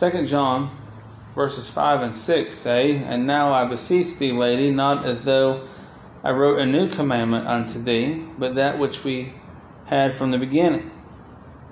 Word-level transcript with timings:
2 0.00 0.24
John 0.24 0.74
verses 1.34 1.68
5 1.68 2.00
and 2.00 2.14
6 2.14 2.54
say, 2.54 2.96
And 2.96 3.26
now 3.26 3.52
I 3.52 3.66
beseech 3.66 4.16
thee, 4.16 4.32
lady, 4.32 4.70
not 4.70 5.04
as 5.04 5.24
though 5.24 5.68
I 6.24 6.30
wrote 6.30 6.58
a 6.58 6.64
new 6.64 6.88
commandment 6.88 7.46
unto 7.46 7.82
thee, 7.82 8.14
but 8.38 8.54
that 8.54 8.78
which 8.78 9.04
we 9.04 9.34
had 9.84 10.16
from 10.16 10.30
the 10.30 10.38
beginning, 10.38 10.90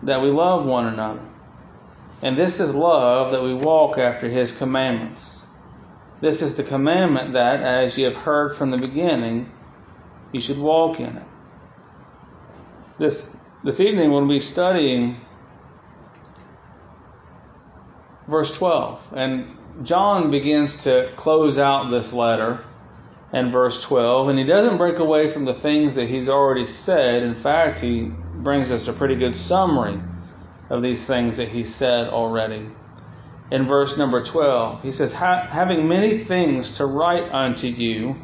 that 0.02 0.20
we 0.20 0.28
love 0.28 0.66
one 0.66 0.86
another. 0.86 1.22
And 2.20 2.36
this 2.36 2.60
is 2.60 2.74
love, 2.74 3.32
that 3.32 3.42
we 3.42 3.54
walk 3.54 3.96
after 3.96 4.28
his 4.28 4.56
commandments. 4.56 5.46
This 6.20 6.42
is 6.42 6.58
the 6.58 6.64
commandment 6.64 7.32
that, 7.32 7.62
as 7.62 7.96
ye 7.96 8.04
have 8.04 8.16
heard 8.16 8.54
from 8.54 8.70
the 8.70 8.76
beginning, 8.76 9.50
you 10.32 10.40
should 10.40 10.58
walk 10.58 11.00
in 11.00 11.16
it. 11.16 11.26
This, 12.98 13.38
this 13.64 13.80
evening, 13.80 14.12
we'll 14.12 14.28
be 14.28 14.40
studying 14.40 15.16
verse 18.28 18.56
12. 18.56 19.14
And 19.16 19.56
John 19.82 20.30
begins 20.30 20.84
to 20.84 21.10
close 21.16 21.58
out 21.58 21.90
this 21.90 22.12
letter 22.12 22.64
in 23.32 23.50
verse 23.50 23.82
12, 23.82 24.28
and 24.28 24.38
he 24.38 24.44
doesn't 24.44 24.78
break 24.78 24.98
away 24.98 25.28
from 25.28 25.44
the 25.44 25.54
things 25.54 25.96
that 25.96 26.08
he's 26.08 26.28
already 26.28 26.66
said. 26.66 27.22
In 27.22 27.34
fact, 27.34 27.80
he 27.80 28.02
brings 28.02 28.70
us 28.70 28.88
a 28.88 28.92
pretty 28.92 29.16
good 29.16 29.34
summary 29.34 30.00
of 30.70 30.82
these 30.82 31.06
things 31.06 31.38
that 31.38 31.48
he 31.48 31.64
said 31.64 32.08
already. 32.08 32.68
In 33.50 33.66
verse 33.66 33.96
number 33.96 34.22
12, 34.22 34.82
he 34.82 34.92
says, 34.92 35.12
Having 35.14 35.88
many 35.88 36.18
things 36.18 36.76
to 36.76 36.86
write 36.86 37.32
unto 37.32 37.66
you, 37.66 38.16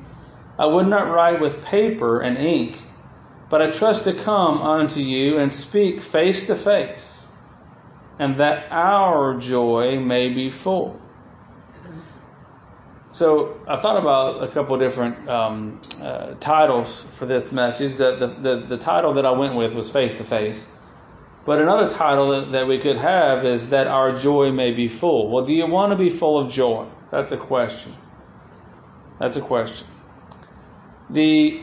I 0.59 0.67
would 0.67 0.87
not 0.87 1.11
write 1.11 1.41
with 1.41 1.65
paper 1.65 2.21
and 2.21 2.37
ink, 2.37 2.77
but 3.49 3.63
I 3.63 3.71
trust 3.71 4.05
to 4.05 4.13
come 4.13 4.61
unto 4.61 5.01
you 5.01 5.39
and 5.39 5.53
speak 5.53 6.03
face 6.03 6.47
to 6.49 6.55
face 6.55 7.14
and 8.19 8.39
that 8.41 8.71
our 8.71 9.39
joy 9.39 9.99
may 9.99 10.29
be 10.29 10.51
full. 10.51 11.01
So 13.13 13.61
I 13.69 13.77
thought 13.77 13.97
about 13.97 14.43
a 14.43 14.49
couple 14.49 14.77
different 14.77 15.29
um, 15.29 15.81
uh, 16.03 16.35
titles 16.41 17.03
for 17.03 17.27
this 17.27 17.53
message. 17.53 17.97
That 17.97 18.19
the, 18.19 18.27
the, 18.27 18.67
the, 18.67 18.77
title 18.77 19.15
that 19.15 19.25
I 19.25 19.31
went 19.31 19.55
with 19.55 19.73
was 19.73 19.89
Face 19.89 20.15
to 20.17 20.25
Face. 20.25 20.77
But 21.45 21.61
another 21.61 21.89
title 21.89 22.31
that, 22.31 22.53
that 22.53 22.67
we 22.67 22.79
could 22.79 22.97
have 22.97 23.45
is 23.45 23.71
That 23.71 23.87
Our 23.87 24.17
Joy 24.17 24.51
May 24.51 24.73
Be 24.73 24.89
Full. 24.89 25.31
Well, 25.31 25.45
do 25.45 25.55
you 25.55 25.67
want 25.67 25.93
to 25.93 25.97
be 25.97 26.11
full 26.11 26.39
of 26.39 26.51
joy? 26.51 26.89
That's 27.13 27.31
a 27.31 27.37
question. 27.37 27.95
That's 29.21 29.37
a 29.37 29.43
question. 29.43 29.87
The 31.11 31.63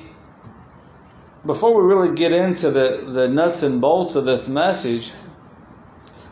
before 1.46 1.76
we 1.76 1.94
really 1.94 2.16
get 2.16 2.32
into 2.32 2.70
the, 2.72 3.04
the 3.12 3.28
nuts 3.28 3.64
and 3.64 3.82
bolts 3.82 4.16
of 4.16 4.26
this 4.26 4.48
message, 4.48 5.12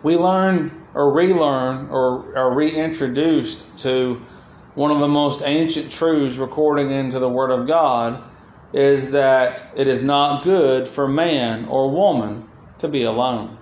we 0.03 0.15
learn 0.15 0.85
or 0.93 1.13
relearn 1.13 1.89
or 1.89 2.37
are 2.37 2.53
reintroduced 2.53 3.79
to 3.79 4.21
one 4.75 4.91
of 4.91 4.99
the 4.99 5.07
most 5.07 5.41
ancient 5.43 5.91
truths 5.91 6.37
recording 6.37 6.91
into 6.91 7.19
the 7.19 7.29
Word 7.29 7.51
of 7.51 7.67
God 7.67 8.23
is 8.73 9.11
that 9.11 9.63
it 9.75 9.87
is 9.87 10.01
not 10.01 10.43
good 10.43 10.87
for 10.87 11.07
man 11.07 11.65
or 11.65 11.91
woman 11.91 12.47
to 12.79 12.87
be 12.87 13.03
alone. 13.03 13.57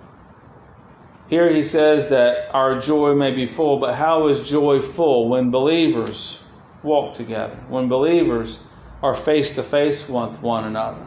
Here 1.28 1.52
he 1.52 1.62
says 1.62 2.10
that 2.10 2.54
our 2.54 2.78
joy 2.78 3.14
may 3.14 3.32
be 3.32 3.46
full, 3.46 3.78
but 3.78 3.94
how 3.94 4.28
is 4.28 4.48
joy 4.48 4.80
full? 4.80 5.28
When 5.28 5.50
believers 5.50 6.42
walk 6.82 7.14
together, 7.14 7.56
when 7.68 7.88
believers 7.88 8.62
are 9.02 9.14
face 9.14 9.54
to 9.56 9.62
face 9.62 10.08
with 10.08 10.40
one 10.40 10.64
another. 10.64 11.04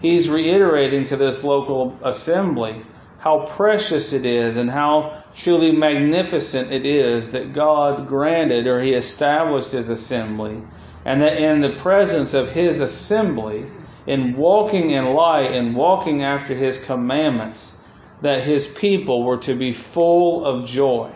He's 0.00 0.30
reiterating 0.30 1.04
to 1.06 1.16
this 1.16 1.42
local 1.42 1.98
assembly 2.02 2.84
how 3.18 3.46
precious 3.46 4.12
it 4.12 4.24
is 4.24 4.56
and 4.56 4.70
how 4.70 5.22
truly 5.34 5.72
magnificent 5.72 6.72
it 6.72 6.84
is 6.84 7.32
that 7.32 7.52
God 7.52 8.08
granted 8.08 8.66
or 8.66 8.80
He 8.80 8.94
established 8.94 9.72
His 9.72 9.88
assembly, 9.88 10.62
and 11.04 11.20
that 11.22 11.36
in 11.36 11.60
the 11.60 11.70
presence 11.70 12.34
of 12.34 12.50
His 12.50 12.80
assembly, 12.80 13.66
in 14.06 14.36
walking 14.36 14.90
in 14.90 15.04
light 15.04 15.52
and 15.52 15.76
walking 15.76 16.22
after 16.22 16.54
His 16.54 16.84
commandments, 16.84 17.84
that 18.22 18.42
His 18.42 18.72
people 18.72 19.22
were 19.22 19.38
to 19.38 19.54
be 19.54 19.72
full 19.72 20.44
of 20.44 20.66
joy. 20.66 21.12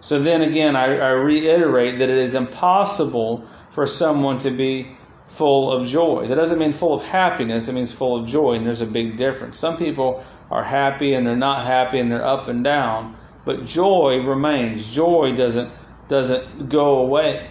So 0.00 0.18
then 0.18 0.42
again, 0.42 0.74
I, 0.74 0.96
I 0.98 1.10
reiterate 1.10 1.98
that 2.00 2.08
it 2.08 2.18
is 2.18 2.34
impossible 2.34 3.46
for 3.70 3.86
someone 3.86 4.38
to 4.38 4.50
be 4.50 4.96
full 5.28 5.72
of 5.72 5.86
joy. 5.86 6.28
That 6.28 6.34
doesn't 6.34 6.58
mean 6.58 6.72
full 6.72 6.92
of 6.92 7.04
happiness, 7.04 7.68
it 7.68 7.74
means 7.74 7.92
full 7.92 8.20
of 8.20 8.28
joy, 8.28 8.54
and 8.54 8.66
there's 8.66 8.80
a 8.80 8.86
big 8.86 9.16
difference. 9.16 9.58
Some 9.58 9.76
people 9.76 10.24
are 10.52 10.62
happy 10.62 11.14
and 11.14 11.26
they're 11.26 11.34
not 11.34 11.64
happy 11.64 11.98
and 11.98 12.12
they're 12.12 12.24
up 12.24 12.46
and 12.46 12.62
down, 12.62 13.16
but 13.46 13.64
joy 13.64 14.18
remains. 14.22 14.94
Joy 14.94 15.34
doesn't 15.34 15.72
doesn't 16.08 16.68
go 16.68 16.98
away. 16.98 17.50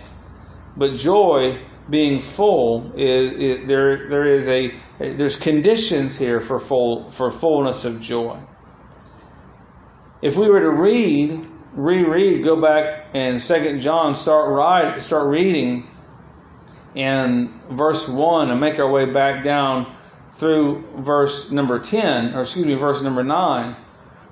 But 0.78 0.98
joy 0.98 1.60
being 1.90 2.22
full 2.22 2.94
is, 2.96 3.34
is 3.34 3.68
there 3.68 4.08
there 4.08 4.36
is 4.36 4.48
a 4.48 4.76
there's 5.00 5.36
conditions 5.36 6.18
here 6.18 6.42
for 6.42 6.60
full 6.60 7.10
for 7.10 7.32
fullness 7.32 7.86
of 7.86 8.00
joy. 8.02 8.38
If 10.22 10.38
we 10.38 10.48
were 10.48 10.60
to 10.60 10.70
read, 10.70 11.48
reread, 11.74 12.44
go 12.44 12.62
back 12.62 13.08
and 13.16 13.42
Second 13.42 13.80
John, 13.80 14.14
start 14.14 14.52
right, 14.52 15.02
start 15.02 15.28
reading 15.28 15.88
in 16.94 17.60
verse 17.72 18.08
one 18.08 18.52
and 18.52 18.60
make 18.62 18.78
our 18.78 18.90
way 18.90 19.06
back 19.06 19.44
down 19.44 19.96
through 20.42 20.84
verse 20.98 21.52
number 21.52 21.78
10, 21.78 22.34
or 22.34 22.42
excuse 22.42 22.66
me, 22.66 22.74
verse 22.74 23.04
number 23.04 23.24
9, 23.24 23.76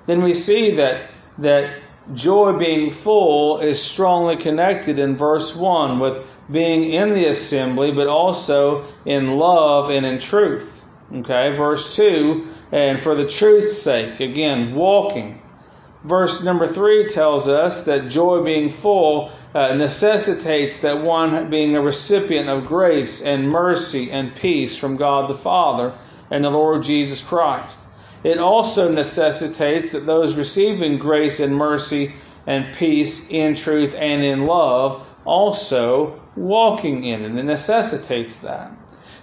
then 0.06 0.22
we 0.22 0.34
see 0.34 0.74
that, 0.74 1.08
that 1.38 1.78
joy 2.14 2.58
being 2.58 2.90
full 2.90 3.60
is 3.60 3.80
strongly 3.80 4.36
connected 4.36 4.98
in 4.98 5.16
verse 5.16 5.54
1 5.54 6.00
with 6.00 6.26
being 6.50 6.92
in 6.92 7.12
the 7.12 7.26
assembly, 7.26 7.92
but 7.92 8.08
also 8.08 8.86
in 9.04 9.36
love 9.36 9.90
and 9.90 10.04
in 10.04 10.18
truth. 10.18 10.84
Okay, 11.14 11.54
verse 11.54 11.94
2, 11.94 12.44
and 12.72 13.00
for 13.00 13.14
the 13.14 13.28
truth's 13.28 13.80
sake, 13.80 14.18
again, 14.18 14.74
walking. 14.74 15.39
Verse 16.02 16.42
number 16.42 16.66
3 16.66 17.08
tells 17.08 17.46
us 17.46 17.84
that 17.84 18.08
joy 18.08 18.42
being 18.42 18.70
full 18.70 19.30
uh, 19.54 19.74
necessitates 19.74 20.78
that 20.78 21.02
one 21.02 21.50
being 21.50 21.76
a 21.76 21.82
recipient 21.82 22.48
of 22.48 22.64
grace 22.64 23.20
and 23.22 23.50
mercy 23.50 24.10
and 24.10 24.34
peace 24.34 24.78
from 24.78 24.96
God 24.96 25.28
the 25.28 25.34
Father 25.34 25.92
and 26.30 26.42
the 26.42 26.50
Lord 26.50 26.84
Jesus 26.84 27.20
Christ. 27.20 27.80
It 28.24 28.38
also 28.38 28.90
necessitates 28.90 29.90
that 29.90 30.06
those 30.06 30.36
receiving 30.36 30.98
grace 30.98 31.38
and 31.38 31.54
mercy 31.54 32.12
and 32.46 32.74
peace 32.74 33.30
in 33.30 33.54
truth 33.54 33.94
and 33.94 34.22
in 34.22 34.46
love 34.46 35.06
also 35.24 36.20
walking 36.34 37.04
in 37.04 37.24
it. 37.24 37.38
It 37.38 37.44
necessitates 37.44 38.36
that. 38.38 38.72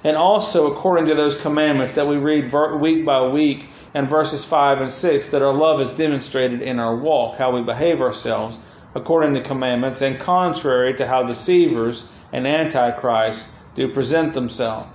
And 0.04 0.16
also, 0.16 0.72
according 0.72 1.08
to 1.08 1.16
those 1.16 1.40
commandments 1.42 1.94
that 1.94 2.08
we 2.08 2.18
read 2.18 2.54
week 2.80 3.04
by 3.04 3.28
week 3.28 3.68
and 3.98 4.12
verses 4.12 4.46
5 4.46 4.82
and 4.82 4.92
6, 4.92 5.30
that 5.30 5.42
our 5.42 5.56
love 5.56 5.82
is 5.82 5.92
demonstrated 5.92 6.62
in 6.62 6.78
our 6.78 6.96
walk, 6.96 7.38
how 7.38 7.56
we 7.56 7.64
behave 7.64 8.00
ourselves 8.00 8.60
according 8.94 9.34
to 9.34 9.42
commandments, 9.42 10.04
and 10.04 10.20
contrary 10.20 10.94
to 10.94 11.08
how 11.08 11.24
deceivers 11.24 12.08
and 12.32 12.46
antichrists 12.46 13.60
do 13.74 13.92
present 13.92 14.36
themselves. 14.36 14.92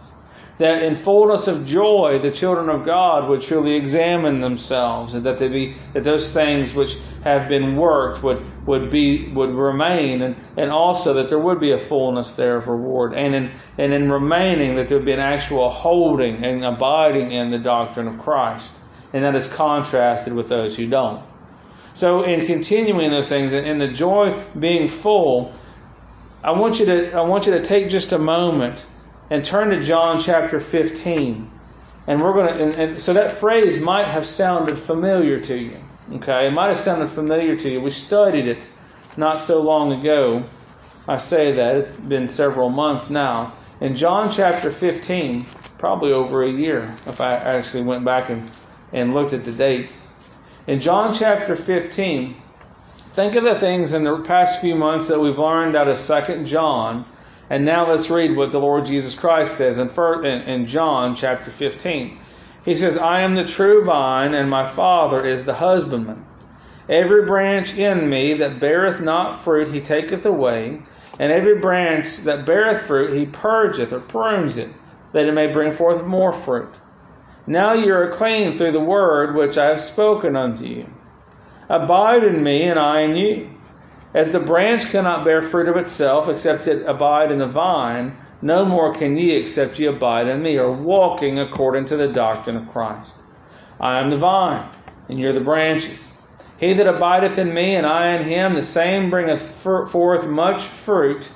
That 0.58 0.84
in 0.84 0.94
fullness 0.94 1.48
of 1.48 1.66
joy 1.66 2.20
the 2.22 2.30
children 2.30 2.68
of 2.68 2.84
God 2.84 3.28
would 3.28 3.40
truly 3.40 3.74
examine 3.74 4.38
themselves, 4.38 5.14
and 5.16 5.24
that 5.24 5.38
they 5.38 5.48
be 5.48 5.74
that 5.94 6.04
those 6.04 6.32
things 6.32 6.72
which 6.72 6.96
have 7.24 7.48
been 7.48 7.74
worked 7.74 8.22
would 8.22 8.44
would 8.66 8.88
be 8.88 9.28
would 9.30 9.50
remain, 9.50 10.22
and, 10.22 10.36
and 10.56 10.70
also 10.70 11.14
that 11.14 11.28
there 11.28 11.40
would 11.40 11.58
be 11.58 11.72
a 11.72 11.78
fullness 11.78 12.34
there 12.34 12.56
of 12.56 12.68
reward, 12.68 13.14
and 13.14 13.34
in 13.34 13.50
and 13.78 13.92
in 13.92 14.12
remaining 14.12 14.76
that 14.76 14.86
there 14.86 14.98
would 14.98 15.06
be 15.06 15.12
an 15.12 15.18
actual 15.18 15.70
holding 15.70 16.44
and 16.44 16.64
abiding 16.64 17.32
in 17.32 17.50
the 17.50 17.58
doctrine 17.58 18.06
of 18.06 18.20
Christ, 18.20 18.81
and 19.12 19.24
that 19.24 19.34
is 19.34 19.52
contrasted 19.52 20.32
with 20.32 20.48
those 20.48 20.76
who 20.76 20.86
don't. 20.88 21.22
So 21.94 22.22
in 22.22 22.44
continuing 22.46 23.10
those 23.10 23.28
things, 23.28 23.52
and 23.52 23.66
in 23.66 23.78
the 23.78 23.88
joy 23.88 24.42
being 24.58 24.88
full, 24.88 25.52
I 26.42 26.52
want 26.52 26.80
you 26.80 26.86
to 26.86 27.12
I 27.12 27.22
want 27.22 27.46
you 27.46 27.52
to 27.52 27.62
take 27.62 27.88
just 27.88 28.12
a 28.12 28.18
moment 28.18 28.84
and 29.30 29.44
turn 29.44 29.70
to 29.70 29.80
John 29.80 30.18
chapter 30.18 30.60
15. 30.60 31.50
And 32.06 32.20
we're 32.20 32.32
going 32.32 32.48
to, 32.48 32.64
and, 32.64 32.74
and, 32.74 33.00
so 33.00 33.12
that 33.12 33.30
phrase 33.30 33.80
might 33.80 34.08
have 34.08 34.26
sounded 34.26 34.76
familiar 34.76 35.40
to 35.40 35.56
you. 35.56 35.78
Okay, 36.14 36.48
it 36.48 36.50
might 36.50 36.68
have 36.68 36.78
sounded 36.78 37.08
familiar 37.08 37.56
to 37.56 37.70
you. 37.70 37.80
We 37.80 37.90
studied 37.90 38.48
it 38.48 38.58
not 39.16 39.40
so 39.40 39.62
long 39.62 39.92
ago. 39.92 40.44
I 41.06 41.16
say 41.16 41.52
that 41.52 41.76
it's 41.76 41.94
been 41.94 42.28
several 42.28 42.70
months 42.70 43.08
now. 43.08 43.54
In 43.80 43.96
John 43.96 44.30
chapter 44.30 44.70
15, 44.70 45.46
probably 45.78 46.12
over 46.12 46.42
a 46.42 46.50
year, 46.50 46.94
if 47.06 47.20
I 47.20 47.34
actually 47.34 47.84
went 47.84 48.04
back 48.04 48.30
and, 48.30 48.50
and 48.92 49.14
looked 49.14 49.32
at 49.32 49.44
the 49.44 49.52
dates. 49.52 50.14
In 50.66 50.80
John 50.80 51.12
chapter 51.12 51.56
15, 51.56 52.36
think 52.98 53.34
of 53.34 53.44
the 53.44 53.54
things 53.54 53.92
in 53.92 54.04
the 54.04 54.20
past 54.20 54.60
few 54.60 54.74
months 54.74 55.08
that 55.08 55.20
we've 55.20 55.38
learned 55.38 55.76
out 55.76 55.88
of 55.88 55.96
Second 55.96 56.46
John 56.46 57.04
and 57.52 57.66
now 57.66 57.90
let's 57.90 58.08
read 58.08 58.34
what 58.34 58.50
the 58.50 58.58
Lord 58.58 58.86
Jesus 58.86 59.14
Christ 59.14 59.58
says 59.58 59.78
in, 59.78 59.88
in 60.24 60.64
John 60.64 61.14
chapter 61.14 61.50
15. 61.50 62.18
He 62.64 62.74
says, 62.74 62.96
I 62.96 63.20
am 63.20 63.34
the 63.34 63.44
true 63.44 63.84
vine, 63.84 64.32
and 64.32 64.48
my 64.48 64.64
Father 64.64 65.26
is 65.26 65.44
the 65.44 65.52
husbandman. 65.52 66.24
Every 66.88 67.26
branch 67.26 67.76
in 67.76 68.08
me 68.08 68.32
that 68.38 68.58
beareth 68.58 69.02
not 69.02 69.34
fruit, 69.34 69.68
he 69.68 69.82
taketh 69.82 70.24
away. 70.24 70.80
And 71.18 71.30
every 71.30 71.58
branch 71.58 72.18
that 72.24 72.46
beareth 72.46 72.86
fruit, 72.86 73.14
he 73.14 73.26
purgeth 73.26 73.92
or 73.92 74.00
prunes 74.00 74.56
it, 74.56 74.70
that 75.12 75.26
it 75.26 75.32
may 75.32 75.48
bring 75.48 75.72
forth 75.72 76.02
more 76.02 76.32
fruit. 76.32 76.78
Now 77.46 77.72
you 77.72 77.92
are 77.94 78.08
clean 78.08 78.52
through 78.52 78.72
the 78.72 78.80
word 78.80 79.34
which 79.34 79.58
I 79.58 79.66
have 79.66 79.80
spoken 79.80 80.36
unto 80.36 80.64
you. 80.64 80.86
Abide 81.68 82.22
in 82.22 82.42
me, 82.42 82.64
and 82.64 82.78
I 82.78 83.00
in 83.00 83.16
you. 83.16 83.50
As 84.14 84.30
the 84.30 84.38
branch 84.38 84.90
cannot 84.90 85.24
bear 85.24 85.42
fruit 85.42 85.68
of 85.68 85.76
itself, 85.76 86.28
except 86.28 86.68
it 86.68 86.86
abide 86.86 87.32
in 87.32 87.38
the 87.38 87.46
vine, 87.46 88.16
no 88.42 88.64
more 88.64 88.94
can 88.94 89.16
ye 89.16 89.32
except 89.32 89.78
ye 89.78 89.86
abide 89.86 90.28
in 90.28 90.42
me, 90.42 90.58
or 90.58 90.70
walking 90.70 91.38
according 91.40 91.86
to 91.86 91.96
the 91.96 92.08
doctrine 92.08 92.56
of 92.56 92.70
Christ. 92.70 93.16
I 93.80 93.98
am 93.98 94.10
the 94.10 94.18
vine, 94.18 94.68
and 95.08 95.18
ye 95.18 95.24
are 95.24 95.32
the 95.32 95.40
branches. 95.40 96.16
He 96.58 96.74
that 96.74 96.86
abideth 96.86 97.38
in 97.38 97.52
me, 97.52 97.74
and 97.74 97.86
I 97.86 98.14
in 98.14 98.24
him, 98.24 98.54
the 98.54 98.62
same 98.62 99.10
bringeth 99.10 99.42
forth 99.42 100.28
much 100.28 100.62
fruit, 100.62 101.28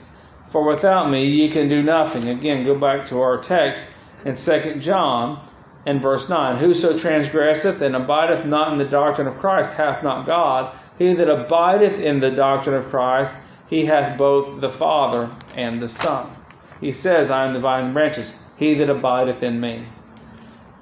for 0.48 0.64
without 0.64 1.10
me 1.10 1.26
ye 1.26 1.50
can 1.50 1.68
do 1.68 1.82
nothing. 1.82 2.28
Again, 2.28 2.64
go 2.64 2.78
back 2.78 3.06
to 3.06 3.22
our 3.22 3.38
text 3.38 3.92
in 4.24 4.34
2 4.34 4.76
John 4.76 5.45
in 5.86 6.00
verse 6.00 6.28
9. 6.28 6.56
Whoso 6.56 6.98
transgresseth 6.98 7.80
and 7.80 7.94
abideth 7.94 8.44
not 8.44 8.72
in 8.72 8.78
the 8.78 8.84
doctrine 8.84 9.28
of 9.28 9.38
Christ 9.38 9.74
hath 9.74 10.02
not 10.02 10.26
God. 10.26 10.76
He 10.98 11.14
that 11.14 11.30
abideth 11.30 12.00
in 12.00 12.18
the 12.18 12.32
doctrine 12.32 12.76
of 12.76 12.90
Christ, 12.90 13.32
he 13.68 13.86
hath 13.86 14.18
both 14.18 14.60
the 14.60 14.68
Father 14.68 15.30
and 15.54 15.80
the 15.80 15.88
Son. 15.88 16.28
He 16.80 16.92
says, 16.92 17.30
I 17.30 17.46
am 17.46 17.52
the 17.52 17.60
vine 17.60 17.92
branches. 17.92 18.42
He 18.56 18.74
that 18.74 18.90
abideth 18.90 19.42
in 19.42 19.60
me. 19.60 19.86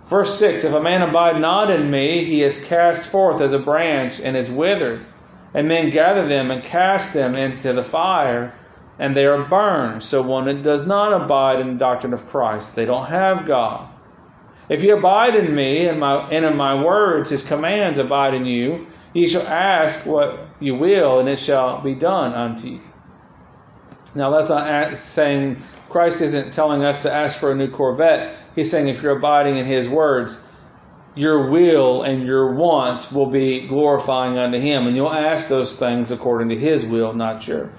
Verse 0.06 0.38
6 0.38 0.64
If 0.64 0.72
a 0.72 0.82
man 0.82 1.02
abide 1.02 1.40
not 1.40 1.70
in 1.70 1.90
me, 1.90 2.24
he 2.24 2.42
is 2.42 2.64
cast 2.64 3.08
forth 3.08 3.42
as 3.42 3.52
a 3.52 3.58
branch 3.58 4.20
and 4.20 4.36
is 4.36 4.50
withered. 4.50 5.04
And 5.52 5.68
men 5.68 5.90
gather 5.90 6.26
them 6.26 6.50
and 6.50 6.64
cast 6.64 7.14
them 7.14 7.36
into 7.36 7.72
the 7.72 7.84
fire, 7.84 8.54
and 8.98 9.16
they 9.16 9.24
are 9.26 9.44
burned. 9.44 10.02
So 10.02 10.22
one 10.22 10.46
that 10.46 10.62
does 10.62 10.86
not 10.86 11.12
abide 11.12 11.60
in 11.60 11.74
the 11.74 11.78
doctrine 11.78 12.12
of 12.12 12.26
Christ, 12.28 12.74
they 12.74 12.84
don't 12.86 13.06
have 13.06 13.46
God. 13.46 13.88
If 14.68 14.82
you 14.82 14.96
abide 14.96 15.34
in 15.34 15.54
me 15.54 15.86
and, 15.86 16.00
my, 16.00 16.28
and 16.30 16.44
in 16.44 16.56
my 16.56 16.82
words, 16.82 17.30
his 17.30 17.46
commands 17.46 17.98
abide 17.98 18.34
in 18.34 18.46
you, 18.46 18.86
ye 19.12 19.26
shall 19.26 19.46
ask 19.46 20.06
what 20.06 20.48
you 20.60 20.74
will, 20.74 21.20
and 21.20 21.28
it 21.28 21.38
shall 21.38 21.82
be 21.82 21.94
done 21.94 22.32
unto 22.32 22.68
you. 22.68 22.80
Now, 24.14 24.30
that's 24.30 24.48
not 24.48 24.96
saying 24.96 25.62
Christ 25.90 26.22
isn't 26.22 26.52
telling 26.52 26.84
us 26.84 27.02
to 27.02 27.12
ask 27.12 27.38
for 27.38 27.52
a 27.52 27.54
new 27.54 27.70
Corvette. 27.70 28.36
He's 28.54 28.70
saying 28.70 28.88
if 28.88 29.02
you're 29.02 29.18
abiding 29.18 29.58
in 29.58 29.66
his 29.66 29.88
words, 29.88 30.46
your 31.14 31.50
will 31.50 32.02
and 32.02 32.26
your 32.26 32.54
want 32.54 33.12
will 33.12 33.26
be 33.26 33.66
glorifying 33.66 34.38
unto 34.38 34.58
him, 34.58 34.86
and 34.86 34.96
you'll 34.96 35.12
ask 35.12 35.48
those 35.48 35.78
things 35.78 36.10
according 36.10 36.48
to 36.48 36.56
his 36.56 36.86
will, 36.86 37.12
not 37.12 37.46
yours. 37.46 37.70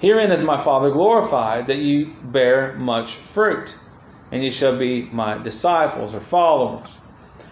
Herein 0.00 0.30
is 0.30 0.42
my 0.42 0.58
Father 0.58 0.90
glorified, 0.90 1.66
that 1.68 1.78
you 1.78 2.14
bear 2.22 2.74
much 2.74 3.14
fruit 3.14 3.74
and 4.34 4.42
ye 4.42 4.50
shall 4.50 4.76
be 4.76 5.02
my 5.12 5.38
disciples 5.38 6.12
or 6.12 6.18
followers. 6.18 6.98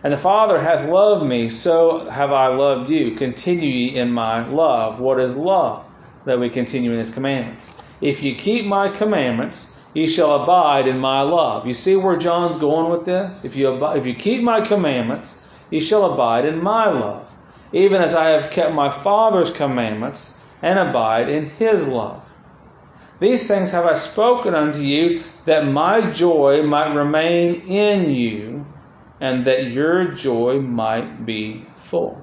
And 0.03 0.13
the 0.13 0.17
Father 0.17 0.61
hath 0.61 0.85
loved 0.85 1.25
me, 1.25 1.49
so 1.49 2.11
have 2.11 2.33
I 2.33 2.49
loved 2.49 2.91
you. 2.91 3.15
Continue 3.15 3.69
ye 3.69 3.97
in 3.97 4.11
my 4.11 4.49
love. 4.49 4.99
What 4.99 5.21
is 5.21 5.37
love? 5.37 5.85
That 6.25 6.41
we 6.41 6.51
continue 6.51 6.91
in 6.91 6.99
his 6.99 7.15
commandments. 7.15 7.81
If 8.01 8.25
ye 8.25 8.35
keep 8.35 8.67
my 8.67 8.89
commandments, 8.89 9.79
ye 9.95 10.09
shall 10.09 10.43
abide 10.43 10.89
in 10.89 10.99
my 10.99 11.23
love. 11.23 11.69
You 11.69 11.73
see 11.73 11.95
where 11.95 12.17
John's 12.17 12.57
going 12.57 12.91
with 12.91 13.05
this? 13.05 13.45
If 13.45 13.55
you, 13.55 13.73
if 13.95 14.05
you 14.05 14.15
keep 14.15 14.43
my 14.43 14.63
commandments, 14.63 15.47
ye 15.71 15.79
shall 15.79 16.13
abide 16.13 16.47
in 16.47 16.65
my 16.65 16.91
love, 16.91 17.33
even 17.73 18.03
as 18.03 18.13
I 18.13 18.31
have 18.31 18.51
kept 18.51 18.75
my 18.75 18.91
Father's 18.91 19.53
commandments 19.53 20.37
and 20.63 20.81
abide 20.81 21.31
in 21.31 21.47
his 21.49 21.87
love. 21.87 22.22
These 23.23 23.47
things 23.47 23.71
have 23.71 23.87
I 23.87 23.95
spoken 23.95 24.53
unto 24.53 24.81
you, 24.81 25.23
that 25.45 25.65
my 25.65 26.11
joy 26.11 26.65
might 26.65 26.93
remain 26.93 27.61
in 27.69 28.11
you, 28.11 28.67
and 29.21 29.45
that 29.45 29.69
your 29.69 30.07
joy 30.07 30.59
might 30.59 31.25
be 31.25 31.65
full. 31.77 32.21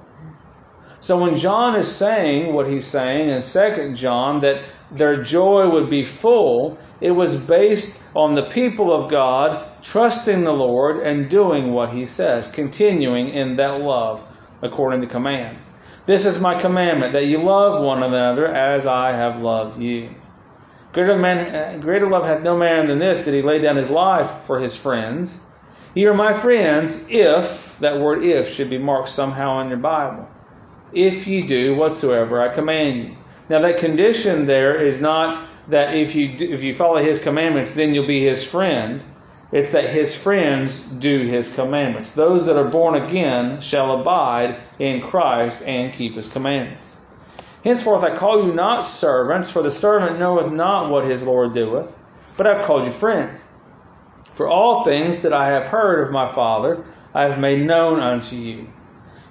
So 1.00 1.22
when 1.22 1.38
John 1.38 1.80
is 1.80 1.90
saying 1.90 2.54
what 2.54 2.68
he's 2.68 2.86
saying 2.86 3.30
in 3.30 3.42
2 3.42 3.96
John, 3.96 4.42
that 4.42 4.66
their 4.92 5.24
joy 5.24 5.70
would 5.70 5.90
be 5.90 6.04
full, 6.04 6.78
it 7.00 7.12
was 7.12 7.46
based 7.46 8.04
on 8.14 8.36
the 8.36 8.50
people 8.50 8.92
of 8.92 9.10
God 9.10 9.82
trusting 9.82 10.44
the 10.44 10.52
Lord 10.52 11.08
and 11.08 11.30
doing 11.30 11.72
what 11.72 11.94
he 11.94 12.06
says, 12.06 12.52
continuing 12.52 13.30
in 13.30 13.56
that 13.56 13.80
love 13.80 14.28
according 14.62 15.00
to 15.00 15.08
command. 15.08 15.58
This 16.06 16.26
is 16.26 16.42
my 16.42 16.60
commandment, 16.60 17.14
that 17.14 17.28
you 17.28 17.42
love 17.42 17.82
one 17.82 18.04
another 18.04 18.54
as 18.54 18.86
I 18.86 19.14
have 19.14 19.40
loved 19.40 19.82
you. 19.82 20.16
Greater, 20.92 21.18
man, 21.18 21.56
uh, 21.56 21.78
greater 21.80 22.10
love 22.10 22.26
hath 22.26 22.42
no 22.42 22.58
man 22.58 22.88
than 22.88 22.98
this, 22.98 23.22
that 23.22 23.34
he 23.34 23.42
lay 23.44 23.60
down 23.60 23.76
his 23.76 23.90
life 23.90 24.30
for 24.46 24.60
his 24.60 24.76
friends. 24.76 25.52
Ye 25.94 26.06
are 26.06 26.14
my 26.14 26.34
friends, 26.34 27.06
if, 27.10 27.78
that 27.80 28.00
word 28.00 28.24
if 28.24 28.50
should 28.50 28.70
be 28.70 28.78
marked 28.78 29.10
somehow 29.10 29.60
in 29.62 29.70
your 29.70 29.78
Bible. 29.78 30.28
If 30.92 31.28
ye 31.28 31.44
do 31.44 31.76
whatsoever 31.76 32.42
I 32.42 32.54
command 32.54 32.98
you. 32.98 33.16
Now 33.50 33.62
that 33.62 33.78
condition 33.78 34.46
there 34.46 34.84
is 34.84 35.02
not 35.02 35.40
that 35.68 35.94
if 35.94 36.16
you, 36.16 36.38
do, 36.38 36.52
if 36.52 36.64
you 36.64 36.74
follow 36.74 36.98
his 36.98 37.22
commandments, 37.22 37.74
then 37.74 37.94
you'll 37.94 38.08
be 38.08 38.24
his 38.24 38.44
friend. 38.44 39.04
It's 39.52 39.72
that 39.72 39.90
his 39.90 40.16
friends 40.16 40.82
do 40.82 41.28
his 41.28 41.54
commandments. 41.54 42.12
Those 42.12 42.46
that 42.46 42.58
are 42.58 42.68
born 42.68 42.96
again 42.96 43.62
shall 43.62 44.00
abide 44.00 44.58
in 44.78 45.02
Christ 45.02 45.64
and 45.68 45.94
keep 45.94 46.16
his 46.16 46.28
commandments. 46.28 46.98
Henceforth 47.64 48.04
I 48.04 48.16
call 48.16 48.46
you 48.46 48.54
not 48.54 48.86
servants, 48.86 49.52
for 49.52 49.62
the 49.62 49.72
servant 49.72 50.20
knoweth 50.20 50.52
not 50.52 50.90
what 50.90 51.06
his 51.06 51.24
Lord 51.24 51.54
doeth, 51.54 51.94
but 52.38 52.48
I 52.48 52.56
have 52.56 52.66
called 52.66 52.86
you 52.86 52.92
friends. 52.92 53.46
For 54.34 54.48
all 54.48 54.84
things 54.84 55.22
that 55.22 55.34
I 55.34 55.50
have 55.50 55.68
heard 55.68 56.06
of 56.06 56.14
my 56.14 56.28
Father 56.32 56.86
I 57.14 57.24
have 57.24 57.40
made 57.40 57.66
known 57.66 58.00
unto 58.00 58.36
you. 58.36 58.68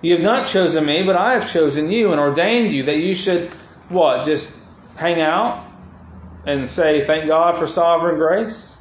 You 0.03 0.15
have 0.15 0.25
not 0.25 0.47
chosen 0.47 0.85
me, 0.85 1.03
but 1.05 1.17
I 1.17 1.33
have 1.33 1.51
chosen 1.51 1.91
you 1.91 2.13
and 2.13 2.21
ordained 2.21 2.73
you 2.73 2.85
that 2.85 2.99
you 2.99 3.15
should, 3.15 3.49
what, 3.89 4.27
just 4.27 4.63
hang 4.97 5.21
out 5.21 5.67
and 6.45 6.69
say, 6.69 7.05
Thank 7.05 7.27
God 7.27 7.57
for 7.57 7.67
sovereign 7.67 8.17
grace? 8.17 8.77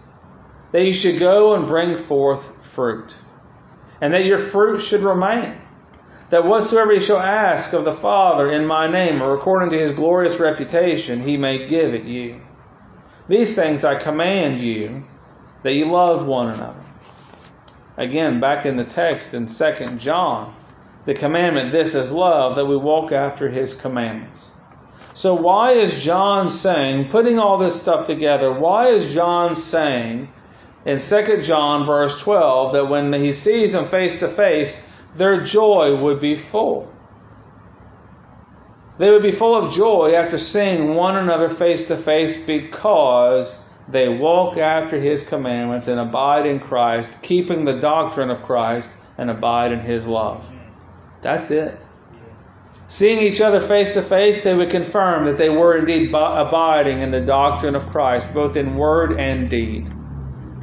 That 0.74 0.84
you 0.84 0.94
should 0.94 1.20
go 1.20 1.56
and 1.56 1.66
bring 1.66 1.96
forth 1.96 2.66
fruit, 2.66 3.16
and 4.02 4.14
that 4.14 4.26
your 4.26 4.38
fruit 4.38 4.80
should 4.80 5.02
remain 5.02 5.56
that 6.30 6.46
whatsoever 6.46 6.94
he 6.94 7.00
shall 7.00 7.20
ask 7.20 7.74
of 7.74 7.86
the 7.86 7.94
Father 7.94 8.52
in 8.52 8.66
my 8.66 8.90
name, 8.90 9.22
or 9.22 9.34
according 9.34 9.70
to 9.72 9.80
his 9.80 9.92
glorious 9.92 10.40
reputation, 10.40 11.22
he 11.22 11.38
may 11.38 11.66
give 11.66 11.94
it 11.94 12.04
you. 12.04 12.42
These 13.30 13.56
things 13.56 13.86
I 13.86 13.96
command 13.96 14.62
you, 14.62 15.06
that 15.64 15.74
you 15.74 15.86
love 15.86 16.26
one 16.26 16.50
another. 16.50 16.84
Again, 17.98 18.40
back 18.40 18.66
in 18.66 18.76
the 18.76 18.84
text 18.84 19.34
in 19.34 19.48
2 19.48 19.98
John, 19.98 20.54
the 21.06 21.14
commandment, 21.14 21.72
this 21.72 21.96
is 21.96 22.12
love, 22.12 22.56
that 22.56 22.66
we 22.66 22.78
walk 22.78 23.12
after 23.12 23.50
his 23.50 23.74
commandments. 23.74 24.52
So, 25.14 25.34
why 25.34 25.72
is 25.72 26.04
John 26.04 26.48
saying, 26.50 27.10
putting 27.10 27.40
all 27.40 27.58
this 27.58 27.82
stuff 27.82 28.06
together, 28.06 28.52
why 28.52 28.90
is 28.90 29.14
John 29.14 29.56
saying 29.56 30.30
in 30.86 31.00
2 31.00 31.42
John 31.42 31.86
verse 31.86 32.22
12 32.22 32.74
that 32.74 32.86
when 32.88 33.12
he 33.14 33.34
sees 33.34 33.74
him 33.74 33.86
face 33.86 34.20
to 34.20 34.28
face, 34.28 34.94
their 35.18 35.42
joy 35.42 35.96
would 35.96 36.22
be 36.22 36.36
full. 36.36 36.92
They 38.98 39.12
would 39.12 39.22
be 39.22 39.32
full 39.32 39.56
of 39.56 39.74
joy 39.74 40.16
after 40.16 40.38
seeing 40.38 40.96
one 40.96 41.18
another 41.18 41.50
face 41.50 41.88
to 41.90 41.98
face 41.98 42.46
because 42.46 43.70
they 43.88 44.10
walk 44.10 44.58
after 44.58 45.00
His 45.00 45.28
commandments 45.28 45.88
and 45.88 46.00
abide 46.00 46.46
in 46.46 46.60
Christ, 46.60 47.22
keeping 47.22 47.66
the 47.66 47.80
doctrine 47.80 48.30
of 48.30 48.44
Christ 48.44 48.92
and 49.18 49.30
abide 49.30 49.72
in 49.72 49.80
His 49.80 50.08
love. 50.08 50.46
That's 51.22 51.52
it. 51.52 51.80
Seeing 52.88 53.20
each 53.20 53.42
other 53.42 53.60
face 53.60 53.94
to 53.96 54.02
face, 54.02 54.44
they 54.44 54.56
would 54.56 54.70
confirm 54.70 55.26
that 55.26 55.38
they 55.38 55.50
were 55.50 55.76
indeed 55.76 56.10
abiding 56.10 57.02
in 57.02 57.12
the 57.12 57.22
doctrine 57.22 57.76
of 57.76 57.86
Christ, 57.88 58.34
both 58.34 58.56
in 58.56 58.78
word 58.78 59.20
and 59.20 59.50
deed. 59.50 59.92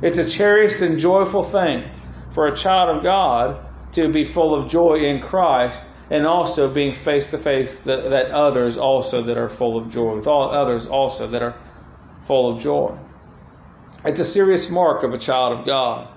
It's 0.03 0.19
a 0.19 0.29
cherished 0.29 0.81
and 0.81 0.99
joyful 0.99 1.43
thing 1.43 1.85
for 2.31 2.47
a 2.47 2.57
child 2.57 2.97
of 2.97 3.03
God 3.03 3.65
to 3.95 4.09
be 4.09 4.25
full 4.25 4.55
of 4.55 4.69
joy 4.69 4.97
in 4.97 5.21
Christ 5.21 5.93
and 6.11 6.27
also 6.27 6.73
being 6.73 6.95
face 6.95 7.31
to 7.31 7.39
face 7.39 7.85
that 7.85 8.31
others 8.31 8.77
also 8.77 9.23
that 9.23 9.39
are 9.39 9.49
full 9.49 9.79
of 9.79 9.91
joy, 9.91 10.15
with 10.15 10.27
all 10.27 10.51
others 10.51 10.87
also 10.87 11.29
that 11.29 11.43
are 11.43 11.57
full 12.25 12.53
of 12.53 12.61
joy. 12.61 12.97
It's 14.05 14.21
a 14.21 14.25
serious 14.25 14.71
mark 14.71 15.03
of 15.03 15.15
a 15.15 15.19
child 15.19 15.59
of 15.59 15.67
God 15.67 16.09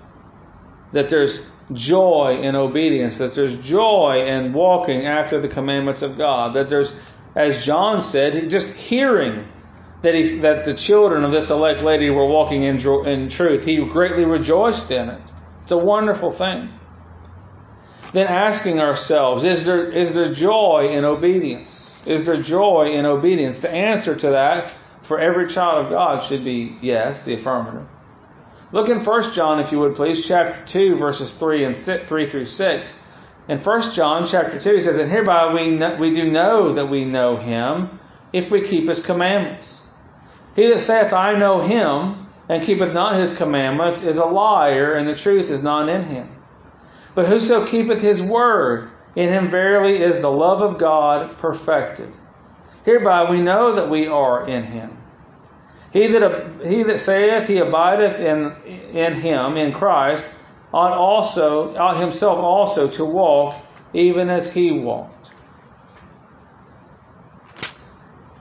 that 0.92 1.08
there's 1.08 1.48
joy 1.72 2.40
in 2.42 2.54
obedience, 2.54 3.18
that 3.18 3.34
there's 3.34 3.56
joy 3.62 4.24
in 4.26 4.52
walking 4.52 5.06
after 5.06 5.40
the 5.40 5.48
commandments 5.48 6.02
of 6.02 6.16
God, 6.16 6.54
that 6.54 6.68
there's, 6.68 6.98
as 7.34 7.64
John 7.64 8.00
said, 8.00 8.50
just 8.50 8.74
hearing 8.74 9.46
that 10.02 10.14
he, 10.14 10.38
that 10.40 10.64
the 10.64 10.74
children 10.74 11.24
of 11.24 11.32
this 11.32 11.50
elect 11.50 11.82
lady 11.82 12.08
were 12.10 12.26
walking 12.26 12.62
in, 12.62 12.78
in 13.06 13.28
truth, 13.28 13.64
he 13.64 13.84
greatly 13.84 14.24
rejoiced 14.24 14.90
in 14.90 15.08
it. 15.08 15.32
It's 15.62 15.72
a 15.72 15.78
wonderful 15.78 16.30
thing. 16.30 16.70
Then 18.12 18.26
asking 18.26 18.80
ourselves, 18.80 19.44
is 19.44 19.64
there, 19.64 19.90
is 19.90 20.14
there 20.14 20.32
joy 20.32 20.88
in 20.92 21.04
obedience? 21.04 21.96
Is 22.06 22.26
there 22.26 22.40
joy 22.40 22.92
in 22.92 23.04
obedience? 23.04 23.58
The 23.58 23.70
answer 23.70 24.14
to 24.16 24.30
that 24.30 24.72
for 25.02 25.18
every 25.18 25.48
child 25.48 25.86
of 25.86 25.90
God 25.90 26.22
should 26.22 26.44
be 26.44 26.76
yes, 26.80 27.24
the 27.24 27.34
affirmative. 27.34 27.86
Look 28.72 28.88
in 28.88 29.02
1 29.02 29.32
John, 29.32 29.60
if 29.60 29.72
you 29.72 29.80
would 29.80 29.96
please, 29.96 30.26
chapter 30.26 30.62
2, 30.66 30.96
verses 30.96 31.32
3 31.32 31.64
and 31.64 31.76
6, 31.76 32.06
3 32.06 32.26
through 32.26 32.46
6. 32.46 33.06
In 33.48 33.58
1 33.58 33.92
John 33.92 34.26
chapter 34.26 34.58
2, 34.60 34.74
he 34.74 34.80
says, 34.80 34.98
And 34.98 35.10
hereby 35.10 35.54
we, 35.54 35.70
know, 35.70 35.96
we 35.96 36.12
do 36.12 36.30
know 36.30 36.74
that 36.74 36.86
we 36.86 37.06
know 37.06 37.36
him, 37.36 37.98
if 38.32 38.50
we 38.50 38.60
keep 38.60 38.86
his 38.86 39.04
commandments. 39.04 39.86
He 40.54 40.68
that 40.68 40.80
saith, 40.80 41.14
I 41.14 41.38
know 41.38 41.60
him, 41.60 42.26
and 42.48 42.62
keepeth 42.62 42.92
not 42.92 43.16
his 43.16 43.36
commandments, 43.36 44.02
is 44.02 44.18
a 44.18 44.24
liar, 44.24 44.94
and 44.94 45.08
the 45.08 45.14
truth 45.14 45.50
is 45.50 45.62
not 45.62 45.88
in 45.88 46.04
him. 46.04 46.37
But 47.14 47.26
whoso 47.26 47.66
keepeth 47.66 48.00
his 48.00 48.22
word, 48.22 48.90
in 49.16 49.30
him 49.30 49.50
verily 49.50 50.02
is 50.02 50.20
the 50.20 50.30
love 50.30 50.62
of 50.62 50.78
God 50.78 51.38
perfected. 51.38 52.08
Hereby 52.84 53.30
we 53.30 53.40
know 53.40 53.74
that 53.74 53.90
we 53.90 54.06
are 54.06 54.48
in 54.48 54.64
him. 54.64 54.96
He 55.92 56.06
that, 56.08 56.64
he 56.64 56.82
that 56.84 56.98
saith 56.98 57.46
he 57.46 57.58
abideth 57.58 58.20
in, 58.20 58.54
in 58.96 59.14
him, 59.14 59.56
in 59.56 59.72
Christ, 59.72 60.38
ought 60.72 60.92
also 60.92 61.74
ought 61.76 61.96
himself 61.96 62.38
also 62.38 62.88
to 62.88 63.04
walk 63.04 63.54
even 63.94 64.28
as 64.28 64.52
he 64.52 64.70
walked. 64.70 65.30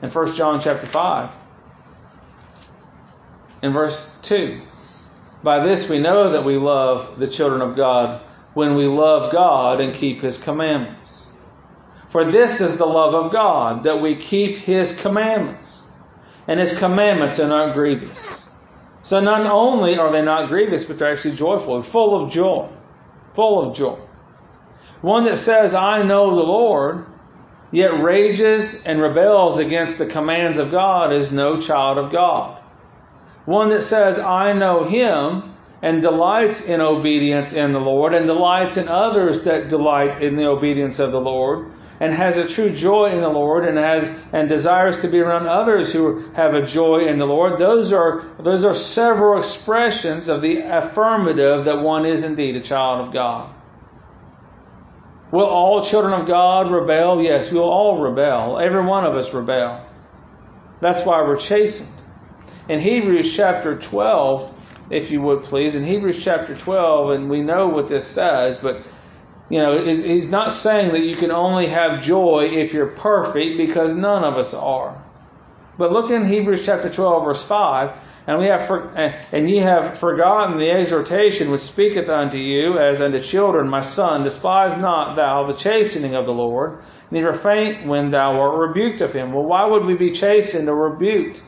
In 0.01 0.09
1 0.09 0.33
John 0.35 0.59
chapter 0.59 0.85
5, 0.85 1.31
in 3.63 3.73
verse 3.73 4.19
2, 4.21 4.61
by 5.41 5.65
this 5.65 5.89
we 5.89 5.99
know 5.99 6.31
that 6.31 6.45
we 6.45 6.57
love 6.57 7.17
the 7.17 7.27
children 7.27 7.61
of 7.61 7.75
God 7.75 8.21
when 8.57 8.73
we 8.73 8.87
love 8.87 9.31
God 9.31 9.81
and 9.81 9.93
keep 9.93 10.19
his 10.19 10.39
commandments. 10.39 11.31
For 12.09 12.25
this 12.25 12.59
is 12.59 12.79
the 12.79 12.87
love 12.87 13.13
of 13.13 13.31
God, 13.31 13.83
that 13.83 14.01
we 14.01 14.15
keep 14.15 14.57
his 14.57 14.99
commandments. 14.99 15.91
And 16.47 16.59
his 16.59 16.79
commandments 16.79 17.39
are 17.39 17.47
not 17.47 17.75
grievous. 17.75 18.49
So 19.03 19.19
not 19.19 19.45
only 19.45 19.99
are 19.99 20.11
they 20.11 20.23
not 20.23 20.47
grievous, 20.47 20.85
but 20.85 20.97
they're 20.97 21.11
actually 21.11 21.35
joyful, 21.35 21.75
and 21.75 21.85
full 21.85 22.19
of 22.19 22.31
joy. 22.31 22.67
Full 23.35 23.59
of 23.61 23.75
joy. 23.75 23.99
One 25.01 25.25
that 25.25 25.37
says, 25.37 25.75
I 25.75 26.01
know 26.01 26.33
the 26.33 26.41
Lord, 26.41 27.05
yet 27.69 28.01
rages 28.01 28.85
and 28.85 28.99
rebels 28.99 29.59
against 29.59 29.99
the 29.99 30.07
commands 30.07 30.57
of 30.57 30.71
God 30.71 31.13
is 31.13 31.31
no 31.31 31.61
child 31.61 31.99
of 31.99 32.11
God. 32.11 32.59
One 33.45 33.69
that 33.69 33.83
says, 33.83 34.17
I 34.17 34.53
know 34.53 34.83
him, 34.83 35.46
and 35.81 36.01
delights 36.01 36.67
in 36.67 36.81
obedience 36.81 37.53
in 37.53 37.71
the 37.71 37.79
Lord, 37.79 38.13
and 38.13 38.25
delights 38.25 38.77
in 38.77 38.87
others 38.87 39.43
that 39.43 39.69
delight 39.69 40.23
in 40.23 40.35
the 40.35 40.45
obedience 40.45 40.99
of 40.99 41.11
the 41.11 41.21
Lord, 41.21 41.71
and 41.99 42.13
has 42.13 42.37
a 42.37 42.47
true 42.47 42.69
joy 42.69 43.05
in 43.05 43.21
the 43.21 43.29
Lord 43.29 43.67
and 43.67 43.77
has 43.77 44.15
and 44.31 44.47
desires 44.47 44.97
to 44.97 45.07
be 45.07 45.19
around 45.19 45.47
others 45.47 45.91
who 45.91 46.29
have 46.31 46.53
a 46.53 46.65
joy 46.65 46.99
in 46.99 47.17
the 47.17 47.25
Lord. 47.25 47.57
Those 47.57 47.91
are 47.93 48.23
those 48.39 48.65
are 48.65 48.75
several 48.75 49.37
expressions 49.39 50.27
of 50.27 50.41
the 50.41 50.59
affirmative 50.59 51.65
that 51.65 51.81
one 51.81 52.05
is 52.05 52.23
indeed 52.23 52.55
a 52.55 52.61
child 52.61 53.07
of 53.07 53.13
God. 53.13 53.53
Will 55.31 55.45
all 55.45 55.81
children 55.81 56.13
of 56.13 56.27
God 56.27 56.71
rebel? 56.71 57.21
Yes, 57.21 57.51
we 57.51 57.57
will 57.57 57.69
all 57.69 57.99
rebel. 57.99 58.59
Every 58.59 58.83
one 58.83 59.03
of 59.03 59.15
us 59.15 59.33
rebel. 59.33 59.83
That's 60.79 61.03
why 61.05 61.21
we're 61.23 61.37
chastened. 61.37 61.93
In 62.69 62.79
Hebrews 62.79 63.35
chapter 63.35 63.77
12, 63.77 64.53
if 64.89 65.11
you 65.11 65.21
would 65.21 65.43
please, 65.43 65.75
in 65.75 65.83
Hebrews 65.83 66.23
chapter 66.23 66.55
12, 66.55 67.11
and 67.11 67.29
we 67.29 67.41
know 67.41 67.67
what 67.67 67.87
this 67.87 68.05
says, 68.05 68.57
but 68.57 68.85
you 69.49 69.59
know, 69.59 69.83
he's 69.85 70.29
not 70.29 70.51
saying 70.51 70.91
that 70.91 71.01
you 71.05 71.15
can 71.15 71.31
only 71.31 71.67
have 71.67 72.01
joy 72.01 72.49
if 72.51 72.73
you're 72.73 72.87
perfect 72.87 73.57
because 73.57 73.95
none 73.95 74.25
of 74.25 74.37
us 74.37 74.53
are. 74.53 75.01
But 75.77 75.93
look 75.93 76.11
in 76.11 76.25
Hebrews 76.25 76.65
chapter 76.65 76.89
12 76.89 77.23
verse 77.23 77.43
5, 77.43 78.01
and 78.27 78.39
we 78.39 78.45
have 78.47 78.65
for, 78.65 78.87
and 78.87 79.49
ye 79.49 79.57
have 79.57 79.97
forgotten 79.97 80.57
the 80.57 80.71
exhortation 80.71 81.49
which 81.49 81.61
speaketh 81.61 82.09
unto 82.09 82.37
you 82.37 82.77
as 82.77 82.99
unto 82.99 83.19
children, 83.19 83.69
my 83.69 83.81
son, 83.81 84.23
despise 84.23 84.75
not 84.75 85.15
thou 85.15 85.43
the 85.43 85.53
chastening 85.53 86.15
of 86.15 86.25
the 86.25 86.33
Lord, 86.33 86.79
neither 87.09 87.31
faint 87.31 87.85
when 87.85 88.11
thou 88.11 88.39
art 88.41 88.69
rebuked 88.69 89.01
of 89.01 89.13
him. 89.13 89.31
Well, 89.31 89.45
why 89.45 89.65
would 89.65 89.85
we 89.85 89.95
be 89.95 90.11
chastened 90.11 90.67
or 90.67 90.89
rebuked? 90.89 91.41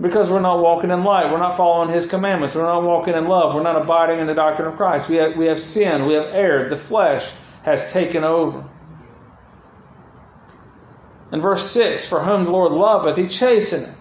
Because 0.00 0.30
we're 0.30 0.40
not 0.40 0.60
walking 0.60 0.90
in 0.90 1.04
light. 1.04 1.32
We're 1.32 1.38
not 1.38 1.56
following 1.56 1.90
His 1.90 2.06
commandments. 2.06 2.54
We're 2.54 2.66
not 2.66 2.82
walking 2.82 3.14
in 3.14 3.28
love. 3.28 3.54
We're 3.54 3.62
not 3.62 3.80
abiding 3.80 4.20
in 4.20 4.26
the 4.26 4.34
doctrine 4.34 4.68
of 4.68 4.76
Christ. 4.76 5.08
We 5.08 5.16
have, 5.16 5.36
we 5.36 5.46
have 5.46 5.58
sinned. 5.58 6.06
We 6.06 6.14
have 6.14 6.26
erred. 6.26 6.68
The 6.68 6.76
flesh 6.76 7.30
has 7.64 7.92
taken 7.92 8.22
over. 8.22 8.64
In 11.32 11.40
verse 11.40 11.70
6, 11.70 12.06
For 12.06 12.20
whom 12.20 12.44
the 12.44 12.50
Lord 12.50 12.72
loveth, 12.72 13.16
He 13.16 13.26
chasteneth, 13.26 14.00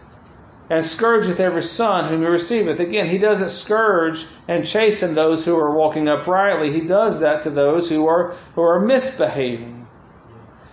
and 0.69 0.83
scourgeth 0.83 1.39
every 1.39 1.63
son 1.63 2.09
whom 2.09 2.21
He 2.21 2.27
receiveth. 2.27 2.79
Again, 2.79 3.07
He 3.07 3.17
doesn't 3.17 3.49
scourge 3.49 4.25
and 4.47 4.65
chasten 4.65 5.15
those 5.15 5.45
who 5.45 5.57
are 5.57 5.75
walking 5.75 6.07
uprightly. 6.07 6.73
He 6.73 6.81
does 6.81 7.21
that 7.21 7.43
to 7.43 7.49
those 7.49 7.89
who 7.89 8.07
are, 8.07 8.35
who 8.55 8.61
are 8.61 8.79
misbehaving. 8.79 9.87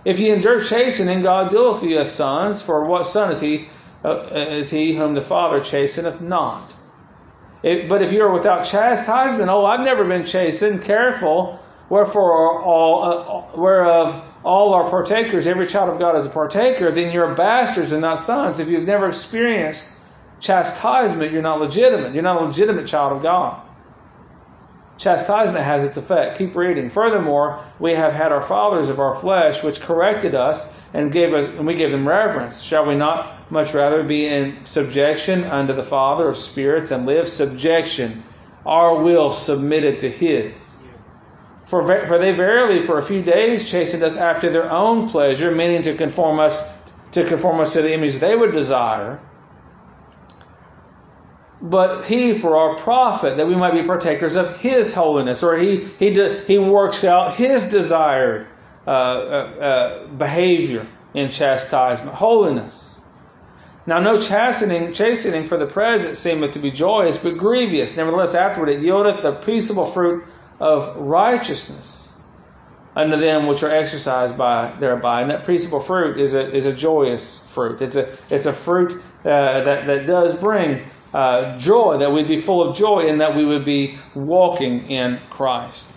If 0.05 0.19
ye 0.19 0.31
endure 0.31 0.59
chastening, 0.59 1.21
God 1.21 1.53
with 1.53 1.83
you 1.83 1.99
as 1.99 2.11
sons. 2.11 2.61
For 2.61 2.85
what 2.85 3.05
son 3.05 3.31
is 3.31 3.39
He 3.39 3.69
is 4.03 4.69
he 4.69 4.95
whom 4.95 5.13
the 5.13 5.21
Father 5.21 5.59
chasteneth 5.59 6.21
not. 6.21 6.73
It, 7.63 7.87
but 7.87 8.01
if 8.01 8.11
you 8.11 8.23
are 8.23 8.31
without 8.31 8.65
chastisement, 8.65 9.49
oh, 9.49 9.65
I've 9.65 9.85
never 9.85 10.03
been 10.03 10.25
chastened, 10.25 10.83
careful, 10.83 11.59
wherefore 11.89 12.61
all, 12.61 13.03
uh, 13.53 13.57
whereof 13.57 14.21
all 14.43 14.73
are 14.73 14.89
partakers, 14.89 15.47
every 15.47 15.67
child 15.67 15.89
of 15.89 15.99
God 15.99 16.17
is 16.17 16.25
a 16.25 16.29
partaker, 16.29 16.91
then 16.91 17.11
you're 17.11 17.33
bastards 17.35 17.93
and 17.93 18.01
not 18.01 18.19
sons. 18.19 18.59
If 18.59 18.67
you've 18.67 18.85
never 18.85 19.07
experienced 19.07 19.97
chastisement, 20.41 21.31
you're 21.31 21.41
not 21.41 21.61
legitimate. 21.61 22.13
You're 22.13 22.23
not 22.23 22.41
a 22.41 22.45
legitimate 22.45 22.87
child 22.87 23.13
of 23.13 23.23
God. 23.23 23.61
Chastisement 24.97 25.63
has 25.63 25.85
its 25.85 25.97
effect. 25.97 26.37
Keep 26.37 26.55
reading. 26.55 26.89
Furthermore, 26.89 27.63
we 27.79 27.93
have 27.93 28.13
had 28.13 28.31
our 28.31 28.41
fathers 28.41 28.89
of 28.89 28.99
our 28.99 29.15
flesh, 29.15 29.63
which 29.63 29.79
corrected 29.79 30.35
us 30.35 30.79
and 30.93 31.11
gave 31.11 31.33
us, 31.33 31.45
and 31.45 31.65
we 31.65 31.73
gave 31.73 31.91
them 31.91 32.07
reverence. 32.07 32.61
Shall 32.61 32.85
we 32.85 32.95
not 32.95 33.32
much 33.49 33.73
rather 33.73 34.03
be 34.03 34.25
in 34.25 34.65
subjection 34.65 35.43
unto 35.43 35.73
the 35.73 35.83
Father 35.83 36.29
of 36.29 36.37
spirits 36.37 36.91
and 36.91 37.05
live 37.05 37.27
subjection, 37.27 38.23
our 38.65 39.01
will 39.01 39.31
submitted 39.31 39.99
to 39.99 40.09
His? 40.09 40.77
For, 41.65 42.05
for 42.05 42.19
they 42.19 42.31
verily 42.31 42.81
for 42.81 42.99
a 42.99 43.03
few 43.03 43.21
days 43.21 43.69
chastened 43.69 44.03
us 44.03 44.17
after 44.17 44.49
their 44.49 44.71
own 44.71 45.09
pleasure, 45.09 45.51
meaning 45.51 45.81
to 45.83 45.95
conform 45.95 46.39
us 46.39 46.81
to 47.11 47.23
conform 47.23 47.59
us 47.59 47.73
to 47.73 47.81
the 47.81 47.93
image 47.93 48.15
they 48.15 48.35
would 48.35 48.53
desire 48.53 49.19
but 51.63 52.05
he 52.05 52.33
for 52.33 52.57
our 52.57 52.75
profit, 52.75 53.37
that 53.37 53.47
we 53.47 53.55
might 53.55 53.73
be 53.73 53.83
partakers 53.83 54.35
of 54.35 54.59
his 54.59 54.93
holiness, 54.93 55.43
or 55.43 55.57
he 55.57 55.77
he 55.97 56.13
he 56.45 56.59
works 56.59 57.05
out 57.05 57.35
his 57.35 57.71
desired 57.71 58.47
uh, 58.85 58.89
uh, 58.89 58.93
uh, 58.93 60.07
behavior 60.07 60.85
in 61.13 61.29
chastisement, 61.29 62.13
holiness. 62.13 62.92
Now, 63.85 63.99
no 63.99 64.15
chastening, 64.15 64.93
chastening 64.93 65.45
for 65.45 65.57
the 65.57 65.65
present 65.65 66.15
seemeth 66.15 66.53
to 66.53 66.59
be 66.59 66.71
joyous, 66.71 67.17
but 67.21 67.37
grievous. 67.37 67.97
Nevertheless, 67.97 68.33
afterward 68.33 68.69
it 68.69 68.81
yieldeth 68.81 69.21
the 69.21 69.33
peaceable 69.33 69.85
fruit 69.85 70.23
of 70.59 70.95
righteousness 70.95 72.17
unto 72.95 73.17
them 73.17 73.47
which 73.47 73.63
are 73.63 73.71
exercised 73.71 74.37
by 74.37 74.73
thereby. 74.79 75.21
And 75.21 75.31
that 75.31 75.45
peaceable 75.45 75.81
fruit 75.81 76.19
is 76.19 76.33
a 76.33 76.53
is 76.55 76.65
a 76.65 76.73
joyous 76.73 77.51
fruit. 77.51 77.81
It's 77.81 77.95
a 77.95 78.15
it's 78.29 78.45
a 78.45 78.53
fruit 78.53 78.93
uh, 79.25 79.63
that 79.63 79.87
that 79.87 80.05
does 80.05 80.33
bring 80.33 80.85
uh, 81.13 81.57
joy, 81.57 81.97
that 81.97 82.11
we'd 82.11 82.27
be 82.27 82.37
full 82.37 82.67
of 82.67 82.75
joy, 82.75 83.07
and 83.07 83.19
that 83.21 83.35
we 83.35 83.43
would 83.43 83.65
be 83.65 83.97
walking 84.15 84.89
in 84.89 85.19
Christ. 85.29 85.89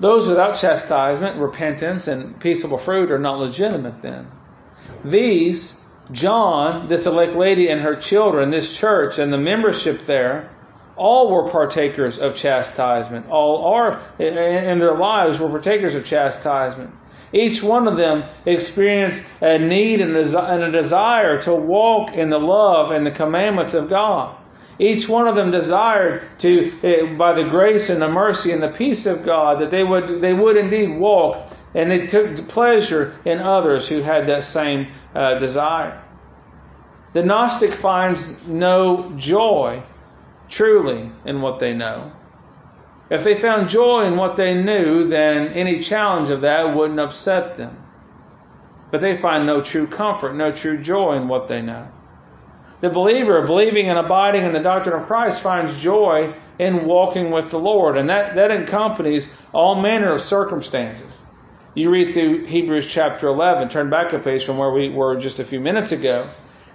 Those 0.00 0.26
without 0.26 0.56
chastisement, 0.56 1.38
repentance, 1.38 2.08
and 2.08 2.40
peaceable 2.40 2.78
fruit 2.78 3.10
are 3.10 3.18
not 3.18 3.38
legitimate 3.38 4.00
then. 4.00 4.28
These, 5.04 5.82
John, 6.12 6.88
this 6.88 7.06
elect 7.06 7.34
lady 7.34 7.68
and 7.68 7.80
her 7.80 7.96
children, 7.96 8.50
this 8.50 8.76
church, 8.78 9.18
and 9.18 9.32
the 9.32 9.38
membership 9.38 10.06
there, 10.06 10.50
all 10.96 11.30
were 11.30 11.48
partakers 11.48 12.18
of 12.18 12.36
chastisement. 12.36 13.30
All 13.30 13.64
are, 13.74 14.00
in 14.18 14.78
their 14.78 14.96
lives, 14.96 15.40
were 15.40 15.48
partakers 15.48 15.94
of 15.94 16.04
chastisement. 16.04 16.90
Each 17.32 17.62
one 17.62 17.86
of 17.86 17.96
them 17.96 18.24
experienced 18.44 19.30
a 19.40 19.58
need 19.58 20.00
and 20.00 20.16
a 20.16 20.70
desire 20.70 21.40
to 21.42 21.54
walk 21.54 22.12
in 22.12 22.28
the 22.28 22.38
love 22.38 22.90
and 22.90 23.06
the 23.06 23.12
commandments 23.12 23.72
of 23.72 23.88
God. 23.88 24.36
Each 24.78 25.08
one 25.08 25.28
of 25.28 25.36
them 25.36 25.50
desired 25.50 26.22
to, 26.38 26.72
eh, 26.82 27.14
by 27.14 27.34
the 27.34 27.44
grace 27.44 27.90
and 27.90 28.00
the 28.00 28.08
mercy 28.08 28.50
and 28.50 28.62
the 28.62 28.68
peace 28.68 29.06
of 29.06 29.24
God, 29.24 29.60
that 29.60 29.70
they 29.70 29.84
would, 29.84 30.20
they 30.20 30.32
would 30.32 30.56
indeed 30.56 30.98
walk 30.98 31.49
and 31.74 31.90
they 31.90 32.06
took 32.06 32.36
pleasure 32.48 33.16
in 33.24 33.38
others 33.38 33.88
who 33.88 34.02
had 34.02 34.26
that 34.26 34.44
same 34.44 34.88
uh, 35.14 35.34
desire. 35.34 36.02
The 37.12 37.22
Gnostic 37.22 37.70
finds 37.70 38.46
no 38.46 39.12
joy 39.16 39.82
truly 40.48 41.10
in 41.24 41.40
what 41.40 41.58
they 41.58 41.74
know. 41.74 42.12
If 43.08 43.24
they 43.24 43.34
found 43.34 43.68
joy 43.68 44.04
in 44.04 44.16
what 44.16 44.36
they 44.36 44.54
knew, 44.54 45.08
then 45.08 45.48
any 45.48 45.80
challenge 45.80 46.30
of 46.30 46.42
that 46.42 46.76
wouldn't 46.76 47.00
upset 47.00 47.56
them. 47.56 47.76
But 48.92 49.00
they 49.00 49.16
find 49.16 49.46
no 49.46 49.60
true 49.60 49.86
comfort, 49.86 50.34
no 50.34 50.52
true 50.52 50.80
joy 50.80 51.16
in 51.16 51.26
what 51.26 51.48
they 51.48 51.62
know. 51.62 51.88
The 52.80 52.90
believer, 52.90 53.44
believing 53.46 53.88
and 53.88 53.98
abiding 53.98 54.44
in 54.44 54.52
the 54.52 54.60
doctrine 54.60 55.00
of 55.00 55.06
Christ, 55.06 55.42
finds 55.42 55.80
joy 55.82 56.34
in 56.58 56.86
walking 56.86 57.30
with 57.30 57.50
the 57.50 57.58
Lord, 57.58 57.96
and 57.96 58.08
that, 58.10 58.36
that 58.36 58.50
accompanies 58.50 59.36
all 59.52 59.74
manner 59.80 60.12
of 60.12 60.20
circumstances. 60.20 61.09
You 61.74 61.90
read 61.90 62.12
through 62.12 62.46
Hebrews 62.46 62.88
chapter 62.88 63.28
11, 63.28 63.68
turn 63.68 63.90
back 63.90 64.12
a 64.12 64.18
page 64.18 64.44
from 64.44 64.58
where 64.58 64.72
we 64.72 64.88
were 64.88 65.16
just 65.16 65.38
a 65.38 65.44
few 65.44 65.60
minutes 65.60 65.92
ago, 65.92 66.26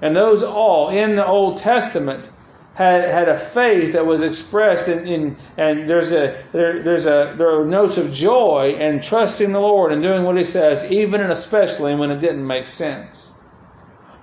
and 0.02 0.16
those 0.16 0.42
all 0.42 0.90
in 0.90 1.16
the 1.16 1.26
Old 1.26 1.58
Testament 1.58 2.30
had, 2.76 3.10
had 3.10 3.28
a 3.28 3.38
faith 3.38 3.94
that 3.94 4.06
was 4.06 4.24
expressed 4.24 4.88
in, 4.88 5.08
in 5.08 5.38
and 5.58 5.90
there's 5.90 6.14
a 6.14 6.42
there, 6.54 6.82
there's 6.82 7.06
a 7.06 7.36
there 7.38 7.60
are 7.60 7.66
notes 7.66 7.98
of 7.98 8.14
joy 8.14 8.78
and 8.80 9.04
trusting 9.04 9.52
the 9.52 9.60
Lord 9.60 9.92
and 9.92 10.02
doing 10.02 10.24
what 10.24 10.38
He 10.38 10.44
says, 10.44 10.90
even 10.90 11.20
and 11.20 11.32
especially 11.32 11.96
when 11.96 12.12
it 12.12 12.20
didn't 12.20 12.46
make 12.46 12.66
sense. 12.66 13.32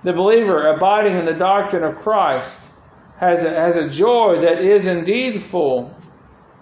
The 0.03 0.13
believer 0.13 0.67
abiding 0.67 1.17
in 1.17 1.25
the 1.25 1.33
doctrine 1.33 1.83
of 1.83 1.97
Christ 1.97 2.67
has 3.17 3.43
a, 3.43 3.49
has 3.49 3.75
a 3.75 3.89
joy 3.89 4.41
that 4.41 4.61
is 4.61 4.87
indeed 4.87 5.39
full. 5.39 5.95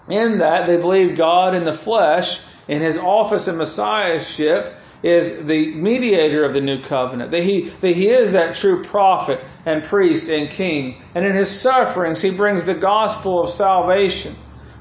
In 0.08 0.38
that 0.38 0.66
they 0.66 0.76
believe 0.76 1.16
God 1.16 1.54
in 1.54 1.64
the 1.64 1.72
flesh, 1.72 2.44
in 2.68 2.80
His 2.80 2.98
office 2.98 3.48
and 3.48 3.58
messiahship, 3.58 4.74
is 5.02 5.46
the 5.46 5.74
mediator 5.74 6.44
of 6.44 6.52
the 6.52 6.60
new 6.60 6.80
covenant, 6.80 7.32
that 7.32 7.42
he, 7.42 7.62
that 7.62 7.92
he 7.92 8.08
is 8.08 8.32
that 8.32 8.54
true 8.54 8.84
prophet 8.84 9.44
and 9.66 9.82
priest 9.82 10.28
and 10.28 10.48
king. 10.48 11.02
And 11.14 11.26
in 11.26 11.34
his 11.34 11.50
sufferings, 11.50 12.22
he 12.22 12.30
brings 12.30 12.64
the 12.64 12.74
gospel 12.74 13.42
of 13.42 13.50
salvation, 13.50 14.34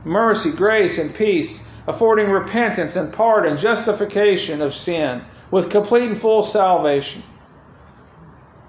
mercy, 0.05 0.55
grace, 0.55 0.99
and 0.99 1.13
peace, 1.13 1.67
affording 1.87 2.29
repentance 2.29 2.95
and 2.95 3.11
pardon, 3.11 3.57
justification 3.57 4.61
of 4.61 4.73
sin, 4.73 5.23
with 5.49 5.71
complete 5.71 6.09
and 6.09 6.19
full 6.19 6.43
salvation. 6.43 7.23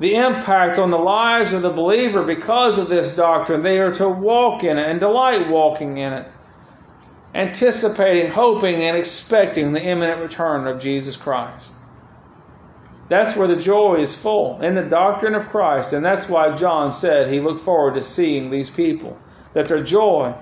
The 0.00 0.14
impact 0.14 0.78
on 0.78 0.90
the 0.90 0.98
lives 0.98 1.52
of 1.52 1.62
the 1.62 1.70
believer 1.70 2.24
because 2.24 2.78
of 2.78 2.88
this 2.88 3.14
doctrine, 3.14 3.62
they 3.62 3.78
are 3.78 3.92
to 3.92 4.08
walk 4.08 4.64
in 4.64 4.78
it 4.78 4.88
and 4.88 4.98
delight 4.98 5.48
walking 5.48 5.98
in 5.98 6.14
it 6.14 6.31
anticipating, 7.34 8.30
hoping, 8.30 8.82
and 8.82 8.96
expecting 8.96 9.72
the 9.72 9.82
imminent 9.82 10.20
return 10.20 10.66
of 10.66 10.80
Jesus 10.80 11.16
Christ. 11.16 11.72
That's 13.08 13.36
where 13.36 13.48
the 13.48 13.56
joy 13.56 13.96
is 13.96 14.16
full, 14.16 14.60
in 14.62 14.74
the 14.74 14.82
doctrine 14.82 15.34
of 15.34 15.48
Christ. 15.50 15.92
And 15.92 16.04
that's 16.04 16.28
why 16.28 16.54
John 16.54 16.92
said 16.92 17.30
he 17.30 17.40
looked 17.40 17.60
forward 17.60 17.94
to 17.94 18.00
seeing 18.00 18.50
these 18.50 18.70
people. 18.70 19.18
That 19.52 19.68
their 19.68 19.82
joy, 19.82 20.34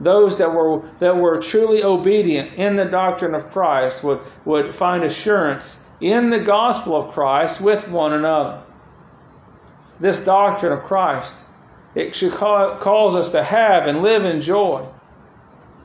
those 0.00 0.38
that 0.38 0.52
were, 0.52 0.82
that 0.98 1.16
were 1.16 1.40
truly 1.40 1.82
obedient 1.82 2.54
in 2.54 2.74
the 2.74 2.84
doctrine 2.84 3.34
of 3.34 3.50
Christ, 3.50 4.04
would, 4.04 4.20
would 4.44 4.74
find 4.74 5.04
assurance 5.04 5.88
in 6.00 6.28
the 6.28 6.40
gospel 6.40 6.96
of 6.96 7.12
Christ 7.12 7.60
with 7.60 7.88
one 7.88 8.12
another. 8.12 8.62
This 9.98 10.24
doctrine 10.24 10.72
of 10.72 10.82
Christ, 10.82 11.46
it 11.94 12.14
should 12.14 12.32
calls 12.32 13.16
us 13.16 13.32
to 13.32 13.42
have 13.42 13.86
and 13.86 14.02
live 14.02 14.24
in 14.24 14.40
joy. 14.40 14.86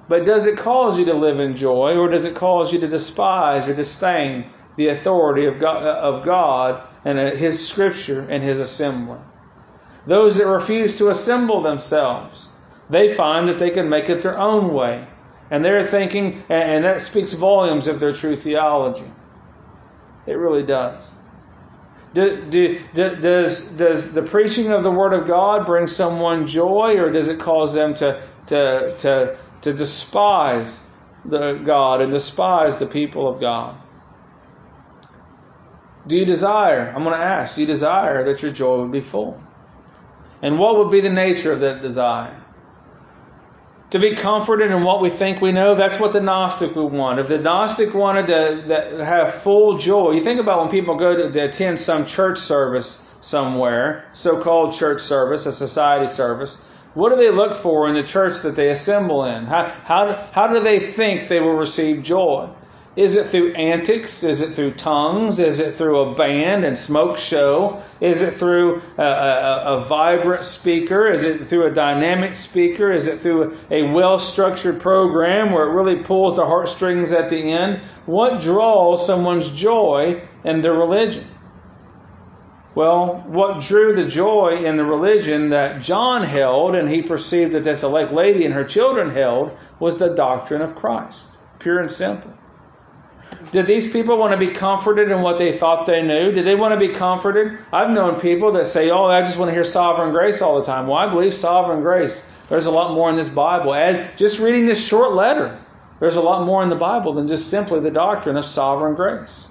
But 0.07 0.25
does 0.25 0.45
it 0.45 0.57
cause 0.57 0.99
you 0.99 1.05
to 1.05 1.13
live 1.13 1.39
in 1.39 1.55
joy, 1.55 1.97
or 1.97 2.09
does 2.09 2.25
it 2.25 2.35
cause 2.35 2.71
you 2.71 2.79
to 2.79 2.87
despise 2.87 3.67
or 3.67 3.73
disdain 3.73 4.45
the 4.75 4.89
authority 4.89 5.45
of 5.45 5.59
God, 5.59 5.83
of 5.83 6.23
God 6.23 6.87
and 7.03 7.17
uh, 7.17 7.35
His 7.35 7.67
Scripture 7.67 8.21
and 8.29 8.43
His 8.43 8.59
assembly? 8.59 9.17
Those 10.05 10.37
that 10.37 10.45
refuse 10.45 10.99
to 10.99 11.09
assemble 11.09 11.63
themselves, 11.63 12.49
they 12.89 13.15
find 13.15 13.47
that 13.47 13.57
they 13.57 13.71
can 13.71 13.89
make 13.89 14.09
it 14.09 14.21
their 14.21 14.37
own 14.37 14.73
way. 14.73 15.07
And 15.49 15.63
they're 15.63 15.83
thinking, 15.83 16.43
and 16.49 16.83
that 16.85 17.01
speaks 17.01 17.33
volumes 17.33 17.87
of 17.87 17.99
their 17.99 18.13
true 18.13 18.35
theology. 18.35 19.11
It 20.27 20.33
really 20.33 20.63
does. 20.63 21.11
Do, 22.13 22.45
do, 22.49 22.79
does, 22.93 23.71
does 23.71 24.13
the 24.13 24.21
preaching 24.21 24.71
of 24.71 24.83
the 24.83 24.91
Word 24.91 25.13
of 25.13 25.27
God 25.27 25.65
bring 25.65 25.87
someone 25.87 26.47
joy, 26.47 26.97
or 26.97 27.11
does 27.11 27.27
it 27.27 27.39
cause 27.39 27.73
them 27.73 27.93
to, 27.95 28.21
to, 28.47 28.95
to 28.97 29.37
to 29.61 29.73
despise 29.73 30.89
the 31.23 31.53
God 31.53 32.01
and 32.01 32.11
despise 32.11 32.77
the 32.77 32.85
people 32.85 33.27
of 33.27 33.39
God? 33.39 33.75
Do 36.07 36.17
you 36.17 36.25
desire? 36.25 36.93
I'm 36.95 37.03
going 37.03 37.19
to 37.19 37.25
ask, 37.25 37.55
do 37.55 37.61
you 37.61 37.67
desire 37.67 38.25
that 38.25 38.41
your 38.41 38.51
joy 38.51 38.81
would 38.81 38.91
be 38.91 39.01
full? 39.01 39.41
And 40.41 40.59
what 40.59 40.77
would 40.77 40.91
be 40.91 41.01
the 41.01 41.09
nature 41.09 41.51
of 41.51 41.61
that 41.61 41.81
desire? 41.81 42.41
To 43.91 43.99
be 43.99 44.15
comforted 44.15 44.71
in 44.71 44.83
what 44.83 45.01
we 45.01 45.09
think 45.09 45.41
we 45.41 45.51
know, 45.51 45.75
that's 45.75 45.99
what 45.99 46.13
the 46.13 46.19
Gnostic 46.19 46.75
would 46.75 46.91
want. 46.91 47.19
If 47.19 47.27
the 47.27 47.37
Gnostic 47.37 47.93
wanted 47.93 48.27
to, 48.27 49.03
have 49.03 49.33
full 49.33 49.77
joy, 49.77 50.11
you 50.11 50.21
think 50.21 50.39
about 50.39 50.59
when 50.61 50.69
people 50.69 50.95
go 50.95 51.15
to, 51.15 51.31
to 51.31 51.45
attend 51.45 51.79
some 51.79 52.05
church 52.05 52.37
service 52.37 53.09
somewhere, 53.21 54.05
so 54.13 54.41
called 54.41 54.73
church 54.73 55.01
service, 55.01 55.45
a 55.45 55.51
society 55.51 56.07
service, 56.07 56.63
what 56.95 57.09
do 57.09 57.17
they 57.17 57.29
look 57.29 57.55
for 57.55 57.87
in 57.87 57.93
the 57.93 58.03
church 58.03 58.41
that 58.41 58.55
they 58.55 58.69
assemble 58.69 59.25
in? 59.25 59.45
How, 59.45 59.69
how, 59.83 60.27
how 60.31 60.47
do 60.47 60.61
they 60.61 60.79
think 60.79 61.27
they 61.27 61.39
will 61.39 61.55
receive 61.55 62.03
joy? 62.03 62.49
Is 62.95 63.17
it 63.17 63.25
through 63.25 63.53
antics? 63.55 64.23
Is 64.23 64.39
it 64.39 64.53
through 64.53 64.75
tongues? 64.75 65.39
Is 65.39 65.59
it 65.59 65.75
through 65.75 65.99
a 65.99 66.15
band 66.15 66.63
and 66.63 66.77
smoke 66.77 67.17
show? 67.17 67.83
Is 67.99 68.21
it 68.21 68.35
through 68.35 68.81
a, 68.97 69.03
a, 69.03 69.75
a 69.75 69.81
vibrant 69.81 70.45
speaker? 70.45 71.11
Is 71.11 71.23
it 71.23 71.47
through 71.47 71.67
a 71.67 71.73
dynamic 71.73 72.37
speaker? 72.37 72.93
Is 72.93 73.07
it 73.07 73.19
through 73.19 73.57
a 73.69 73.83
well 73.91 74.17
structured 74.17 74.79
program 74.79 75.51
where 75.51 75.67
it 75.67 75.73
really 75.73 76.03
pulls 76.03 76.37
the 76.37 76.45
heartstrings 76.45 77.11
at 77.11 77.29
the 77.29 77.51
end? 77.51 77.81
What 78.05 78.39
draws 78.39 79.05
someone's 79.05 79.49
joy 79.49 80.23
in 80.45 80.61
their 80.61 80.73
religion? 80.73 81.27
Well, 82.75 83.23
what 83.27 83.61
drew 83.61 83.95
the 83.95 84.05
joy 84.05 84.65
in 84.65 84.75
the 84.75 84.83
religion 84.83 85.51
that 85.51 85.81
John 85.81 86.23
held 86.23 86.75
and 86.75 86.89
he 86.89 87.01
perceived 87.01 87.53
that 87.53 87.63
this 87.63 87.83
elect 87.83 88.11
lady 88.11 88.43
and 88.43 88.53
her 88.53 88.65
children 88.65 89.11
held 89.11 89.57
was 89.79 89.97
the 89.97 90.09
doctrine 90.09 90.61
of 90.61 90.75
Christ, 90.75 91.37
pure 91.59 91.79
and 91.79 91.89
simple. 91.89 92.33
Did 93.53 93.65
these 93.65 93.91
people 93.93 94.17
want 94.17 94.37
to 94.37 94.45
be 94.45 94.51
comforted 94.51 95.09
in 95.09 95.21
what 95.21 95.37
they 95.37 95.53
thought 95.53 95.85
they 95.85 96.01
knew? 96.01 96.33
Did 96.33 96.45
they 96.45 96.55
want 96.55 96.77
to 96.77 96.87
be 96.87 96.93
comforted? 96.93 97.57
I've 97.71 97.91
known 97.91 98.19
people 98.19 98.51
that 98.53 98.67
say, 98.67 98.89
Oh, 98.91 99.05
I 99.05 99.21
just 99.21 99.39
want 99.39 99.49
to 99.49 99.53
hear 99.53 99.63
sovereign 99.63 100.11
grace 100.11 100.41
all 100.41 100.59
the 100.59 100.65
time. 100.65 100.87
Well, 100.87 100.97
I 100.97 101.09
believe 101.09 101.33
sovereign 101.33 101.81
grace. 101.81 102.29
There's 102.49 102.65
a 102.65 102.71
lot 102.71 102.93
more 102.93 103.09
in 103.09 103.15
this 103.15 103.29
Bible. 103.29 103.73
As 103.73 104.15
just 104.17 104.41
reading 104.41 104.65
this 104.65 104.85
short 104.85 105.13
letter, 105.13 105.57
there's 106.01 106.17
a 106.17 106.21
lot 106.21 106.45
more 106.45 106.61
in 106.61 106.67
the 106.67 106.75
Bible 106.75 107.13
than 107.13 107.29
just 107.29 107.49
simply 107.49 107.79
the 107.79 107.91
doctrine 107.91 108.35
of 108.35 108.43
sovereign 108.43 108.95
grace 108.95 109.47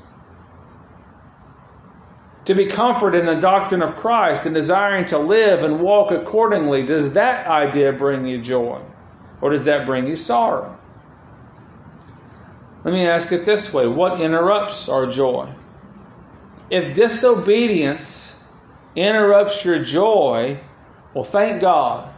to 2.45 2.55
be 2.55 2.67
comforted 2.67 3.21
in 3.21 3.27
the 3.27 3.41
doctrine 3.41 3.83
of 3.83 3.97
Christ 3.97 4.47
and 4.47 4.55
desiring 4.55 5.07
to 5.07 5.19
live 5.19 5.63
and 5.65 5.81
walk 5.81 6.11
accordingly, 6.11 6.85
does 6.85 7.15
that 7.15 7.47
idea 7.47 7.93
bring 7.93 8.27
you 8.27 8.41
joy? 8.41 8.81
Or 9.41 9.51
does 9.51 9.65
that 9.65 9.87
bring 9.87 10.07
you 10.07 10.17
sorrow? 10.17 10.77
Let 12.85 12.93
me 12.93 13.07
ask 13.07 13.33
it 13.33 13.45
this 13.45 13.73
way 13.73 13.87
what 13.87 14.21
interrupts 14.21 14.89
our 14.89 15.07
joy? 15.07 15.51
If 16.71 16.95
disobedience 16.95 18.47
interrupts 18.95 19.65
your 19.65 19.83
joy, 19.83 20.61
well, 21.15 21.25
thank 21.25 21.61
God. 21.61 22.15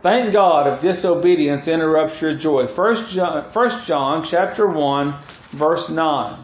Thank 0.00 0.32
God 0.32 0.72
if 0.72 0.82
disobedience 0.82 1.68
interrupts 1.68 2.20
your 2.20 2.34
joy. 2.34 2.66
1 2.66 2.94
John, 3.06 3.44
1 3.50 3.84
John 3.84 4.22
chapter 4.22 4.66
1, 4.66 5.14
verse 5.52 5.88
9. 5.90 6.38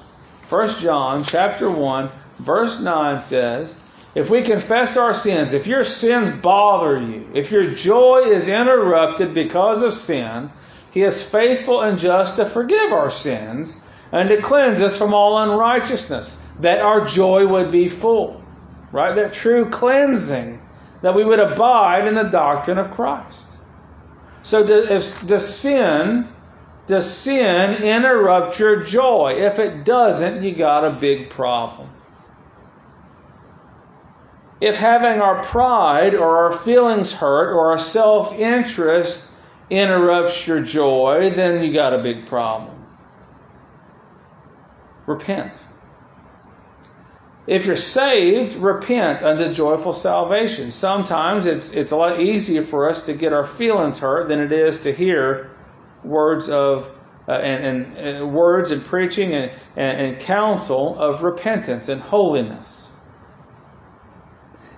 1 0.49 0.69
John 0.81 1.23
chapter 1.23 1.71
1, 1.71 2.11
Verse 2.43 2.81
9 2.81 3.21
says, 3.21 3.79
If 4.17 4.29
we 4.29 4.43
confess 4.43 4.97
our 4.97 5.15
sins, 5.15 5.55
if 5.55 5.69
your 5.69 5.85
sins 5.85 6.29
bother 6.29 7.01
you, 7.01 7.31
if 7.35 7.53
your 7.53 7.63
joy 7.63 8.23
is 8.27 8.49
interrupted 8.49 9.33
because 9.33 9.83
of 9.83 9.95
sin, 9.95 10.51
He 10.91 11.03
is 11.03 11.31
faithful 11.31 11.83
and 11.83 12.01
just 12.01 12.37
to 12.37 12.45
forgive 12.45 12.93
our 12.93 13.11
sins 13.11 13.87
and 14.11 14.29
to 14.29 14.43
cleanse 14.43 14.83
us 14.83 14.99
from 14.99 15.15
all 15.15 15.39
unrighteousness, 15.39 16.43
that 16.59 16.81
our 16.81 17.05
joy 17.05 17.47
would 17.47 17.71
be 17.71 17.89
full. 17.89 18.43
Right? 18.91 19.15
That 19.15 19.33
true 19.33 19.71
cleansing, 19.71 20.61
that 21.01 21.15
we 21.15 21.25
would 21.25 21.39
abide 21.39 22.09
in 22.09 22.15
the 22.15 22.25
doctrine 22.25 22.79
of 22.79 22.91
Christ. 22.91 23.51
So, 24.43 24.67
does 24.67 25.55
sin 25.55 26.29
does 26.89 27.09
sin 27.09 27.85
interrupt 27.85 28.59
your 28.59 28.83
joy? 28.83 29.37
If 29.39 29.61
it 29.61 29.85
doesn't, 29.85 30.43
you 30.43 30.53
got 30.53 30.85
a 30.85 30.91
big 30.91 31.31
problem 31.31 31.92
if 34.63 34.77
having 34.77 35.21
our 35.21 35.43
pride 35.43 36.15
or 36.15 36.45
our 36.45 36.53
feelings 36.53 37.13
hurt 37.13 37.53
or 37.53 37.73
our 37.73 37.79
self 37.79 38.33
interest 38.33 39.35
interrupts 39.69 40.47
your 40.47 40.63
joy, 40.63 41.31
then 41.35 41.65
you 41.65 41.73
got 41.73 41.93
a 41.95 41.99
big 41.99 42.27
problem. 42.27 42.87
Repent. 45.05 45.65
If 47.49 47.67
you're 47.67 47.75
saved, 47.75 48.55
repent 48.55 49.25
unto 49.25 49.53
joyful 49.53 49.93
salvation. 49.93 50.71
Sometimes 50.71 51.47
it's, 51.47 51.73
it's 51.73 51.91
a 51.91 51.97
lot 51.97 52.21
easier 52.21 52.63
for 52.63 52.89
us 52.89 53.07
to 53.07 53.15
get 53.15 53.33
our 53.33 53.45
feelings 53.45 53.99
hurt 53.99 54.29
than 54.29 54.39
it 54.39 54.53
is 54.53 54.85
to 54.85 54.93
hear 54.93 55.51
words 56.05 56.49
of 56.49 56.89
uh, 57.27 57.33
and, 57.33 57.65
and, 57.65 57.97
and, 57.99 58.33
words 58.33 58.71
and 58.71 58.81
preaching 58.81 59.35
and, 59.35 59.51
and, 59.75 60.01
and 60.01 60.21
counsel 60.21 60.97
of 60.97 61.25
repentance 61.25 61.89
and 61.89 62.01
holiness. 62.01 62.92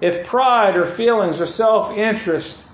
If 0.05 0.27
pride 0.27 0.77
or 0.77 0.85
feelings 0.85 1.40
or 1.40 1.47
self 1.47 1.97
interest 1.97 2.71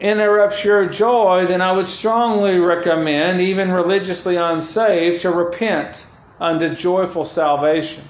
interrupts 0.00 0.64
your 0.64 0.86
joy, 0.86 1.46
then 1.46 1.62
I 1.62 1.70
would 1.70 1.86
strongly 1.86 2.58
recommend, 2.58 3.40
even 3.40 3.70
religiously 3.70 4.34
unsaved, 4.34 5.20
to 5.20 5.30
repent 5.30 6.04
unto 6.40 6.74
joyful 6.74 7.24
salvation. 7.24 8.02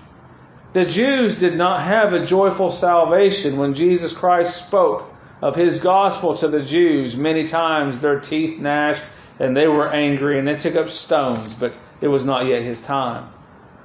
The 0.72 0.86
Jews 0.86 1.38
did 1.38 1.58
not 1.58 1.82
have 1.82 2.14
a 2.14 2.24
joyful 2.24 2.70
salvation 2.70 3.58
when 3.58 3.74
Jesus 3.74 4.14
Christ 4.14 4.68
spoke 4.68 5.12
of 5.42 5.54
his 5.54 5.80
gospel 5.80 6.34
to 6.36 6.48
the 6.48 6.62
Jews. 6.62 7.14
Many 7.14 7.44
times 7.44 7.98
their 7.98 8.20
teeth 8.20 8.58
gnashed 8.58 9.02
and 9.38 9.54
they 9.54 9.68
were 9.68 9.86
angry 9.86 10.38
and 10.38 10.48
they 10.48 10.56
took 10.56 10.76
up 10.76 10.88
stones, 10.88 11.54
but 11.54 11.74
it 12.00 12.08
was 12.08 12.24
not 12.24 12.46
yet 12.46 12.62
his 12.62 12.80
time. 12.80 13.28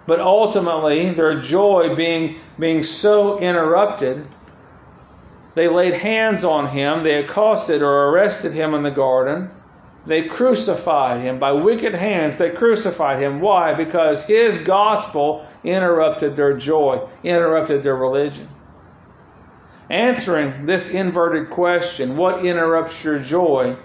But 0.07 0.19
ultimately, 0.19 1.11
their 1.11 1.39
joy 1.39 1.95
being, 1.95 2.39
being 2.57 2.83
so 2.83 3.39
interrupted, 3.39 4.25
they 5.53 5.67
laid 5.67 5.93
hands 5.93 6.43
on 6.43 6.67
him, 6.67 7.03
they 7.03 7.15
accosted 7.15 7.81
or 7.81 8.09
arrested 8.09 8.53
him 8.53 8.73
in 8.73 8.83
the 8.83 8.91
garden, 8.91 9.51
they 10.05 10.23
crucified 10.23 11.21
him. 11.21 11.37
By 11.37 11.51
wicked 11.51 11.93
hands, 11.93 12.37
they 12.37 12.49
crucified 12.49 13.19
him. 13.19 13.39
Why? 13.39 13.73
Because 13.73 14.25
his 14.25 14.59
gospel 14.63 15.45
interrupted 15.63 16.35
their 16.35 16.57
joy, 16.57 17.07
interrupted 17.23 17.83
their 17.83 17.95
religion. 17.95 18.47
Answering 19.89 20.65
this 20.65 20.91
inverted 20.91 21.49
question, 21.49 22.17
what 22.17 22.45
interrupts 22.45 23.03
your 23.03 23.19
joy, 23.19 23.75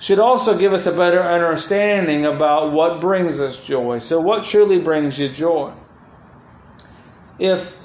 should 0.00 0.18
also 0.18 0.58
give 0.58 0.72
us 0.72 0.86
a 0.86 0.96
better 0.96 1.22
understanding 1.22 2.24
about 2.24 2.72
what 2.72 3.02
brings 3.02 3.38
us 3.38 3.64
joy. 3.64 3.98
So, 3.98 4.20
what 4.20 4.44
truly 4.44 4.80
brings 4.80 5.18
you 5.18 5.28
joy? 5.28 5.72
If 7.38 7.78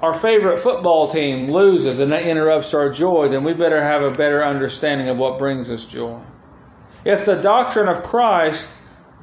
our 0.00 0.14
favorite 0.14 0.60
football 0.60 1.08
team 1.08 1.50
loses 1.50 1.98
and 1.98 2.12
that 2.12 2.22
interrupts 2.22 2.74
our 2.74 2.90
joy, 2.90 3.28
then 3.28 3.42
we 3.42 3.54
better 3.54 3.82
have 3.82 4.02
a 4.02 4.10
better 4.10 4.44
understanding 4.44 5.08
of 5.08 5.16
what 5.16 5.38
brings 5.38 5.70
us 5.70 5.84
joy. 5.84 6.20
If 7.04 7.26
the 7.26 7.36
doctrine 7.36 7.88
of 7.88 8.02
Christ 8.04 8.80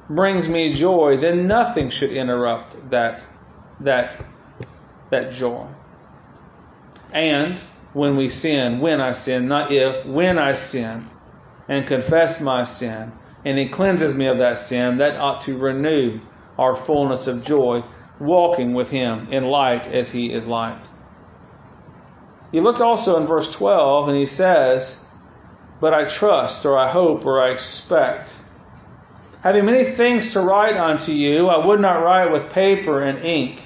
brings 0.09 0.49
me 0.49 0.73
joy, 0.73 1.17
then 1.17 1.47
nothing 1.47 1.89
should 1.89 2.11
interrupt 2.11 2.89
that 2.89 3.23
that 3.79 4.17
that 5.09 5.31
joy. 5.31 5.67
And 7.13 7.59
when 7.93 8.17
we 8.17 8.27
sin, 8.27 8.79
when 8.79 8.99
I 8.99 9.11
sin, 9.11 9.47
not 9.47 9.71
if, 9.71 10.05
when 10.05 10.37
I 10.37 10.53
sin, 10.53 11.09
and 11.71 11.87
confess 11.87 12.41
my 12.41 12.63
sin, 12.63 13.13
and 13.45 13.57
He 13.57 13.69
cleanses 13.69 14.13
me 14.13 14.25
of 14.25 14.39
that 14.39 14.57
sin, 14.57 14.97
that 14.97 15.15
ought 15.15 15.39
to 15.41 15.57
renew 15.57 16.19
our 16.59 16.75
fullness 16.75 17.27
of 17.27 17.45
joy, 17.45 17.81
walking 18.19 18.73
with 18.73 18.89
Him 18.89 19.29
in 19.31 19.45
light 19.45 19.87
as 19.87 20.11
He 20.11 20.33
is 20.33 20.45
light. 20.45 20.83
You 22.51 22.59
look 22.59 22.81
also 22.81 23.21
in 23.21 23.25
verse 23.25 23.53
12, 23.53 24.09
and 24.09 24.17
He 24.17 24.25
says, 24.25 25.07
But 25.79 25.93
I 25.93 26.03
trust, 26.03 26.65
or 26.65 26.77
I 26.77 26.89
hope, 26.89 27.25
or 27.25 27.41
I 27.41 27.51
expect. 27.51 28.35
Having 29.41 29.63
many 29.63 29.85
things 29.85 30.33
to 30.33 30.41
write 30.41 30.75
unto 30.75 31.13
you, 31.13 31.47
I 31.47 31.65
would 31.65 31.79
not 31.79 32.03
write 32.03 32.33
with 32.33 32.51
paper 32.51 33.01
and 33.01 33.25
ink, 33.25 33.61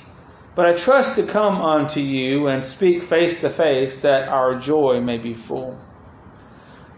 but 0.54 0.68
I 0.68 0.74
trust 0.74 1.16
to 1.16 1.26
come 1.26 1.60
unto 1.60 2.02
you 2.02 2.50
and 2.50 2.64
speak 2.64 3.02
face 3.02 3.42
to 3.42 3.50
face, 3.50 4.04
that 4.04 4.30
our 4.30 4.60
joy 4.60 5.02
may 5.02 5.18
be 5.18 5.34
full. 5.34 5.76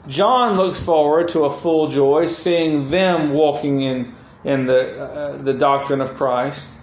John 0.07 0.55
looks 0.55 0.79
forward 0.79 1.27
to 1.29 1.45
a 1.45 1.51
full 1.51 1.89
joy, 1.89 2.25
seeing 2.27 2.89
them 2.89 3.33
walking 3.33 3.81
in, 3.81 4.15
in 4.43 4.65
the, 4.65 5.03
uh, 5.03 5.37
the 5.41 5.53
doctrine 5.53 6.01
of 6.01 6.13
Christ. 6.15 6.79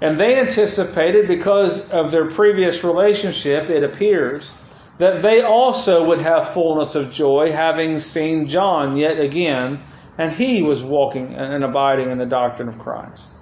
And 0.00 0.18
they 0.18 0.38
anticipated, 0.40 1.28
because 1.28 1.90
of 1.90 2.10
their 2.10 2.28
previous 2.28 2.82
relationship, 2.82 3.70
it 3.70 3.84
appears, 3.84 4.50
that 4.98 5.22
they 5.22 5.42
also 5.42 6.08
would 6.08 6.20
have 6.20 6.52
fullness 6.52 6.94
of 6.94 7.12
joy, 7.12 7.52
having 7.52 7.98
seen 7.98 8.48
John 8.48 8.96
yet 8.96 9.18
again, 9.18 9.82
and 10.18 10.30
he 10.30 10.62
was 10.62 10.82
walking 10.82 11.34
and 11.34 11.64
abiding 11.64 12.10
in 12.10 12.18
the 12.18 12.26
doctrine 12.26 12.68
of 12.68 12.78
Christ. 12.78 13.32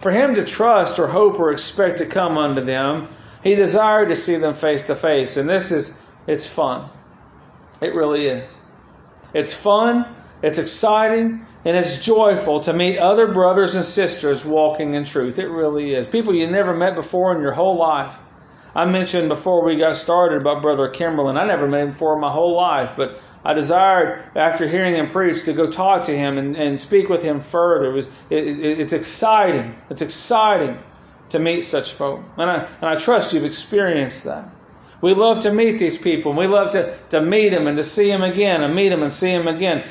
For 0.00 0.10
him 0.10 0.34
to 0.34 0.44
trust 0.44 0.98
or 0.98 1.06
hope 1.06 1.38
or 1.38 1.52
expect 1.52 1.98
to 1.98 2.06
come 2.06 2.36
unto 2.36 2.64
them, 2.64 3.08
he 3.42 3.54
desired 3.54 4.08
to 4.08 4.16
see 4.16 4.36
them 4.36 4.54
face 4.54 4.84
to 4.84 4.96
face. 4.96 5.36
And 5.36 5.48
this 5.48 5.70
is, 5.70 6.02
it's 6.26 6.46
fun. 6.46 6.90
It 7.82 7.94
really 7.94 8.26
is. 8.26 8.58
It's 9.34 9.52
fun, 9.52 10.06
it's 10.42 10.58
exciting, 10.58 11.46
and 11.64 11.76
it's 11.76 12.04
joyful 12.04 12.60
to 12.60 12.72
meet 12.72 12.98
other 12.98 13.32
brothers 13.32 13.74
and 13.74 13.84
sisters 13.84 14.44
walking 14.44 14.94
in 14.94 15.04
truth. 15.04 15.38
It 15.38 15.46
really 15.46 15.94
is. 15.94 16.06
People 16.06 16.34
you 16.34 16.48
never 16.50 16.74
met 16.74 16.94
before 16.94 17.34
in 17.34 17.42
your 17.42 17.52
whole 17.52 17.76
life. 17.76 18.16
I 18.74 18.86
mentioned 18.86 19.28
before 19.28 19.64
we 19.64 19.76
got 19.76 19.96
started 19.96 20.40
about 20.40 20.62
Brother 20.62 20.88
Kimberlin. 20.88 21.36
I 21.36 21.46
never 21.46 21.68
met 21.68 21.82
him 21.82 21.90
before 21.90 22.14
in 22.14 22.20
my 22.20 22.32
whole 22.32 22.56
life, 22.56 22.92
but 22.96 23.20
I 23.44 23.52
desired, 23.52 24.24
after 24.34 24.66
hearing 24.66 24.94
him 24.94 25.08
preach, 25.08 25.44
to 25.44 25.52
go 25.52 25.70
talk 25.70 26.04
to 26.04 26.16
him 26.16 26.38
and, 26.38 26.56
and 26.56 26.80
speak 26.80 27.08
with 27.08 27.22
him 27.22 27.40
further. 27.40 27.90
It 27.90 27.94
was, 27.94 28.06
it, 28.30 28.46
it, 28.46 28.80
it's 28.80 28.92
exciting. 28.92 29.76
It's 29.90 30.02
exciting 30.02 30.78
to 31.30 31.38
meet 31.38 31.62
such 31.62 31.92
folk. 31.92 32.24
And 32.38 32.50
I, 32.50 32.64
and 32.64 32.84
I 32.84 32.94
trust 32.94 33.34
you've 33.34 33.44
experienced 33.44 34.24
that. 34.24 34.48
We 35.02 35.14
love 35.14 35.40
to 35.40 35.52
meet 35.52 35.78
these 35.78 35.98
people. 35.98 36.32
We 36.32 36.46
love 36.46 36.70
to, 36.70 36.96
to 37.10 37.20
meet 37.20 37.50
them 37.50 37.66
and 37.66 37.76
to 37.76 37.84
see 37.84 38.06
them 38.06 38.22
again 38.22 38.62
and 38.62 38.74
meet 38.74 38.88
them 38.88 39.02
and 39.02 39.12
see 39.12 39.32
them 39.32 39.48
again. 39.48 39.86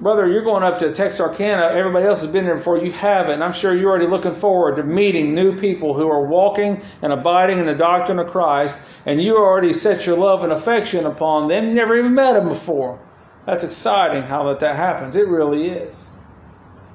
Brother, 0.00 0.26
you're 0.26 0.42
going 0.42 0.64
up 0.64 0.80
to 0.80 0.92
Texarkana. 0.92 1.78
Everybody 1.78 2.06
else 2.06 2.22
has 2.22 2.32
been 2.32 2.44
there 2.44 2.56
before. 2.56 2.78
You 2.78 2.90
haven't. 2.90 3.40
I'm 3.40 3.52
sure 3.52 3.72
you're 3.72 3.88
already 3.88 4.08
looking 4.08 4.32
forward 4.32 4.76
to 4.76 4.82
meeting 4.82 5.32
new 5.32 5.56
people 5.56 5.94
who 5.94 6.08
are 6.08 6.26
walking 6.26 6.82
and 7.02 7.12
abiding 7.12 7.60
in 7.60 7.66
the 7.66 7.74
doctrine 7.76 8.18
of 8.18 8.32
Christ. 8.32 8.84
And 9.06 9.22
you 9.22 9.36
already 9.36 9.72
set 9.72 10.04
your 10.06 10.16
love 10.16 10.42
and 10.42 10.52
affection 10.52 11.06
upon 11.06 11.46
them. 11.46 11.68
You 11.68 11.74
never 11.74 11.96
even 11.96 12.14
met 12.14 12.32
them 12.32 12.48
before. 12.48 12.98
That's 13.46 13.62
exciting 13.62 14.24
how 14.24 14.48
that, 14.48 14.58
that 14.60 14.74
happens. 14.74 15.14
It 15.14 15.28
really 15.28 15.68
is. 15.68 16.11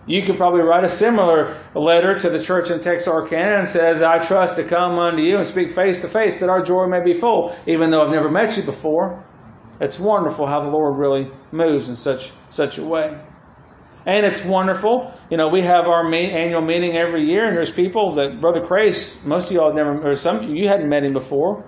You 0.08 0.22
could 0.22 0.38
probably 0.38 0.62
write 0.62 0.86
a 0.86 0.90
similar 0.90 1.58
letter 1.76 2.18
to 2.18 2.30
the 2.30 2.42
church 2.42 2.72
in 2.72 2.80
Texarkana 2.80 3.60
and 3.60 3.68
says, 3.68 4.02
I 4.02 4.20
trust 4.20 4.56
to 4.56 4.64
come 4.64 4.98
unto 4.98 5.22
you 5.22 5.38
and 5.38 5.46
speak 5.46 5.72
face 5.72 6.02
to 6.02 6.08
face 6.08 6.40
that 6.40 6.50
our 6.50 6.64
joy 6.64 6.88
may 6.88 7.04
be 7.04 7.14
full, 7.14 7.54
even 7.68 7.90
though 7.90 8.02
I've 8.04 8.12
never 8.12 8.30
met 8.30 8.56
you 8.56 8.64
before. 8.64 9.24
It's 9.82 10.00
wonderful 10.00 10.48
how 10.48 10.62
the 10.62 10.70
Lord 10.70 10.98
really 10.98 11.30
moves 11.52 11.90
in 11.90 11.96
such 11.96 12.32
such 12.50 12.78
a 12.78 12.86
way. 12.86 13.20
And 14.06 14.26
it's 14.26 14.44
wonderful. 14.44 15.14
You 15.30 15.36
know, 15.36 15.50
we 15.50 15.62
have 15.62 15.88
our 15.88 16.12
annual 16.14 16.62
meeting 16.62 16.96
every 16.96 17.26
year, 17.26 17.46
and 17.46 17.58
there's 17.58 17.70
people 17.70 18.16
that 18.16 18.40
Brother 18.40 18.66
Crace, 18.66 19.24
most 19.26 19.48
of 19.48 19.52
y'all 19.52 19.74
never, 19.74 20.12
or 20.12 20.16
some 20.16 20.56
you 20.56 20.70
hadn't 20.70 20.88
met 20.88 21.04
him 21.04 21.12
before. 21.12 21.66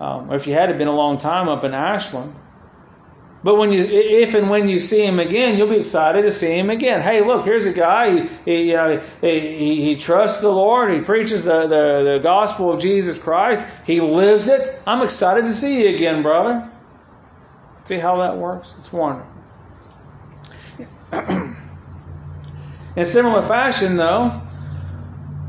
Um, 0.00 0.30
or 0.30 0.36
if 0.36 0.46
you 0.46 0.54
had, 0.54 0.70
it'd 0.70 0.78
been 0.78 0.88
a 0.88 0.94
long 0.94 1.18
time 1.18 1.50
up 1.50 1.62
in 1.62 1.74
Ashland. 1.74 2.34
But 3.42 3.56
when 3.56 3.72
you, 3.72 3.82
if 3.82 4.34
and 4.34 4.50
when 4.50 4.68
you 4.68 4.78
see 4.78 5.04
him 5.04 5.18
again, 5.18 5.56
you'll 5.56 5.70
be 5.70 5.78
excited 5.78 6.22
to 6.22 6.30
see 6.30 6.58
him 6.58 6.68
again. 6.68 7.00
Hey, 7.00 7.24
look, 7.24 7.44
here's 7.44 7.64
a 7.64 7.72
guy. 7.72 8.20
He, 8.20 8.28
he 8.44 8.68
you 8.70 8.76
know, 8.76 9.02
he, 9.22 9.82
he 9.82 9.96
trusts 9.96 10.42
the 10.42 10.50
Lord. 10.50 10.92
He 10.92 11.00
preaches 11.00 11.44
the, 11.44 11.62
the, 11.62 12.12
the 12.16 12.20
gospel 12.22 12.70
of 12.70 12.82
Jesus 12.82 13.16
Christ. 13.16 13.62
He 13.86 14.00
lives 14.00 14.48
it. 14.48 14.82
I'm 14.86 15.02
excited 15.02 15.42
to 15.42 15.52
see 15.52 15.82
you 15.82 15.94
again, 15.94 16.22
brother. 16.22 16.70
See 17.84 17.96
how 17.96 18.18
that 18.18 18.36
works? 18.36 18.74
It's 18.78 18.92
wonderful. 18.92 19.32
In 22.96 23.04
similar 23.04 23.40
fashion, 23.40 23.96
though, 23.96 24.42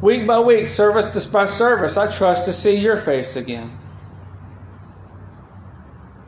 week 0.01 0.25
by 0.25 0.39
week, 0.39 0.69
service 0.69 1.25
by 1.27 1.45
service, 1.45 1.97
I 1.97 2.09
trust 2.09 2.45
to 2.45 2.53
see 2.53 2.77
your 2.77 2.95
face 2.95 3.35
again. 3.35 3.77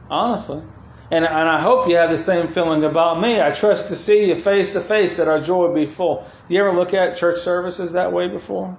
Honestly. 0.10 0.62
And, 1.14 1.26
and 1.26 1.48
I 1.48 1.62
hope 1.62 1.88
you 1.88 1.98
have 1.98 2.10
the 2.10 2.18
same 2.18 2.48
feeling 2.48 2.84
about 2.84 3.22
me. 3.22 3.40
I 3.40 3.52
trust 3.52 3.90
to 3.90 3.96
see 3.96 4.30
you 4.30 4.36
face 4.36 4.74
to 4.74 4.82
face 4.82 5.18
that 5.18 5.28
our 5.28 5.40
joy 5.40 5.72
be 5.72 5.86
full. 5.86 6.26
Do 6.50 6.56
you 6.56 6.60
ever 6.62 6.76
look 6.76 6.96
at 6.96 7.18
church 7.18 7.38
services 7.38 7.92
that 7.92 8.12
way 8.12 8.30
before? 8.30 8.76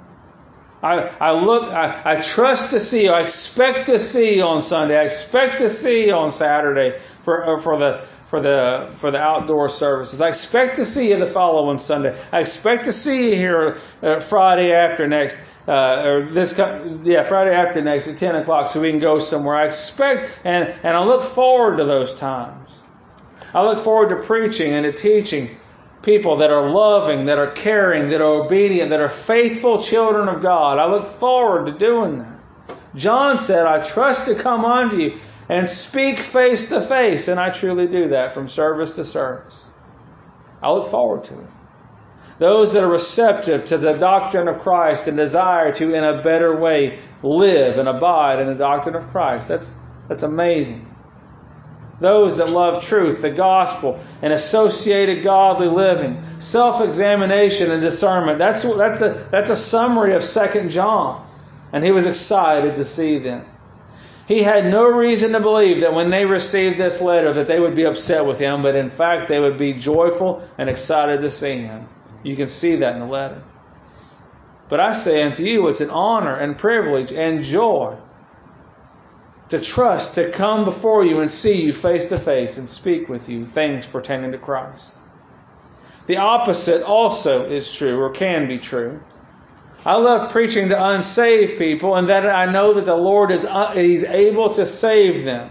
I, 0.83 1.12
I 1.20 1.31
look, 1.31 1.62
I, 1.62 2.03
I 2.05 2.16
trust 2.16 2.70
to 2.70 2.81
see 2.81 3.05
you. 3.05 3.12
I 3.12 3.20
expect 3.20 3.87
to 3.87 4.01
see 4.01 4.35
you 4.35 4.42
on 4.42 4.62
Sunday. 4.62 4.99
I 4.99 5.05
expect 5.05 5.61
to 5.61 5.68
see 5.68 6.07
you 6.07 6.14
on 6.14 6.33
Saturday 6.33 6.99
for, 7.20 7.55
uh, 7.55 7.61
for 7.61 7.79
the, 7.79 8.05
for 8.27 8.40
the, 8.40 8.92
for 8.97 9.12
the 9.12 9.18
outdoor 9.18 9.68
services. 9.68 10.20
I 10.20 10.31
expect 10.31 10.75
to 10.77 10.85
see 10.85 11.11
you 11.11 11.18
the 11.20 11.29
following 11.29 11.79
Sunday. 11.79 12.20
I 12.33 12.40
expect 12.40 12.87
to 12.87 12.92
see 12.92 13.31
you 13.31 13.37
here 13.37 13.79
uh, 14.03 14.18
Friday 14.18 14.73
after 14.73 15.07
next 15.07 15.37
uh, 15.66 16.03
or 16.05 16.31
this 16.31 16.59
yeah 17.05 17.22
Friday 17.22 17.55
after 17.55 17.81
next 17.81 18.09
at 18.09 18.18
10 18.18 18.37
o'clock 18.37 18.68
so 18.68 18.81
we 18.81 18.90
can 18.90 18.98
go 18.98 19.18
somewhere. 19.18 19.57
I 19.57 19.66
expect 19.66 20.38
and 20.44 20.68
and 20.83 20.96
I 20.96 21.05
look 21.05 21.24
forward 21.24 21.79
to 21.79 21.85
those 21.85 22.14
times. 22.14 22.70
I 23.55 23.64
look 23.64 23.79
forward 23.79 24.11
to 24.11 24.16
preaching 24.16 24.72
and 24.72 24.85
to 24.85 24.92
teaching 24.92 25.48
people 26.03 26.37
that 26.37 26.50
are 26.50 26.68
loving, 26.68 27.27
that 27.27 27.38
are 27.38 27.50
caring, 27.50 28.11
that 28.11 28.20
are 28.20 28.44
obedient, 28.44 28.90
that 28.90 29.00
are 29.00 29.09
faithful 29.09 29.81
children 29.81 30.29
of 30.29 30.42
God. 30.42 30.79
I 30.79 30.87
look 30.87 31.07
forward 31.07 31.66
to 31.66 31.72
doing 31.72 32.18
that. 32.18 32.40
John 32.94 33.37
said, 33.37 33.66
I 33.66 33.83
trust 33.83 34.27
to 34.29 34.35
come 34.35 34.64
unto 34.64 34.98
you 34.98 35.18
and 35.48 35.68
speak 35.68 36.18
face 36.18 36.68
to 36.68 36.81
face. 36.81 37.29
And 37.29 37.40
I 37.40 37.50
truly 37.50 37.87
do 37.87 38.09
that 38.09 38.33
from 38.33 38.48
service 38.48 38.96
to 38.96 39.05
service. 39.05 39.66
I 40.62 40.70
look 40.72 40.88
forward 40.88 41.24
to 41.24 41.40
it. 41.40 41.46
Those 42.38 42.73
that 42.73 42.83
are 42.83 42.88
receptive 42.88 43.66
to 43.66 43.79
the 43.79 43.92
doctrine 43.92 44.49
of 44.49 44.61
Christ 44.61 45.07
and 45.07 45.16
desire 45.16 45.73
to, 45.73 45.94
in 45.94 46.03
a 46.03 46.23
better 46.23 46.57
way, 46.57 46.99
live 47.23 47.79
and 47.79 47.88
abide 47.88 48.40
in 48.40 48.49
the 48.49 48.55
doctrine 48.55 48.97
of 48.97 49.09
Christ. 49.11 49.49
That's, 49.49 49.79
that's 50.09 50.25
amazing. 50.25 50.90
Those 52.01 52.38
that 52.38 52.51
love 52.51 52.85
truth, 52.85 53.23
the 53.23 53.31
gospel, 53.31 54.01
and 54.20 54.33
associated 54.33 55.23
godly 55.23 55.68
living, 55.68 56.23
self 56.40 56.81
examination 56.81 57.70
and 57.70 57.81
discernment. 57.81 58.38
That's, 58.38 58.62
that's, 58.62 59.01
a, 59.01 59.29
that's 59.31 59.51
a 59.51 59.57
summary 59.57 60.14
of 60.14 60.25
2 60.25 60.68
John. 60.70 61.25
And 61.73 61.85
he 61.85 61.92
was 61.92 62.07
excited 62.07 62.77
to 62.77 62.85
see 62.85 63.18
them. 63.18 63.47
He 64.27 64.42
had 64.42 64.66
no 64.66 64.87
reason 64.87 65.33
to 65.33 65.40
believe 65.40 65.81
that 65.81 65.92
when 65.92 66.11
they 66.11 66.25
received 66.25 66.79
this 66.79 67.01
letter 67.01 67.35
that 67.35 67.47
they 67.47 67.61
would 67.61 67.75
be 67.75 67.85
upset 67.85 68.25
with 68.25 68.38
him, 68.38 68.62
but 68.62 68.75
in 68.75 68.90
fact 68.90 69.29
they 69.29 69.38
would 69.38 69.59
be 69.59 69.75
joyful 69.75 70.49
and 70.57 70.68
excited 70.70 71.20
to 71.20 71.31
see 71.31 71.59
him. 71.59 71.88
You 72.24 72.34
can 72.34 72.48
see 72.48 72.76
that 72.76 72.94
in 72.94 73.00
the 73.00 73.06
letter. 73.06 73.44
But 74.68 74.80
I 74.80 74.92
say 74.92 75.22
unto 75.22 75.44
you, 75.44 75.68
it's 75.68 75.82
an 75.82 75.90
honor 75.90 76.34
and 76.34 76.58
privilege 76.58 77.12
and 77.12 77.44
joy 77.44 77.96
to 79.50 79.58
trust 79.60 80.14
to 80.14 80.30
come 80.30 80.64
before 80.64 81.04
you 81.04 81.20
and 81.20 81.30
see 81.30 81.62
you 81.62 81.72
face 81.72 82.08
to 82.08 82.18
face 82.18 82.56
and 82.56 82.68
speak 82.68 83.08
with 83.08 83.28
you 83.28 83.46
things 83.46 83.87
pertaining 83.87 84.32
to 84.32 84.38
Christ. 84.38 84.94
The 86.06 86.16
opposite 86.16 86.82
also 86.82 87.50
is 87.50 87.72
true 87.72 88.00
or 88.00 88.10
can 88.10 88.48
be 88.48 88.58
true. 88.58 89.00
I 89.84 89.96
love 89.96 90.32
preaching 90.32 90.70
to 90.70 90.82
unsaved 90.82 91.58
people 91.58 91.94
and 91.94 92.08
that 92.08 92.26
I 92.26 92.50
know 92.50 92.72
that 92.74 92.87
the 92.87 92.96
Lord 92.96 93.30
is 93.30 93.44
uh, 93.44 93.72
he's 93.72 94.04
able 94.04 94.54
to 94.54 94.64
save 94.64 95.24
them. 95.24 95.50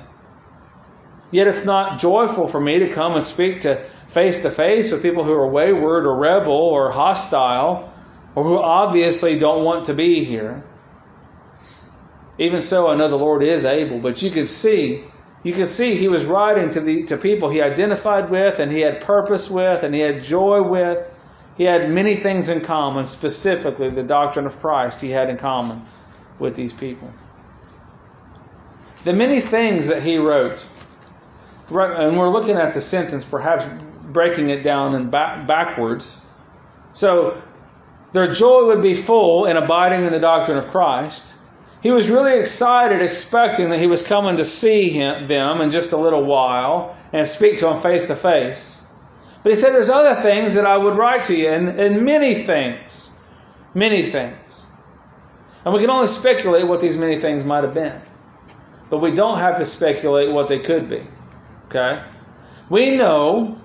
Yet 1.30 1.48
it's 1.48 1.66
not 1.66 2.00
joyful 2.00 2.48
for 2.48 2.60
me 2.60 2.80
to 2.80 2.90
come 2.90 3.14
and 3.14 3.24
speak 3.24 3.62
to 3.62 3.84
face 4.14 4.44
to 4.44 4.52
face 4.52 4.92
with 4.92 5.02
people 5.02 5.24
who 5.24 5.34
are 5.34 5.48
wayward 5.48 6.06
or 6.06 6.16
rebel 6.16 6.54
or 6.54 6.92
hostile 6.92 7.92
or 8.36 8.44
who 8.44 8.60
obviously 8.60 9.40
don't 9.40 9.64
want 9.64 9.86
to 9.86 9.94
be 9.94 10.24
here. 10.24 10.64
Even 12.38 12.62
so, 12.62 12.90
I 12.90 12.96
know 12.96 13.08
the 13.08 13.18
Lord 13.18 13.44
is 13.44 13.66
able, 13.66 14.00
but 14.00 14.22
you 14.22 14.30
can 14.30 14.46
see, 14.46 15.04
you 15.42 15.54
can 15.54 15.68
see 15.68 15.96
he 15.96 16.08
was 16.08 16.26
writing 16.26 16.70
to 16.72 16.80
the 16.80 17.04
to 17.06 17.18
people 17.18 17.50
he 17.50 17.62
identified 17.62 18.30
with 18.30 18.60
and 18.60 18.72
he 18.72 18.82
had 18.82 19.02
purpose 19.02 19.50
with 19.50 19.84
and 19.84 19.94
he 19.94 20.02
had 20.02 20.22
joy 20.22 20.62
with. 20.62 21.06
He 21.58 21.64
had 21.64 21.90
many 21.90 22.16
things 22.16 22.50
in 22.50 22.62
common, 22.62 23.06
specifically 23.06 23.90
the 23.90 24.04
doctrine 24.04 24.46
of 24.46 24.60
Christ 24.60 25.02
he 25.02 25.10
had 25.10 25.30
in 25.30 25.38
common 25.38 25.86
with 26.40 26.56
these 26.56 26.74
people. 26.74 27.12
The 29.04 29.14
many 29.14 29.42
things 29.42 29.88
that 29.88 30.02
he 30.02 30.18
wrote, 30.18 30.66
and 31.70 32.18
we're 32.18 32.30
looking 32.30 32.58
at 32.58 32.74
the 32.74 32.82
sentence, 32.82 33.24
perhaps 33.24 33.66
breaking 34.14 34.50
it 34.50 34.64
down 34.64 34.96
and 34.96 35.12
back, 35.12 35.48
backwards. 35.48 36.26
So, 36.92 37.42
their 38.14 38.32
joy 38.32 38.68
would 38.68 38.82
be 38.82 38.94
full 38.94 39.46
in 39.46 39.58
abiding 39.58 40.06
in 40.06 40.12
the 40.12 40.20
doctrine 40.20 40.58
of 40.58 40.68
Christ. 40.68 41.34
He 41.82 41.92
was 41.92 42.10
really 42.10 42.40
excited, 42.40 43.02
expecting 43.02 43.72
that 43.72 43.80
he 43.80 43.88
was 43.88 44.04
coming 44.04 44.38
to 44.38 44.46
see 44.46 44.90
him, 44.90 45.28
them 45.28 45.60
in 45.60 45.72
just 45.72 45.92
a 45.92 45.98
little 45.98 46.24
while 46.24 46.96
and 47.12 47.28
speak 47.28 47.58
to 47.58 47.66
them 47.66 47.82
face 47.82 48.08
to 48.08 48.16
face. 48.16 48.88
But 49.44 49.52
he 49.52 49.56
said, 49.56 49.74
There's 49.74 49.90
other 49.90 50.16
things 50.16 50.54
that 50.54 50.66
I 50.66 50.78
would 50.78 50.96
write 50.96 51.26
to 51.26 51.36
you, 51.36 51.50
and, 51.50 51.80
and 51.80 52.06
many 52.06 52.36
things. 52.36 53.12
Many 53.74 54.10
things. 54.10 54.66
And 55.66 55.74
we 55.74 55.82
can 55.82 55.90
only 55.90 56.08
speculate 56.08 56.68
what 56.68 56.80
these 56.80 56.98
many 56.98 57.20
things 57.20 57.44
might 57.44 57.64
have 57.64 57.74
been. 57.74 58.02
But 58.90 59.00
we 59.00 59.12
don't 59.12 59.40
have 59.40 59.58
to 59.58 59.66
speculate 59.66 60.32
what 60.32 60.48
they 60.48 60.60
could 60.60 60.88
be. 60.88 61.04
Okay? 61.68 62.04
We 62.70 62.96
know 62.96 63.60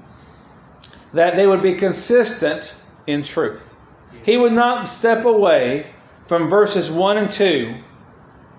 that 1.19 1.37
they 1.37 1.47
would 1.47 1.63
be 1.63 1.75
consistent 1.75 2.75
in 3.07 3.23
truth. 3.23 3.77
He 4.25 4.37
would 4.37 4.53
not 4.53 4.89
step 4.89 5.25
away 5.25 5.91
from 6.27 6.49
verses 6.49 6.91
1 6.91 7.19
and 7.19 7.31
2 7.31 7.75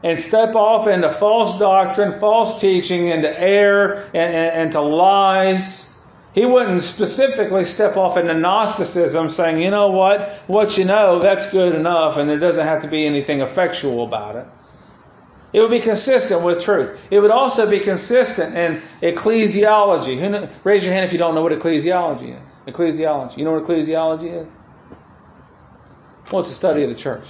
and 0.03 0.17
step 0.17 0.55
off 0.55 0.87
into 0.87 1.09
false 1.09 1.59
doctrine, 1.59 2.19
false 2.19 2.61
teaching, 2.61 3.07
into 3.07 3.29
error, 3.37 4.09
and, 4.13 4.33
and, 4.33 4.61
and 4.61 4.71
to 4.71 4.81
lies 4.81 5.89
he 6.33 6.45
wouldn't 6.45 6.81
specifically 6.81 7.63
step 7.63 7.97
off 7.97 8.15
into 8.15 8.33
Gnosticism 8.33 9.29
saying, 9.29 9.61
you 9.61 9.71
know 9.71 9.89
what, 9.89 10.31
what 10.47 10.77
you 10.77 10.85
know, 10.85 11.19
that's 11.19 11.51
good 11.51 11.73
enough, 11.73 12.17
and 12.17 12.29
there 12.29 12.37
doesn't 12.37 12.65
have 12.65 12.83
to 12.83 12.87
be 12.87 13.05
anything 13.05 13.41
effectual 13.41 14.05
about 14.05 14.35
it. 14.35 14.47
It 15.51 15.61
would 15.61 15.71
be 15.71 15.79
consistent 15.79 16.43
with 16.43 16.61
truth. 16.61 17.07
It 17.09 17.19
would 17.19 17.31
also 17.31 17.69
be 17.69 17.79
consistent 17.79 18.55
in 18.55 18.81
ecclesiology. 19.01 20.51
raise 20.63 20.85
your 20.85 20.93
hand 20.93 21.05
if 21.05 21.11
you 21.11 21.17
don't 21.17 21.33
know 21.33 21.41
what 21.41 21.51
ecclesiology 21.51 22.35
is. 22.35 22.53
Ecclesiology. 22.67 23.37
You 23.37 23.45
know 23.45 23.53
what 23.53 23.65
ecclesiology 23.65 24.41
is? 24.41 24.47
Well, 26.31 26.41
it's 26.41 26.51
a 26.51 26.53
study 26.53 26.83
of 26.83 26.89
the 26.89 26.95
church. 26.95 27.27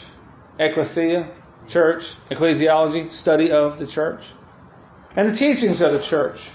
Ecclesia, 0.59 1.29
church, 1.67 2.13
ecclesiology, 2.29 3.11
study 3.13 3.51
of 3.51 3.79
the 3.79 3.87
church. 3.87 4.25
And 5.15 5.29
the 5.29 5.35
teachings 5.35 5.81
of 5.81 5.93
the 5.93 6.01
church. 6.01 6.49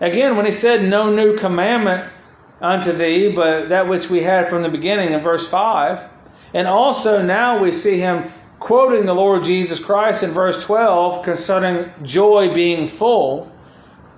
Again, 0.00 0.36
when 0.36 0.46
he 0.46 0.52
said, 0.52 0.88
No 0.88 1.14
new 1.14 1.36
commandment 1.36 2.12
unto 2.60 2.92
thee, 2.92 3.32
but 3.34 3.70
that 3.70 3.88
which 3.88 4.08
we 4.08 4.22
had 4.22 4.48
from 4.48 4.62
the 4.62 4.68
beginning 4.68 5.12
in 5.12 5.20
verse 5.20 5.48
5. 5.48 6.08
And 6.54 6.68
also 6.68 7.22
now 7.22 7.60
we 7.60 7.72
see 7.72 7.98
him 7.98 8.30
quoting 8.62 9.06
the 9.06 9.12
Lord 9.12 9.42
Jesus 9.42 9.84
Christ 9.84 10.22
in 10.22 10.30
verse 10.30 10.64
12 10.64 11.24
concerning 11.24 11.90
joy 12.04 12.54
being 12.54 12.86
full. 12.86 13.50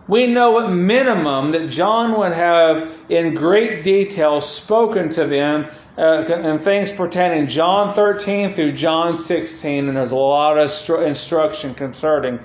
We 0.07 0.27
know 0.27 0.61
at 0.61 0.71
minimum 0.71 1.53
that 1.53 1.71
John 1.71 2.19
would 2.19 2.33
have 2.33 2.95
in 3.09 3.33
great 3.33 3.85
detail 3.85 4.43
spoken 4.43 5.09
to 5.11 5.25
them 5.25 5.71
uh, 5.97 6.25
and 6.29 6.61
things 6.61 6.93
pertaining 6.93 7.49
John 7.49 7.95
13 7.95 8.51
through 8.51 8.73
John 8.73 9.17
16, 9.17 9.89
and 9.89 9.97
there's 9.97 10.13
a 10.13 10.17
lot 10.17 10.59
of 10.59 10.69
stru- 10.69 11.07
instruction 11.07 11.73
concerning 11.73 12.39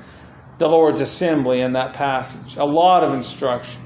the 0.57 0.69
Lord's 0.69 1.01
assembly 1.01 1.59
in 1.59 1.73
that 1.73 1.91
passage. 1.91 2.55
A 2.55 2.63
lot 2.63 3.03
of 3.03 3.13
instruction. 3.13 3.81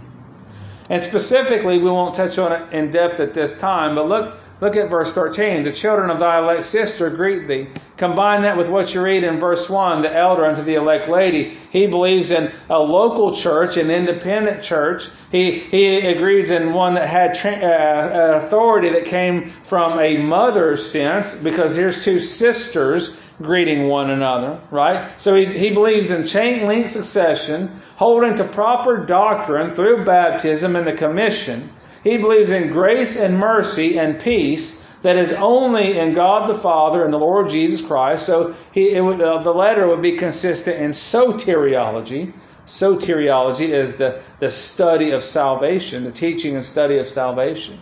And 0.88 1.02
specifically, 1.02 1.80
we 1.80 1.90
won't 1.90 2.14
touch 2.14 2.38
on 2.38 2.52
it 2.52 2.74
in 2.74 2.92
depth 2.92 3.20
at 3.20 3.34
this 3.34 3.60
time, 3.60 3.96
but 3.96 4.08
look, 4.08 4.38
look 4.62 4.76
at 4.76 4.90
verse 4.90 5.14
13. 5.14 5.64
The 5.64 5.72
children 5.72 6.10
of 6.10 6.20
thy 6.20 6.40
elect 6.40 6.66
sister 6.66 7.10
greet 7.10 7.48
thee. 7.48 7.68
Combine 7.98 8.42
that 8.42 8.58
with 8.58 8.70
what 8.70 8.94
you 8.94 9.04
read 9.04 9.24
in 9.24 9.40
verse 9.40 9.70
1, 9.70 10.02
the 10.02 10.16
elder 10.16 10.46
unto 10.46 10.64
the 10.64 10.76
elect 10.76 11.10
lady. 11.10 11.58
He 11.72 11.88
believes 11.88 12.32
in 12.32 12.52
a 12.70 12.80
local 12.80 13.36
church, 13.36 13.78
an 13.78 13.92
independent 13.92 14.64
church. 14.64 15.10
He, 15.32 15.60
he 15.60 15.98
agrees 16.08 16.52
in 16.52 16.74
one 16.74 16.96
that 16.96 17.08
had 17.08 17.34
tra- 17.34 17.52
uh, 17.52 18.38
authority 18.38 18.90
that 18.90 19.06
came 19.06 19.48
from 19.48 20.00
a 20.00 20.18
mother's 20.18 20.90
sense, 20.90 21.42
because 21.44 21.76
here's 21.76 22.04
two 22.04 22.20
sisters 22.20 23.22
greeting 23.42 23.88
one 23.88 24.10
another, 24.10 24.60
right? 24.72 25.10
So 25.22 25.36
he, 25.36 25.46
he 25.46 25.72
believes 25.72 26.12
in 26.12 26.28
chain 26.28 26.66
link 26.68 26.90
succession, 26.90 27.72
holding 27.96 28.36
to 28.36 28.44
proper 28.44 29.06
doctrine 29.06 29.74
through 29.74 30.06
baptism 30.06 30.76
and 30.76 30.88
the 30.88 30.94
commission. 30.94 31.70
He 32.04 32.18
believes 32.18 32.52
in 32.52 32.72
grace 32.72 33.18
and 33.20 33.38
mercy 33.38 33.98
and 33.98 34.20
peace 34.20 34.84
that 35.04 35.18
is 35.18 35.34
only 35.34 35.98
in 35.98 36.14
God 36.14 36.50
the 36.50 36.56
Father 36.56 37.04
and 37.04 37.14
the 37.14 37.18
Lord 37.18 37.50
Jesus 37.50 37.86
Christ. 37.86 38.26
So 38.26 38.56
he, 38.72 39.00
would, 39.00 39.22
uh, 39.22 39.42
the 39.42 39.54
letter 39.54 39.88
would 39.88 40.02
be 40.02 40.14
consistent 40.14 40.78
in 40.78 40.92
soteriology. 40.92 42.34
Soteriology 42.66 43.70
is 43.70 43.98
the, 43.98 44.22
the 44.40 44.50
study 44.50 45.12
of 45.12 45.24
salvation, 45.24 46.04
the 46.04 46.12
teaching 46.12 46.56
and 46.56 46.64
study 46.64 46.98
of 47.00 47.08
salvation. 47.08 47.80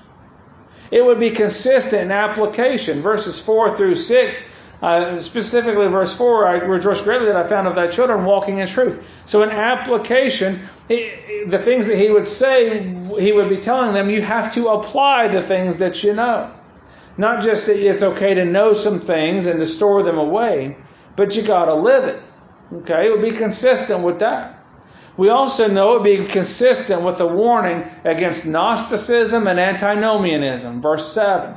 It 0.89 1.05
would 1.05 1.19
be 1.19 1.29
consistent 1.29 2.03
in 2.03 2.11
application. 2.11 3.01
Verses 3.01 3.43
4 3.43 3.77
through 3.77 3.95
6 3.95 4.57
uh, 4.81 5.19
specifically, 5.19 5.87
verse 5.87 6.17
4, 6.17 6.47
I 6.47 6.53
rejoice 6.53 7.03
greatly 7.03 7.27
that 7.27 7.35
I 7.35 7.47
found 7.47 7.67
of 7.67 7.75
thy 7.75 7.85
children 7.85 8.25
walking 8.25 8.57
in 8.57 8.67
truth. 8.67 9.07
So, 9.25 9.43
in 9.43 9.51
application, 9.51 10.59
he, 10.91 11.43
the 11.45 11.59
things 11.59 11.87
that 11.87 11.97
he 11.97 12.09
would 12.09 12.27
say, 12.27 12.83
he 13.19 13.31
would 13.31 13.49
be 13.49 13.57
telling 13.57 13.93
them, 13.93 14.09
you 14.09 14.21
have 14.21 14.53
to 14.53 14.69
apply 14.69 15.27
the 15.27 15.41
things 15.41 15.77
that 15.77 16.03
you 16.03 16.13
know. 16.13 16.53
Not 17.17 17.41
just 17.41 17.67
that 17.67 17.77
it's 17.77 18.03
okay 18.03 18.33
to 18.35 18.45
know 18.45 18.73
some 18.73 18.99
things 18.99 19.47
and 19.47 19.59
to 19.59 19.65
store 19.65 20.03
them 20.03 20.17
away, 20.17 20.77
but 21.15 21.35
you 21.35 21.43
got 21.43 21.65
to 21.65 21.75
live 21.75 22.05
it. 22.05 22.21
Okay? 22.73 23.07
It 23.07 23.11
would 23.11 23.21
be 23.21 23.31
consistent 23.31 24.03
with 24.03 24.19
that. 24.19 24.57
We 25.17 25.29
also 25.29 25.67
know 25.67 25.91
it 25.91 26.01
would 26.01 26.03
be 26.03 26.25
consistent 26.25 27.01
with 27.01 27.17
the 27.17 27.27
warning 27.27 27.89
against 28.05 28.47
Gnosticism 28.47 29.45
and 29.45 29.59
antinomianism. 29.59 30.81
Verse 30.81 31.11
7. 31.13 31.55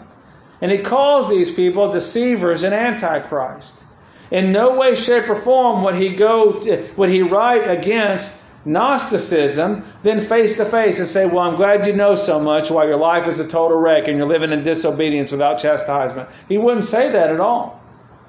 And 0.60 0.72
he 0.72 0.78
calls 0.78 1.30
these 1.30 1.50
people 1.50 1.92
deceivers 1.92 2.64
and 2.64 2.74
antichrist. 2.74 3.84
In 4.30 4.50
no 4.52 4.76
way, 4.76 4.94
shape, 4.96 5.28
or 5.28 5.36
form 5.36 5.84
would 5.84 5.96
he 5.96 6.10
go 6.10 6.60
would 6.96 7.10
he 7.10 7.22
write 7.22 7.70
against 7.70 8.43
Gnosticism, 8.64 9.84
then 10.02 10.20
face 10.20 10.56
to 10.56 10.64
face 10.64 10.98
and 10.98 11.08
say, 11.08 11.26
Well, 11.26 11.40
I'm 11.40 11.56
glad 11.56 11.86
you 11.86 11.92
know 11.92 12.14
so 12.14 12.40
much 12.40 12.70
while 12.70 12.86
your 12.86 12.96
life 12.96 13.28
is 13.28 13.38
a 13.40 13.48
total 13.48 13.76
wreck 13.76 14.08
and 14.08 14.16
you're 14.16 14.26
living 14.26 14.52
in 14.52 14.62
disobedience 14.62 15.32
without 15.32 15.58
chastisement. 15.58 16.28
He 16.48 16.56
wouldn't 16.56 16.84
say 16.84 17.10
that 17.12 17.30
at 17.30 17.40
all. 17.40 17.82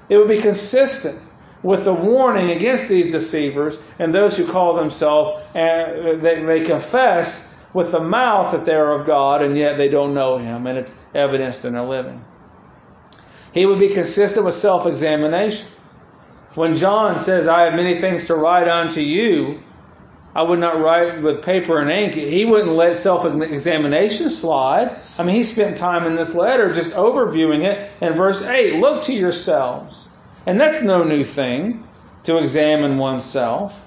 It 0.08 0.16
would 0.16 0.28
be 0.28 0.40
consistent 0.40 1.18
with 1.62 1.84
the 1.84 1.94
warning 1.94 2.50
against 2.50 2.88
these 2.88 3.10
deceivers 3.10 3.78
and 3.98 4.12
those 4.12 4.36
who 4.36 4.46
call 4.46 4.76
themselves, 4.76 5.42
and 5.54 6.20
they, 6.20 6.42
they 6.42 6.64
confess 6.64 7.64
with 7.72 7.92
the 7.92 8.00
mouth 8.00 8.52
that 8.52 8.64
they 8.64 8.74
are 8.74 8.92
of 8.92 9.06
God, 9.06 9.42
and 9.42 9.56
yet 9.56 9.76
they 9.76 9.88
don't 9.88 10.14
know 10.14 10.38
Him, 10.38 10.66
and 10.66 10.78
it's 10.78 10.98
evidenced 11.14 11.64
in 11.64 11.72
their 11.72 11.82
living. 11.82 12.24
He 13.52 13.66
would 13.66 13.78
be 13.78 13.88
consistent 13.88 14.44
with 14.44 14.54
self 14.54 14.86
examination. 14.86 15.66
When 16.54 16.74
John 16.74 17.18
says, 17.18 17.48
I 17.48 17.62
have 17.62 17.74
many 17.74 18.00
things 18.00 18.26
to 18.28 18.34
write 18.34 18.68
unto 18.68 19.00
you, 19.00 19.60
I 20.36 20.42
would 20.42 20.58
not 20.58 20.78
write 20.78 21.22
with 21.22 21.40
paper 21.40 21.78
and 21.78 21.90
ink. 21.90 22.12
He 22.12 22.44
wouldn't 22.44 22.72
let 22.72 22.98
self 22.98 23.24
examination 23.24 24.28
slide. 24.28 25.00
I 25.18 25.22
mean, 25.22 25.34
he 25.34 25.42
spent 25.42 25.78
time 25.78 26.06
in 26.06 26.14
this 26.14 26.34
letter 26.34 26.74
just 26.74 26.90
overviewing 26.90 27.64
it. 27.64 27.90
In 28.02 28.12
verse 28.12 28.42
8, 28.42 28.78
look 28.78 29.04
to 29.04 29.14
yourselves. 29.14 30.06
And 30.44 30.60
that's 30.60 30.82
no 30.82 31.04
new 31.04 31.24
thing 31.24 31.88
to 32.24 32.36
examine 32.36 32.98
oneself. 32.98 33.80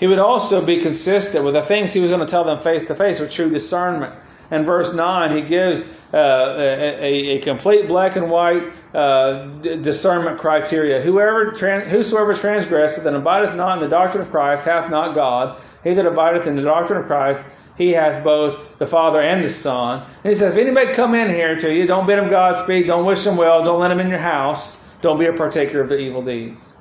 He 0.00 0.08
would 0.08 0.18
also 0.18 0.66
be 0.66 0.80
consistent 0.80 1.44
with 1.44 1.54
the 1.54 1.62
things 1.62 1.92
he 1.92 2.00
was 2.00 2.10
going 2.10 2.26
to 2.26 2.30
tell 2.30 2.42
them 2.42 2.58
face 2.58 2.86
to 2.86 2.96
face 2.96 3.20
with 3.20 3.30
true 3.30 3.48
discernment. 3.48 4.14
In 4.50 4.64
verse 4.64 4.92
9, 4.92 5.36
he 5.36 5.42
gives 5.42 5.84
uh, 6.12 6.16
a, 6.16 7.36
a, 7.36 7.38
complete 7.42 7.86
black 7.86 8.16
and 8.16 8.28
white 8.28 8.72
uh, 8.94 9.46
discernment 9.60 10.38
criteria. 10.38 11.00
Whoever, 11.00 11.50
whosoever 11.50 12.34
transgresseth 12.34 13.04
and 13.04 13.16
abideth 13.16 13.56
not 13.56 13.78
in 13.78 13.84
the 13.84 13.90
doctrine 13.90 14.24
of 14.24 14.30
Christ 14.30 14.64
hath 14.64 14.90
not 14.90 15.14
God. 15.14 15.60
He 15.84 15.94
that 15.94 16.06
abideth 16.06 16.46
in 16.46 16.56
the 16.56 16.62
doctrine 16.62 17.00
of 17.00 17.06
Christ, 17.06 17.42
he 17.76 17.90
hath 17.90 18.24
both 18.24 18.78
the 18.78 18.86
Father 18.86 19.20
and 19.20 19.44
the 19.44 19.50
Son. 19.50 20.02
And 20.24 20.32
he 20.32 20.34
says, 20.34 20.56
if 20.56 20.58
anybody 20.58 20.92
come 20.92 21.14
in 21.14 21.30
here 21.30 21.56
to 21.56 21.72
you, 21.72 21.86
don't 21.86 22.06
bid 22.06 22.18
him 22.18 22.28
Godspeed, 22.28 22.86
don't 22.86 23.04
wish 23.04 23.26
him 23.26 23.36
well, 23.36 23.62
don't 23.62 23.80
let 23.80 23.90
him 23.90 24.00
in 24.00 24.08
your 24.08 24.18
house, 24.18 24.84
don't 25.00 25.18
be 25.18 25.26
a 25.26 25.32
partaker 25.32 25.80
of 25.80 25.88
their 25.88 25.98
evil 25.98 26.22
deeds. 26.22 26.74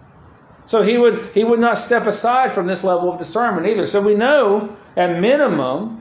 So 0.65 0.81
he 0.81 0.97
would 0.97 1.31
he 1.33 1.45
would 1.45 1.61
not 1.61 1.77
step 1.77 2.07
aside 2.07 2.51
from 2.51 2.67
this 2.67 2.83
level 2.83 3.09
of 3.09 3.17
discernment 3.17 3.67
either. 3.67 3.85
So 3.85 4.01
we 4.01 4.15
know 4.15 4.75
at 4.97 5.19
minimum 5.19 5.96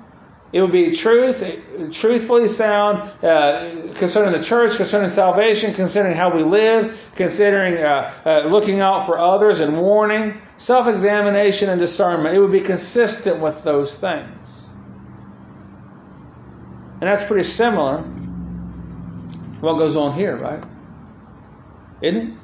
it 0.52 0.61
would 0.61 0.72
be 0.72 0.92
truth, 0.92 1.44
truthfully 1.92 2.48
sound 2.48 3.02
uh, 3.24 3.92
concerning 3.94 4.32
the 4.32 4.42
church, 4.42 4.76
concerning 4.76 5.09
salvation, 5.09 5.74
concerning 5.74 6.16
how 6.16 6.35
we 6.35 6.44
live, 6.44 6.98
considering 7.16 7.82
uh, 7.82 8.12
uh, 8.24 8.42
looking 8.48 8.80
out 8.80 9.06
for 9.06 9.18
others 9.18 9.61
and 9.61 9.80
warning, 9.80 10.40
self-examination 10.56 11.68
and 11.68 11.80
discernment. 11.80 12.37
It 12.37 12.40
would 12.40 12.52
be 12.52 12.61
consistent 12.61 13.40
with 13.40 13.64
those 13.64 13.98
things, 13.98 14.68
and 17.00 17.02
that's 17.02 17.24
pretty 17.24 17.42
similar. 17.42 18.02
What 19.61 19.78
goes 19.78 19.96
on 19.96 20.14
here, 20.14 20.37
right? 20.37 20.62
Isn't 22.02 22.22
it? 22.22 22.38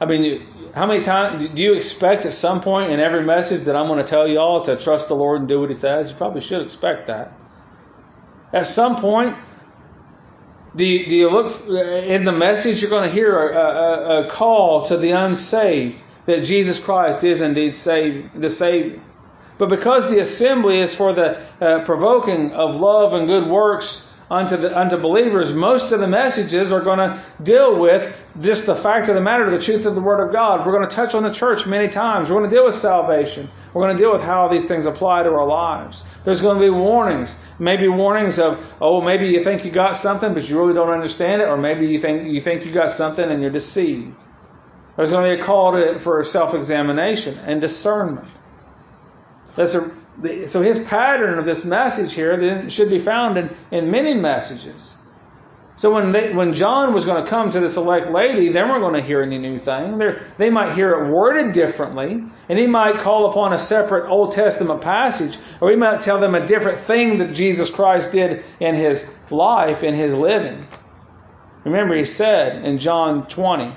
I 0.00 0.06
mean, 0.06 0.72
how 0.74 0.86
many 0.86 1.02
times 1.02 1.46
do 1.48 1.62
you 1.62 1.74
expect 1.74 2.24
at 2.24 2.32
some 2.32 2.60
point 2.62 2.92
in 2.92 2.98
every 2.98 3.24
message 3.24 3.64
that 3.64 3.76
I'm 3.76 3.88
going 3.88 3.98
to 3.98 4.04
tell 4.04 4.26
you 4.26 4.38
all 4.38 4.62
to 4.62 4.76
trust 4.76 5.08
the 5.08 5.14
Lord 5.14 5.40
and 5.40 5.48
do 5.48 5.60
what 5.60 5.68
He 5.68 5.74
says? 5.74 6.10
You 6.10 6.16
probably 6.16 6.40
should 6.40 6.62
expect 6.62 7.08
that. 7.08 7.34
At 8.52 8.66
some 8.66 8.96
point, 8.96 9.36
do 10.74 10.84
you, 10.84 11.06
do 11.06 11.16
you 11.16 11.30
look 11.30 11.68
in 11.68 12.24
the 12.24 12.32
message? 12.32 12.80
You're 12.80 12.90
going 12.90 13.08
to 13.08 13.14
hear 13.14 13.48
a, 13.48 13.58
a, 13.58 14.26
a 14.26 14.28
call 14.28 14.82
to 14.84 14.96
the 14.96 15.10
unsaved 15.10 16.02
that 16.26 16.44
Jesus 16.44 16.80
Christ 16.80 17.24
is 17.24 17.40
indeed 17.40 17.74
save, 17.74 18.30
the 18.34 18.50
Savior. 18.50 19.00
But 19.58 19.68
because 19.68 20.10
the 20.10 20.18
assembly 20.18 20.80
is 20.80 20.94
for 20.94 21.12
the 21.12 21.40
uh, 21.60 21.84
provoking 21.84 22.52
of 22.52 22.76
love 22.76 23.14
and 23.14 23.26
good 23.26 23.46
works 23.46 24.11
unto, 24.32 24.56
the, 24.56 24.76
unto 24.76 24.96
believers, 24.96 25.52
most 25.52 25.92
of 25.92 26.00
the 26.00 26.06
messages 26.08 26.72
are 26.72 26.80
going 26.80 26.98
to 26.98 27.22
deal 27.42 27.78
with 27.78 28.18
just 28.40 28.64
the 28.64 28.74
fact 28.74 29.10
of 29.10 29.14
the 29.14 29.20
matter, 29.20 29.50
the 29.50 29.58
truth 29.58 29.84
of 29.84 29.94
the 29.94 30.00
Word 30.00 30.26
of 30.26 30.32
God. 30.32 30.66
We're 30.66 30.72
going 30.72 30.88
to 30.88 30.96
touch 30.96 31.14
on 31.14 31.22
the 31.22 31.32
church 31.32 31.66
many 31.66 31.88
times. 31.88 32.30
We're 32.30 32.38
going 32.38 32.48
to 32.48 32.56
deal 32.56 32.64
with 32.64 32.74
salvation. 32.74 33.50
We're 33.74 33.82
going 33.82 33.94
to 33.94 34.02
deal 34.02 34.10
with 34.10 34.22
how 34.22 34.48
these 34.48 34.64
things 34.64 34.86
apply 34.86 35.24
to 35.24 35.28
our 35.28 35.46
lives. 35.46 36.02
There's 36.24 36.40
going 36.40 36.56
to 36.58 36.64
be 36.64 36.70
warnings. 36.70 37.44
Maybe 37.58 37.88
warnings 37.88 38.38
of, 38.38 38.58
oh, 38.80 39.02
maybe 39.02 39.28
you 39.28 39.44
think 39.44 39.66
you 39.66 39.70
got 39.70 39.96
something, 39.96 40.32
but 40.32 40.48
you 40.48 40.58
really 40.58 40.72
don't 40.72 40.90
understand 40.90 41.42
it, 41.42 41.48
or 41.48 41.58
maybe 41.58 41.88
you 41.88 42.00
think 42.00 42.32
you 42.32 42.40
think 42.40 42.64
you 42.64 42.72
got 42.72 42.90
something 42.90 43.30
and 43.30 43.42
you're 43.42 43.50
deceived. 43.50 44.16
There's 44.96 45.10
going 45.10 45.30
to 45.30 45.36
be 45.36 45.42
a 45.42 45.44
call 45.44 45.72
to, 45.72 45.98
for 45.98 46.24
self-examination 46.24 47.38
and 47.44 47.60
discernment. 47.60 48.26
That's 49.56 49.74
a 49.74 50.01
so 50.46 50.62
his 50.62 50.84
pattern 50.86 51.38
of 51.38 51.44
this 51.44 51.64
message 51.64 52.12
here 52.12 52.36
then 52.36 52.68
should 52.68 52.90
be 52.90 52.98
found 52.98 53.38
in, 53.38 53.50
in 53.70 53.90
many 53.90 54.14
messages. 54.14 54.98
So 55.74 55.94
when 55.94 56.12
they, 56.12 56.32
when 56.32 56.52
John 56.52 56.92
was 56.92 57.06
going 57.06 57.24
to 57.24 57.28
come 57.28 57.50
to 57.50 57.60
this 57.60 57.76
elect 57.76 58.10
lady, 58.10 58.50
they 58.50 58.62
weren't 58.62 58.82
going 58.82 58.94
to 58.94 59.00
hear 59.00 59.22
any 59.22 59.38
new 59.38 59.58
thing. 59.58 59.96
They're, 59.96 60.22
they 60.36 60.50
might 60.50 60.74
hear 60.74 60.92
it 60.92 61.10
worded 61.10 61.54
differently, 61.54 62.22
and 62.48 62.58
he 62.58 62.66
might 62.66 62.98
call 62.98 63.30
upon 63.30 63.54
a 63.54 63.58
separate 63.58 64.08
Old 64.10 64.32
Testament 64.32 64.82
passage, 64.82 65.38
or 65.60 65.70
he 65.70 65.76
might 65.76 66.02
tell 66.02 66.20
them 66.20 66.34
a 66.34 66.46
different 66.46 66.78
thing 66.78 67.18
that 67.18 67.32
Jesus 67.32 67.70
Christ 67.70 68.12
did 68.12 68.44
in 68.60 68.74
his 68.74 69.18
life, 69.30 69.82
in 69.82 69.94
his 69.94 70.14
living. 70.14 70.66
Remember, 71.64 71.94
he 71.94 72.04
said 72.04 72.64
in 72.64 72.78
John 72.78 73.26
20, 73.28 73.72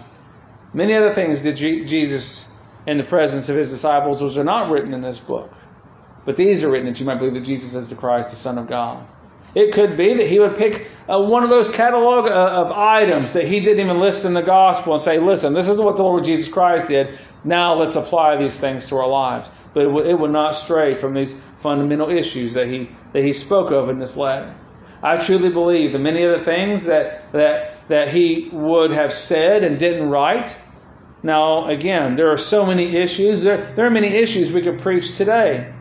many 0.73 0.93
other 0.95 1.11
things 1.11 1.43
did 1.43 1.55
Jesus 1.55 2.51
in 2.85 2.97
the 2.97 3.03
presence 3.03 3.47
of 3.47 3.55
his 3.55 3.69
disciples, 3.69 4.21
which 4.21 4.37
are 4.37 4.43
not 4.43 4.69
written 4.69 4.93
in 4.93 5.01
this 5.01 5.17
book. 5.17 5.51
But 6.25 6.35
these 6.35 6.63
are 6.63 6.71
written 6.71 6.87
that 6.87 6.99
you 6.99 7.05
might 7.05 7.19
believe 7.19 7.35
that 7.35 7.41
Jesus 7.41 7.75
is 7.75 7.89
the 7.89 7.95
Christ, 7.95 8.31
the 8.31 8.35
Son 8.35 8.57
of 8.57 8.67
God. 8.67 9.05
It 9.53 9.73
could 9.73 9.95
be 9.95 10.15
that 10.15 10.27
he 10.27 10.39
would 10.39 10.57
pick 10.57 10.89
uh, 11.09 11.21
one 11.21 11.43
of 11.43 11.49
those 11.49 11.69
catalog 11.69 12.27
uh, 12.27 12.29
of 12.29 12.73
items 12.73 13.33
that 13.33 13.47
he 13.47 13.61
didn't 13.61 13.85
even 13.85 13.99
list 13.99 14.25
in 14.25 14.33
the 14.33 14.41
gospel 14.41 14.93
and 14.93 15.01
say, 15.01 15.17
listen, 15.17 15.53
this 15.53 15.69
is 15.69 15.77
what 15.77 15.95
the 15.95 16.03
Lord 16.03 16.25
Jesus 16.25 16.51
Christ 16.51 16.87
did. 16.87 17.17
Now 17.45 17.75
let's 17.75 17.95
apply 17.95 18.35
these 18.35 18.59
things 18.59 18.89
to 18.89 18.97
our 18.97 19.07
lives. 19.07 19.49
But 19.73 19.83
it 19.83 19.91
would, 19.91 20.07
it 20.07 20.17
not 20.29 20.55
stray 20.55 20.93
from 20.93 21.13
these 21.13 21.39
fundamental 21.59 22.09
issues 22.09 22.55
that 22.55 22.67
he, 22.67 22.89
that 23.13 23.23
he 23.23 23.31
spoke 23.31 23.71
of 23.71 23.87
in 23.87 23.97
this 23.97 24.17
letter. 24.17 24.53
I 25.01 25.17
truly 25.17 25.49
believe 25.49 25.93
that 25.93 25.99
many 25.99 26.23
of 26.23 26.37
the 26.37 26.43
things 26.43 26.85
that, 26.85 27.31
that, 27.31 27.87
that 27.87 28.09
he 28.09 28.49
would 28.51 28.91
have 28.91 29.13
said 29.13 29.63
and 29.63 29.77
didn't 29.79 30.09
write. 30.09 30.57
Now, 31.23 31.69
again, 31.69 32.15
there 32.15 32.31
are 32.31 32.37
so 32.37 32.65
many 32.65 32.97
issues. 32.97 33.43
There, 33.43 33.73
there 33.75 33.85
are 33.85 33.91
many 33.91 34.07
issues 34.07 34.51
we 34.51 34.63
could 34.63 34.79
preach 34.79 35.15
today. 35.15 35.74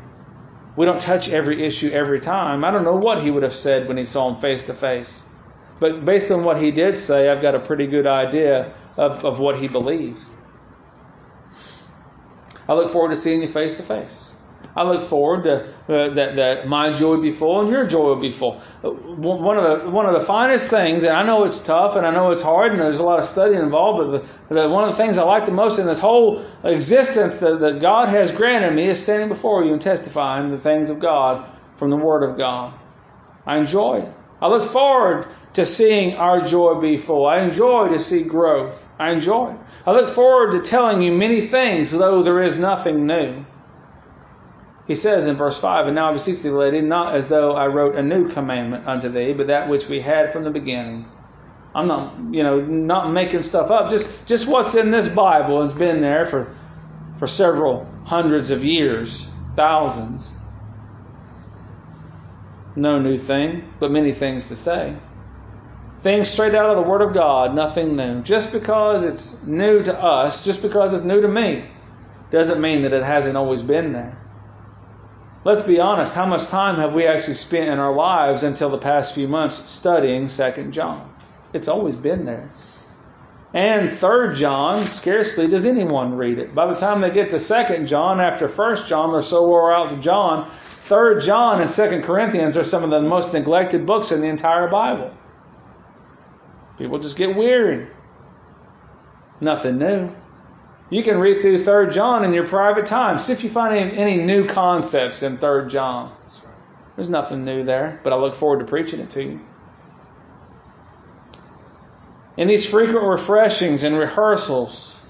We 0.77 0.87
don't 0.87 1.01
touch 1.01 1.29
every 1.31 1.65
issue 1.65 1.91
every 1.91 2.21
time. 2.21 2.65
I 2.65 2.71
don't 2.71 2.85
know 2.85 2.97
what 2.97 3.23
he 3.23 3.31
would 3.31 3.45
have 3.45 3.55
said 3.55 3.87
when 3.87 3.97
he 3.97 4.05
saw 4.05 4.29
him 4.29 4.41
face 4.41 4.65
to 4.65 4.75
face. 4.75 5.33
But 5.79 6.05
based 6.05 6.31
on 6.31 6.45
what 6.45 6.61
he 6.61 6.71
did 6.71 6.99
say, 6.99 7.29
I've 7.29 7.43
got 7.43 7.55
a 7.55 7.61
pretty 7.61 7.87
good 7.87 8.07
idea 8.07 8.75
of, 8.97 9.25
of 9.25 9.39
what 9.39 9.59
he 9.59 9.69
believed. 9.69 10.23
I 12.69 12.75
look 12.75 12.91
forward 12.91 13.11
to 13.11 13.17
seeing 13.17 13.43
you 13.43 13.49
face 13.49 13.77
to 13.77 13.83
face. 13.83 14.34
I 14.77 14.83
look 14.83 15.03
forward 15.03 15.45
to 15.45 15.67
uh, 15.89 16.15
that 16.15 16.37
that 16.37 16.67
my 16.67 16.93
joy 16.93 17.19
be 17.19 17.31
full 17.31 17.61
and 17.61 17.71
your 17.71 17.87
joy 17.87 18.09
will 18.09 18.17
be 18.17 18.33
full. 18.33 18.61
One 18.83 19.57
of 19.57 19.85
the 19.85 19.91
one 19.91 20.07
of 20.07 20.15
the 20.15 20.27
finest 20.27 20.69
things, 20.69 21.05
and 21.05 21.17
I 21.17 21.23
know 21.23 21.45
it's 21.45 21.65
tough 21.65 21.95
and 21.95 22.05
I 22.05 22.11
know 22.11 22.33
it's 22.33 22.43
hard 22.43 22.73
and 22.73 22.81
there's 22.81 22.99
a 22.99 23.05
lot 23.05 23.19
of 23.19 23.25
study 23.25 23.55
involved, 23.55 24.11
but 24.11 24.49
the, 24.49 24.63
the, 24.63 24.69
one 24.69 24.85
of 24.85 24.91
the 24.91 24.97
things 24.97 25.17
I 25.17 25.23
like 25.25 25.47
the 25.47 25.53
most 25.53 25.79
in 25.79 25.87
this 25.87 26.01
whole 26.01 26.45
existence 26.65 27.39
that, 27.39 27.61
that 27.61 27.81
God 27.81 28.09
has 28.09 28.33
granted 28.33 28.75
me 28.75 28.89
is 28.89 29.03
standing 29.03 29.29
before 29.29 29.65
you 29.65 29.73
and 29.73 29.81
testifying 29.81 30.51
the 30.51 30.59
things 30.59 30.91
of 30.91 30.99
God 30.99 31.49
from 31.77 31.91
the 31.91 31.97
Word 31.97 32.29
of 32.29 32.37
God. 32.37 32.75
I 33.47 33.59
enjoy 33.59 33.99
it. 33.99 34.13
I 34.41 34.49
look 34.49 34.65
forward 34.65 35.29
to 35.55 35.65
seeing 35.65 36.17
our 36.17 36.41
joy 36.41 36.81
be 36.81 36.99
full. 36.99 37.27
I 37.27 37.41
enjoy 37.41 37.89
to 37.89 37.99
see 37.99 38.25
growth. 38.25 38.85
I 38.99 39.13
enjoy 39.13 39.53
it. 39.53 39.59
I 39.87 39.93
look 39.93 40.09
forward 40.09 40.53
to 40.53 40.61
telling 40.61 41.01
you 41.01 41.13
many 41.13 41.47
things, 41.47 41.93
though 41.93 42.23
there 42.23 42.43
is 42.43 42.59
nothing 42.59 43.07
new. 43.07 43.45
He 44.87 44.95
says 44.95 45.27
in 45.27 45.37
verse 45.37 45.59
5, 45.59 45.87
And 45.87 45.95
now 45.95 46.11
I 46.11 46.13
beseech 46.13 46.43
thee, 46.43 46.51
lady, 46.51 46.81
not 46.81 47.17
as 47.17 47.27
though 47.27 47.53
I 47.53 47.69
wrote 47.69 47.97
a 47.97 48.03
new 48.03 48.29
commandment 48.29 48.87
unto 48.87 49.09
thee, 49.09 49.33
but 49.33 49.47
that 49.47 49.69
which 49.69 49.89
we 49.89 50.01
had 50.01 50.33
from 50.33 50.45
the 50.45 50.51
beginning. 50.51 51.07
I'm 51.75 51.89
not, 51.89 52.17
you 52.33 52.43
know, 52.43 52.61
not 52.61 53.11
making 53.11 53.43
stuff 53.43 53.71
up. 53.71 53.91
Just, 53.91 54.29
just 54.29 54.49
what's 54.49 54.75
in 54.75 54.91
this 54.91 55.09
Bible 55.09 55.63
it's 55.65 55.73
been 55.73 56.01
there 56.03 56.27
for, 56.27 56.55
for 57.19 57.27
several 57.27 57.89
hundreds 58.05 58.51
of 58.51 58.65
years, 58.65 59.29
thousands. 59.55 60.33
No 62.77 62.99
new 62.99 63.17
thing, 63.17 63.73
but 63.81 63.91
many 63.91 64.13
things 64.13 64.49
to 64.49 64.57
say. 64.57 64.95
Things 66.01 66.29
straight 66.29 66.55
out 66.55 66.69
of 66.69 66.77
the 66.77 66.83
Word 66.83 67.01
of 67.01 67.15
God, 67.15 67.55
nothing 67.55 67.97
new. 67.97 68.21
Just 68.23 68.53
because 68.53 69.05
it's 69.05 69.47
new 69.47 69.83
to 69.83 69.99
us, 69.99 70.45
just 70.45 70.61
because 70.61 70.93
it's 70.93 71.05
new 71.05 71.23
to 71.23 71.29
me, 71.29 71.65
doesn't 72.31 72.61
mean 72.61 72.83
that 72.83 72.93
it 72.93 73.03
hasn't 73.03 73.37
always 73.37 73.63
been 73.63 73.93
there. 73.95 74.19
Let's 75.45 75.63
be 75.63 75.79
honest, 75.79 76.15
how 76.15 76.25
much 76.25 76.47
time 76.47 76.77
have 76.77 76.95
we 76.95 77.07
actually 77.07 77.35
spent 77.35 77.69
in 77.69 77.79
our 77.79 77.95
lives 77.95 78.43
until 78.43 78.71
the 78.71 78.79
past 78.79 79.15
few 79.15 79.29
months 79.29 79.57
studying 79.57 80.27
2 80.27 80.71
John? 80.71 81.15
It's 81.53 81.69
always 81.69 81.97
been 81.97 82.25
there. 82.25 82.51
And 83.53 83.93
3 83.93 84.35
John, 84.35 84.87
scarcely 84.89 85.47
does 85.47 85.67
anyone 85.67 86.17
read 86.17 86.39
it. 86.39 86.55
By 86.55 86.67
the 86.67 86.81
time 86.81 87.03
they 87.03 87.11
get 87.11 87.29
to 87.31 87.39
2 87.39 87.85
John, 87.85 88.21
after 88.21 88.49
1 88.49 88.87
John, 88.87 89.13
they're 89.13 89.21
so 89.21 89.47
wore 89.47 89.73
out 89.73 89.91
to 89.91 89.97
John. 89.99 90.49
3 90.85 91.21
John 91.21 91.61
and 91.61 91.71
2 91.71 92.01
Corinthians 92.01 92.57
are 92.57 92.65
some 92.65 92.83
of 92.83 92.89
the 92.89 93.03
most 93.03 93.35
neglected 93.35 93.85
books 93.85 94.13
in 94.13 94.23
the 94.23 94.29
entire 94.29 94.69
Bible. 94.69 95.13
People 96.79 96.99
just 96.99 97.19
get 97.19 97.37
weary. 97.37 97.87
Nothing 99.43 99.79
new. 99.79 100.11
You 100.91 101.03
can 101.03 101.19
read 101.19 101.41
through 101.41 101.59
Third 101.65 101.93
John 101.93 102.25
in 102.25 102.35
your 102.35 102.47
private 102.47 102.87
time. 102.87 103.19
See 103.19 103.33
if 103.33 103.43
you 103.43 103.51
find 103.51 103.75
any, 103.75 103.97
any 103.97 104.25
new 104.25 104.47
concepts 104.47 105.23
in 105.23 105.39
Third 105.39 105.71
John. 105.71 106.15
There's 106.97 107.09
nothing 107.09 107.45
new 107.45 107.65
there, 107.65 108.01
but 108.05 108.13
I 108.13 108.17
look 108.17 108.35
forward 108.35 108.61
to 108.61 108.67
preaching 108.67 109.01
it 109.01 109.11
to 109.11 109.23
you. 109.23 109.41
In 112.37 112.49
these 112.49 112.69
frequent 112.69 113.05
refreshings 113.07 113.85
and 113.85 113.99
rehearsals, 113.99 115.05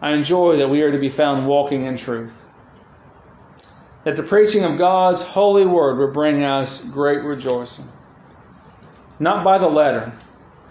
I 0.00 0.12
enjoy 0.12 0.56
that 0.56 0.68
we 0.68 0.82
are 0.82 0.90
to 0.90 0.98
be 0.98 1.10
found 1.10 1.46
walking 1.46 1.84
in 1.84 1.96
truth. 1.96 2.44
That 4.04 4.16
the 4.16 4.22
preaching 4.22 4.64
of 4.64 4.78
God's 4.78 5.22
holy 5.22 5.66
word 5.66 5.98
will 5.98 6.12
bring 6.12 6.42
us 6.42 6.84
great 6.90 7.22
rejoicing. 7.22 7.84
Not 9.18 9.44
by 9.44 9.58
the 9.58 9.68
letter. 9.68 10.12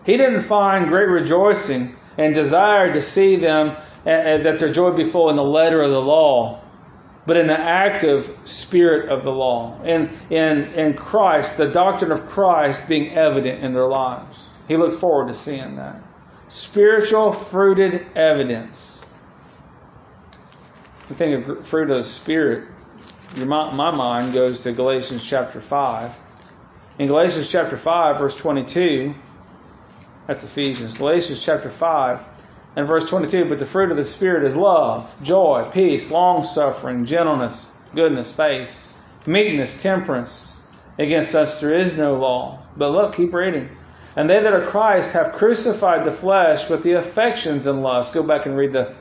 He 0.03 0.17
didn't 0.17 0.41
find 0.41 0.87
great 0.87 1.07
rejoicing 1.07 1.95
and 2.19 2.35
desire 2.35 2.91
to 2.91 3.01
see 3.01 3.37
them, 3.37 3.69
uh, 3.69 3.77
that 4.03 4.59
their 4.59 4.69
joy 4.69 4.91
be 4.91 5.05
full 5.05 5.29
in 5.29 5.37
the 5.37 5.43
letter 5.43 5.81
of 5.81 5.89
the 5.89 6.01
law, 6.01 6.61
but 7.25 7.37
in 7.37 7.47
the 7.47 7.57
active 7.57 8.37
spirit 8.43 9.07
of 9.07 9.23
the 9.23 9.31
law. 9.31 9.81
In, 9.83 10.09
in, 10.29 10.65
in 10.73 10.93
Christ, 10.95 11.57
the 11.57 11.67
doctrine 11.67 12.11
of 12.11 12.29
Christ 12.29 12.89
being 12.89 13.13
evident 13.13 13.63
in 13.63 13.71
their 13.71 13.87
lives. 13.87 14.43
He 14.67 14.75
looked 14.75 14.99
forward 14.99 15.29
to 15.29 15.33
seeing 15.33 15.77
that. 15.77 16.01
Spiritual 16.49 17.31
fruited 17.31 18.05
evidence. 18.17 19.05
The 21.07 21.15
thing 21.15 21.33
of 21.35 21.65
fruit 21.65 21.89
of 21.89 21.97
the 21.97 22.03
Spirit, 22.03 22.67
my, 23.37 23.73
my 23.73 23.91
mind 23.91 24.33
goes 24.33 24.63
to 24.63 24.73
Galatians 24.73 25.23
chapter 25.25 25.61
5. 25.61 26.13
In 26.99 27.07
Galatians 27.07 27.49
chapter 27.49 27.77
5, 27.77 28.17
verse 28.17 28.35
22, 28.35 29.15
that's 30.29 30.43
Ephesians. 30.43 30.93
Galatians 30.93 31.43
chapter 31.43 31.71
5 31.71 32.21
and 32.75 32.87
verse 32.87 33.09
22. 33.09 33.45
But 33.45 33.57
the 33.57 33.65
fruit 33.65 33.89
of 33.89 33.97
the 33.97 34.03
Spirit 34.03 34.45
is 34.45 34.55
love, 34.55 35.11
joy, 35.23 35.67
peace, 35.73 36.11
long 36.11 36.43
suffering, 36.43 37.05
gentleness, 37.05 37.73
goodness, 37.95 38.31
faith, 38.31 38.69
meekness, 39.25 39.81
temperance. 39.81 40.61
Against 40.99 41.33
us 41.33 41.59
there 41.59 41.73
is 41.73 41.97
no 41.97 42.19
law. 42.19 42.61
But 42.77 42.91
look, 42.91 43.15
keep 43.15 43.33
reading. 43.33 43.69
And 44.15 44.29
they 44.29 44.39
that 44.39 44.53
are 44.53 44.67
Christ 44.67 45.13
have 45.13 45.31
crucified 45.31 46.03
the 46.03 46.11
flesh 46.11 46.69
with 46.69 46.83
the 46.83 46.91
affections 46.91 47.65
and 47.65 47.81
lusts. 47.81 48.13
Go 48.13 48.21
back 48.21 48.45
and 48.45 48.55
read 48.55 48.71
the, 48.71 48.93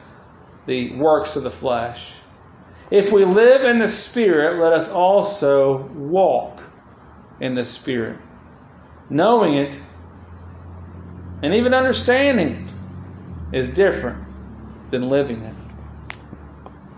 the 0.64 0.94
works 0.94 1.36
of 1.36 1.42
the 1.42 1.50
flesh. 1.50 2.14
If 2.90 3.12
we 3.12 3.26
live 3.26 3.64
in 3.64 3.76
the 3.76 3.88
Spirit, 3.88 4.62
let 4.62 4.72
us 4.72 4.90
also 4.90 5.76
walk 5.88 6.62
in 7.38 7.52
the 7.52 7.64
Spirit. 7.64 8.16
Knowing 9.10 9.56
it 9.56 9.78
and 11.42 11.54
even 11.54 11.74
understanding 11.74 12.48
it 12.48 12.72
is 13.52 13.74
different 13.74 14.18
than 14.90 15.08
living 15.08 15.42
it. 15.42 15.54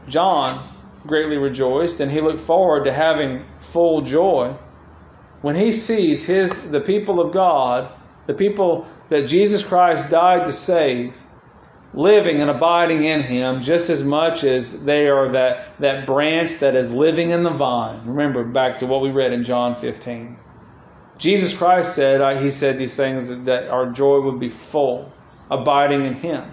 John 0.09 0.69
greatly 1.07 1.37
rejoiced 1.37 2.01
and 2.01 2.11
he 2.11 2.21
looked 2.21 2.41
forward 2.41 2.85
to 2.85 2.93
having 2.93 3.45
full 3.59 4.03
joy 4.03 4.55
when 5.43 5.57
he 5.57 5.73
sees 5.73 6.27
his 6.27 6.71
the 6.71 6.81
people 6.81 7.21
of 7.21 7.33
God, 7.33 7.91
the 8.27 8.35
people 8.35 8.87
that 9.09 9.27
Jesus 9.27 9.65
Christ 9.65 10.11
died 10.11 10.47
to 10.47 10.53
save, 10.53 11.19
living 11.95 12.41
and 12.41 12.51
abiding 12.51 13.05
in 13.05 13.23
him 13.23 13.63
just 13.63 13.91
as 13.91 14.05
much 14.05 14.45
as 14.45 14.85
they 14.85 15.09
are 15.09 15.33
that, 15.33 15.81
that 15.81 16.07
branch 16.07 16.59
that 16.59 16.77
is 16.77 16.93
living 16.93 17.31
in 17.31 17.43
the 17.43 17.51
vine. 17.51 18.01
Remember 18.07 18.45
back 18.45 18.79
to 18.79 18.87
what 18.87 19.01
we 19.01 19.11
read 19.11 19.33
in 19.33 19.45
John 19.45 19.75
15. 19.75 20.37
Jesus 21.21 21.57
Christ 21.57 21.95
said, 21.95 22.23
uh, 22.23 22.41
He 22.41 22.51
said 22.51 22.79
these 22.79 22.97
things 22.97 23.29
that 23.45 23.69
our 23.69 23.91
joy 23.91 24.21
would 24.21 24.41
be 24.41 24.49
full, 24.49 25.13
abiding 25.51 26.07
in 26.07 26.15
Him. 26.15 26.51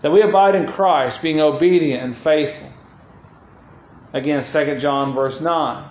That 0.00 0.12
we 0.12 0.22
abide 0.22 0.54
in 0.54 0.66
Christ, 0.66 1.20
being 1.20 1.40
obedient 1.40 2.04
and 2.04 2.16
faithful. 2.16 2.72
Again, 4.12 4.42
2 4.42 4.78
John 4.78 5.12
verse 5.12 5.40
9. 5.40 5.90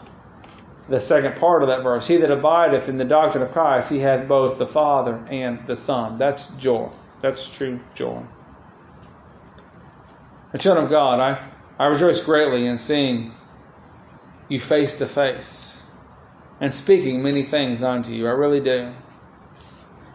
The 0.88 1.00
second 1.00 1.36
part 1.36 1.62
of 1.62 1.68
that 1.68 1.84
verse. 1.84 2.08
He 2.08 2.18
that 2.18 2.32
abideth 2.32 2.90
in 2.90 2.98
the 2.98 3.06
doctrine 3.06 3.44
of 3.44 3.52
Christ, 3.52 3.92
he 3.92 4.00
hath 4.00 4.28
both 4.28 4.58
the 4.58 4.66
Father 4.66 5.24
and 5.30 5.68
the 5.68 5.76
Son. 5.76 6.18
That's 6.18 6.48
joy. 6.56 6.90
That's 7.20 7.48
true 7.48 7.82
joy. 7.96 8.24
The 10.54 10.58
children 10.58 10.86
of 10.86 10.90
God, 10.90 11.20
I, 11.20 11.50
I 11.78 11.88
rejoice 11.88 12.24
greatly 12.24 12.66
in 12.66 12.78
seeing 12.78 13.34
you 14.48 14.60
face 14.60 14.98
to 14.98 15.06
face 15.06 15.79
and 16.62 16.74
speaking 16.74 17.24
many 17.24 17.43
things 17.43 17.84
unto 17.84 18.14
you. 18.14 18.28
I 18.28 18.32
really 18.32 18.60
do. 18.60 18.93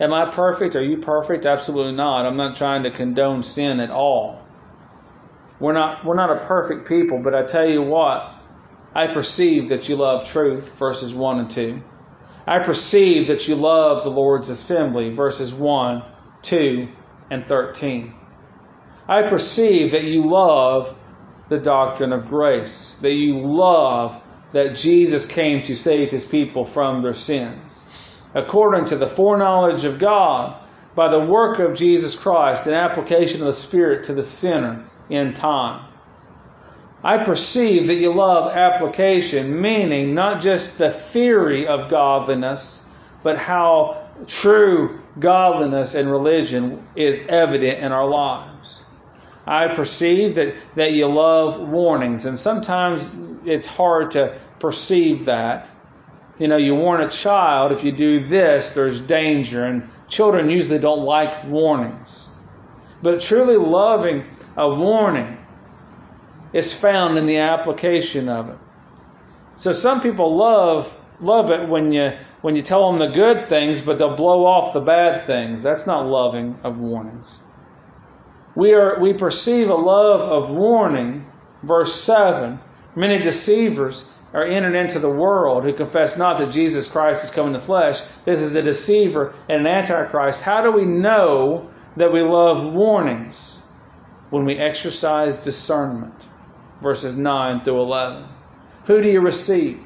Am 0.01 0.13
I 0.13 0.27
perfect? 0.27 0.77
Are 0.77 0.85
you 0.85 0.99
perfect? 0.99 1.47
Absolutely 1.47 1.93
not. 1.93 2.27
I'm 2.27 2.37
not 2.37 2.57
trying 2.57 2.83
to 2.83 2.91
condone 2.91 3.43
sin 3.43 3.81
at 3.81 3.91
all. 3.91 4.43
We're 5.61 5.73
not 5.73 6.05
we're 6.05 6.17
not 6.17 6.31
a 6.31 6.47
perfect 6.47 6.89
people, 6.89 7.21
but 7.23 7.35
I 7.35 7.45
tell 7.45 7.69
you 7.69 7.81
what, 7.81 8.29
I 8.95 9.07
perceive 9.07 9.69
that 9.69 9.89
you 9.89 9.97
love 9.97 10.25
truth, 10.25 10.77
verses 10.79 11.15
1 11.15 11.39
and 11.39 11.51
2. 11.51 11.83
I 12.47 12.59
perceive 12.59 13.29
that 13.29 13.49
you 13.49 13.55
love 13.55 14.05
the 14.05 14.11
Lord's 14.11 14.51
assembly, 14.51 15.11
verses 15.11 15.55
1, 15.55 16.03
2, 16.43 16.89
and 17.31 17.47
13. 17.49 18.15
I 19.09 19.23
perceive 19.23 19.93
that 19.93 20.05
you 20.05 20.29
love 20.29 20.95
the 21.49 21.59
doctrine 21.59 22.13
of 22.13 22.27
grace, 22.27 22.97
that 22.97 23.15
you 23.15 23.41
love 23.41 24.21
that 24.55 24.77
Jesus 24.77 25.27
came 25.27 25.65
to 25.65 25.75
save 25.75 26.11
his 26.11 26.25
people 26.25 26.65
from 26.65 27.03
their 27.03 27.13
sins. 27.13 27.85
According 28.35 28.87
to 28.87 28.97
the 28.97 29.09
foreknowledge 29.09 29.85
of 29.85 29.99
God, 29.99 30.57
by 30.95 31.09
the 31.09 31.19
work 31.19 31.59
of 31.59 31.75
Jesus 31.75 32.15
Christ 32.15 32.67
and 32.67 32.75
application 32.75 33.41
of 33.41 33.47
the 33.47 33.53
Spirit 33.53 34.05
to 34.05 34.15
the 34.15 34.23
sinner 34.23 34.85
in 35.11 35.35
time. 35.35 35.89
I 37.03 37.25
perceive 37.25 37.89
that 37.89 37.97
you 37.97 38.13
love 38.13 38.53
application, 38.53 39.61
meaning 39.61 40.15
not 40.15 40.41
just 40.41 40.79
the 40.79 40.91
theory 40.91 41.67
of 41.67 41.91
godliness, 41.91 42.91
but 43.25 43.39
how 43.39 44.09
true 44.29 45.01
godliness 45.19 45.97
and 45.97 46.09
religion 46.09 46.87
is 46.95 47.27
evident 47.29 47.81
in 47.81 47.91
our 47.91 48.09
lives. 48.09 48.85
I 49.47 49.69
perceive 49.75 50.37
that, 50.37 50.55
that 50.77 50.93
you 50.93 51.07
love 51.07 51.61
warnings, 51.61 52.25
and 52.25 52.39
sometimes 52.39 53.11
it's 53.45 53.67
hard 53.67 54.13
to 54.13 54.39
perceive 54.65 55.27
that. 55.27 55.69
You 56.39 56.49
know, 56.49 56.57
you 56.57 56.75
warn 56.75 57.03
a 57.03 57.11
child 57.11 57.71
if 57.71 57.85
you 57.85 57.93
do 57.93 58.19
this, 58.19 58.71
there's 58.71 58.99
danger, 58.99 59.63
and 59.63 59.91
children 60.09 60.49
usually 60.49 60.79
don't 60.79 61.05
like 61.05 61.45
warnings. 61.45 62.31
But 63.03 63.21
truly 63.21 63.59
loving 63.59 64.25
a 64.57 64.67
warning 64.75 65.37
is 66.55 66.73
found 66.73 67.19
in 67.19 67.27
the 67.27 67.37
application 67.37 68.31
of 68.31 68.49
it. 68.49 68.59
So 69.57 69.75
some 69.75 70.01
people 70.01 70.35
love 70.35 70.97
love 71.21 71.51
it 71.51 71.69
when 71.69 71.93
you 71.93 72.17
when 72.41 72.57
you 72.57 72.63
tell 72.63 72.91
them 72.91 72.99
the 72.99 73.15
good 73.15 73.51
things, 73.51 73.83
but 73.83 73.99
they'll 73.99 74.17
blow 74.17 74.47
off 74.47 74.73
the 74.73 74.81
bad 74.81 75.27
things. 75.27 75.63
That's 75.63 75.87
not 75.87 76.07
loving 76.07 76.59
of 76.65 76.79
warnings. 76.79 77.39
We 78.55 78.73
are 78.73 78.99
we 78.99 79.13
perceive 79.13 79.69
a 79.69 79.75
love 79.75 80.23
of 80.23 80.49
warning, 80.49 81.27
verse 81.63 81.95
seven. 81.95 82.61
Many 82.97 83.19
deceivers 83.19 84.09
are 84.35 84.45
entered 84.45 84.75
into 84.75 84.99
the 84.99 85.09
world 85.09 85.63
who 85.63 85.73
confess 85.73 86.19
not 86.19 86.39
that 86.39 86.51
Jesus 86.51 86.91
Christ 86.91 87.25
is 87.25 87.31
come 87.31 87.47
in 87.47 87.53
the 87.53 87.59
flesh. 87.61 88.01
This 88.25 88.43
is 88.43 88.57
a 88.57 88.63
deceiver 88.63 89.33
and 89.49 89.61
an 89.61 89.67
antichrist. 89.67 90.43
How 90.43 90.63
do 90.63 90.73
we 90.73 90.85
know 90.85 91.71
that 91.97 92.13
we 92.13 92.23
love 92.23 92.65
warnings? 92.65 93.61
When 94.31 94.45
we 94.45 94.59
exercise 94.59 95.37
discernment. 95.37 96.15
Verses 96.83 97.17
9 97.17 97.63
through 97.63 97.81
11. 97.81 98.25
Who 98.87 99.01
do 99.01 99.09
you 99.09 99.21
receive? 99.21 99.81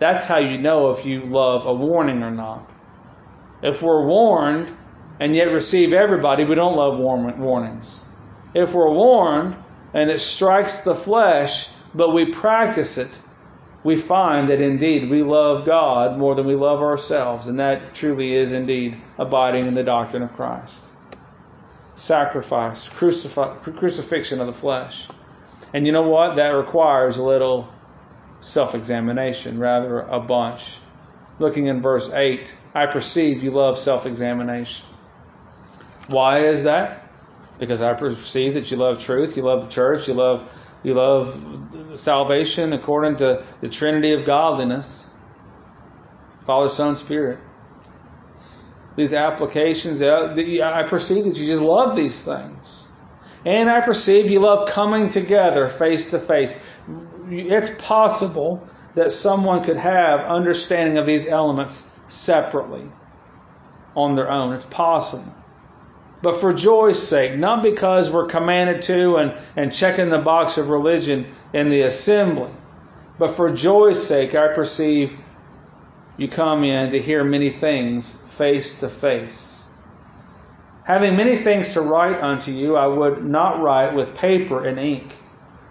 That's 0.00 0.26
how 0.26 0.38
you 0.38 0.58
know 0.58 0.90
if 0.90 1.06
you 1.06 1.26
love 1.26 1.64
a 1.66 1.72
warning 1.72 2.24
or 2.24 2.32
not. 2.32 2.68
If 3.62 3.80
we're 3.80 4.04
warned 4.04 4.76
and 5.20 5.36
yet 5.36 5.52
receive 5.52 5.92
everybody, 5.92 6.44
we 6.44 6.56
don't 6.56 6.76
love 6.76 6.98
warnings. 6.98 8.04
If 8.52 8.74
we're 8.74 8.92
warned 8.92 9.56
and 9.92 10.10
it 10.10 10.18
strikes 10.18 10.82
the 10.82 10.96
flesh, 10.96 11.68
but 11.94 12.12
we 12.12 12.32
practice 12.32 12.98
it, 12.98 13.16
we 13.84 13.96
find 13.96 14.48
that 14.48 14.62
indeed 14.62 15.10
we 15.10 15.22
love 15.22 15.66
God 15.66 16.18
more 16.18 16.34
than 16.34 16.46
we 16.46 16.56
love 16.56 16.80
ourselves, 16.80 17.48
and 17.48 17.58
that 17.58 17.94
truly 17.94 18.34
is 18.34 18.54
indeed 18.54 18.96
abiding 19.18 19.66
in 19.66 19.74
the 19.74 19.82
doctrine 19.84 20.22
of 20.22 20.32
Christ. 20.32 20.88
Sacrifice, 21.94 22.88
crucifixion 22.88 24.40
of 24.40 24.46
the 24.46 24.52
flesh. 24.52 25.06
And 25.74 25.86
you 25.86 25.92
know 25.92 26.08
what? 26.08 26.36
That 26.36 26.48
requires 26.48 27.18
a 27.18 27.22
little 27.22 27.68
self 28.40 28.74
examination, 28.74 29.58
rather 29.58 30.00
a 30.00 30.18
bunch. 30.18 30.78
Looking 31.38 31.66
in 31.66 31.82
verse 31.82 32.12
8, 32.12 32.54
I 32.74 32.86
perceive 32.86 33.44
you 33.44 33.50
love 33.50 33.76
self 33.76 34.06
examination. 34.06 34.86
Why 36.06 36.46
is 36.46 36.62
that? 36.62 37.10
Because 37.58 37.82
I 37.82 37.92
perceive 37.94 38.54
that 38.54 38.70
you 38.70 38.78
love 38.78 38.98
truth, 38.98 39.36
you 39.36 39.42
love 39.42 39.62
the 39.62 39.70
church, 39.70 40.08
you 40.08 40.14
love 40.14 40.48
you 40.84 40.94
love 40.94 41.68
salvation 41.94 42.72
according 42.72 43.16
to 43.16 43.44
the 43.60 43.68
Trinity 43.68 44.12
of 44.12 44.24
godliness 44.24 45.10
Father, 46.44 46.68
Son, 46.68 46.94
Spirit. 46.96 47.38
These 48.96 49.14
applications, 49.14 50.02
uh, 50.02 50.34
I 50.62 50.84
perceive 50.84 51.24
that 51.24 51.36
you 51.36 51.46
just 51.46 51.62
love 51.62 51.96
these 51.96 52.24
things. 52.24 52.86
And 53.44 53.68
I 53.68 53.80
perceive 53.80 54.30
you 54.30 54.40
love 54.40 54.68
coming 54.68 55.10
together 55.10 55.68
face 55.68 56.10
to 56.10 56.18
face. 56.18 56.64
It's 57.28 57.70
possible 57.86 58.68
that 58.94 59.10
someone 59.10 59.64
could 59.64 59.76
have 59.76 60.20
understanding 60.20 60.98
of 60.98 61.06
these 61.06 61.26
elements 61.26 61.98
separately 62.08 62.88
on 63.96 64.14
their 64.14 64.30
own. 64.30 64.54
It's 64.54 64.64
possible. 64.64 65.34
But 66.24 66.40
for 66.40 66.54
joy's 66.54 67.06
sake, 67.06 67.36
not 67.36 67.62
because 67.62 68.10
we're 68.10 68.24
commanded 68.24 68.80
to 68.82 69.16
and, 69.16 69.34
and 69.56 69.70
checking 69.70 70.08
the 70.08 70.16
box 70.16 70.56
of 70.56 70.70
religion 70.70 71.26
in 71.52 71.68
the 71.68 71.82
assembly, 71.82 72.50
but 73.18 73.32
for 73.32 73.52
joy's 73.52 74.02
sake, 74.02 74.34
I 74.34 74.54
perceive 74.54 75.14
you 76.16 76.28
come 76.28 76.64
in 76.64 76.92
to 76.92 76.98
hear 76.98 77.22
many 77.24 77.50
things 77.50 78.16
face 78.38 78.80
to 78.80 78.88
face. 78.88 79.70
Having 80.84 81.14
many 81.18 81.36
things 81.36 81.74
to 81.74 81.82
write 81.82 82.18
unto 82.22 82.52
you, 82.52 82.74
I 82.74 82.86
would 82.86 83.22
not 83.22 83.60
write 83.60 83.94
with 83.94 84.16
paper 84.16 84.64
and 84.66 84.78
ink, 84.78 85.12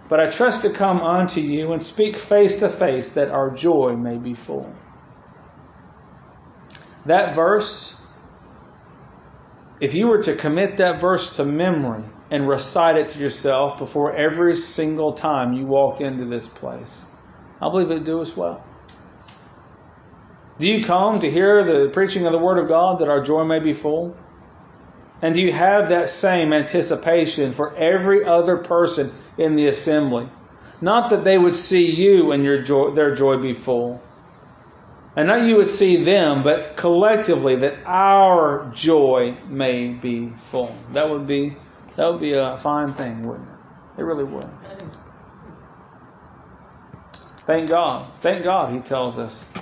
but 0.08 0.20
I 0.20 0.30
trust 0.30 0.62
to 0.62 0.70
come 0.70 1.00
unto 1.00 1.40
you 1.40 1.72
and 1.72 1.82
speak 1.82 2.14
face 2.14 2.60
to 2.60 2.68
face 2.68 3.14
that 3.14 3.32
our 3.32 3.50
joy 3.50 3.96
may 3.96 4.18
be 4.18 4.34
full. 4.34 4.72
That 7.06 7.34
verse, 7.34 8.03
if 9.84 9.92
you 9.92 10.06
were 10.06 10.22
to 10.22 10.34
commit 10.34 10.78
that 10.78 10.98
verse 10.98 11.36
to 11.36 11.44
memory 11.44 12.02
and 12.30 12.48
recite 12.48 12.96
it 12.96 13.08
to 13.08 13.18
yourself 13.18 13.76
before 13.76 14.16
every 14.16 14.56
single 14.56 15.12
time 15.12 15.52
you 15.52 15.66
walked 15.66 16.00
into 16.00 16.24
this 16.24 16.48
place, 16.48 17.06
I 17.60 17.68
believe 17.68 17.90
it 17.90 17.94
would 17.96 18.04
do 18.04 18.22
us 18.22 18.34
well. 18.34 18.64
Do 20.58 20.66
you 20.66 20.82
come 20.82 21.20
to 21.20 21.30
hear 21.30 21.62
the 21.64 21.90
preaching 21.92 22.24
of 22.24 22.32
the 22.32 22.38
Word 22.38 22.56
of 22.56 22.66
God 22.66 23.00
that 23.00 23.10
our 23.10 23.22
joy 23.22 23.44
may 23.44 23.58
be 23.58 23.74
full? 23.74 24.16
And 25.20 25.34
do 25.34 25.42
you 25.42 25.52
have 25.52 25.90
that 25.90 26.08
same 26.08 26.54
anticipation 26.54 27.52
for 27.52 27.76
every 27.76 28.24
other 28.24 28.56
person 28.56 29.12
in 29.36 29.54
the 29.54 29.66
assembly? 29.66 30.30
Not 30.80 31.10
that 31.10 31.24
they 31.24 31.36
would 31.36 31.56
see 31.56 31.90
you 31.90 32.32
and 32.32 32.42
your 32.42 32.62
joy, 32.62 32.92
their 32.92 33.14
joy 33.14 33.36
be 33.36 33.52
full. 33.52 34.00
And 35.16 35.28
not 35.28 35.42
you 35.42 35.56
would 35.56 35.68
see 35.68 36.02
them, 36.02 36.42
but 36.42 36.76
collectively 36.76 37.56
that 37.56 37.84
our 37.86 38.70
joy 38.74 39.36
may 39.46 39.88
be 39.88 40.30
full. 40.50 40.76
That 40.92 41.08
would 41.08 41.26
be 41.26 41.56
that 41.96 42.10
would 42.10 42.20
be 42.20 42.32
a 42.32 42.58
fine 42.58 42.94
thing, 42.94 43.22
wouldn't 43.22 43.48
it? 43.48 44.00
It 44.00 44.02
really 44.02 44.24
would. 44.24 44.48
Thank 47.46 47.68
God. 47.68 48.10
Thank 48.20 48.42
God 48.42 48.72
he 48.72 48.80
tells 48.80 49.18
us 49.18 49.52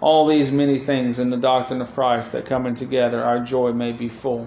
all 0.00 0.28
these 0.28 0.52
many 0.52 0.78
things 0.78 1.18
in 1.18 1.30
the 1.30 1.36
doctrine 1.36 1.80
of 1.80 1.92
Christ 1.94 2.32
that 2.32 2.46
coming 2.46 2.74
together 2.74 3.24
our 3.24 3.40
joy 3.40 3.72
may 3.72 3.92
be 3.92 4.08
full. 4.08 4.46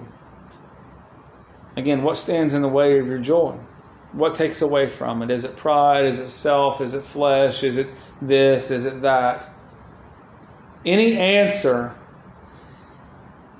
Again, 1.76 2.02
what 2.02 2.16
stands 2.16 2.54
in 2.54 2.62
the 2.62 2.68
way 2.68 2.98
of 2.98 3.06
your 3.06 3.18
joy? 3.18 3.56
What 4.12 4.34
takes 4.34 4.62
away 4.62 4.86
from 4.86 5.22
it? 5.22 5.30
Is 5.30 5.44
it 5.44 5.56
pride? 5.56 6.04
Is 6.04 6.20
it 6.20 6.30
self? 6.30 6.80
Is 6.80 6.94
it 6.94 7.02
flesh? 7.02 7.62
Is 7.62 7.78
it 7.78 7.88
this? 8.22 8.70
Is 8.70 8.86
it 8.86 9.02
that? 9.02 9.48
Any 10.84 11.16
answer 11.16 11.94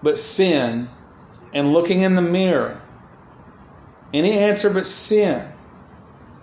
but 0.02 0.18
sin 0.18 0.88
and 1.52 1.72
looking 1.72 2.02
in 2.02 2.14
the 2.14 2.22
mirror, 2.22 2.80
any 4.14 4.38
answer 4.38 4.70
but 4.70 4.86
sin 4.86 5.46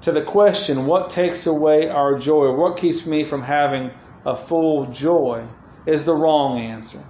to 0.01 0.11
the 0.11 0.21
question, 0.21 0.85
what 0.85 1.09
takes 1.09 1.47
away 1.47 1.89
our 1.89 2.19
joy? 2.19 2.51
What 2.53 2.77
keeps 2.77 3.07
me 3.07 3.23
from 3.23 3.41
having 3.41 3.91
a 4.25 4.35
full 4.35 4.87
joy? 4.87 5.47
is 5.87 6.03
the 6.03 6.13
wrong 6.13 6.59
answer. 6.59 7.03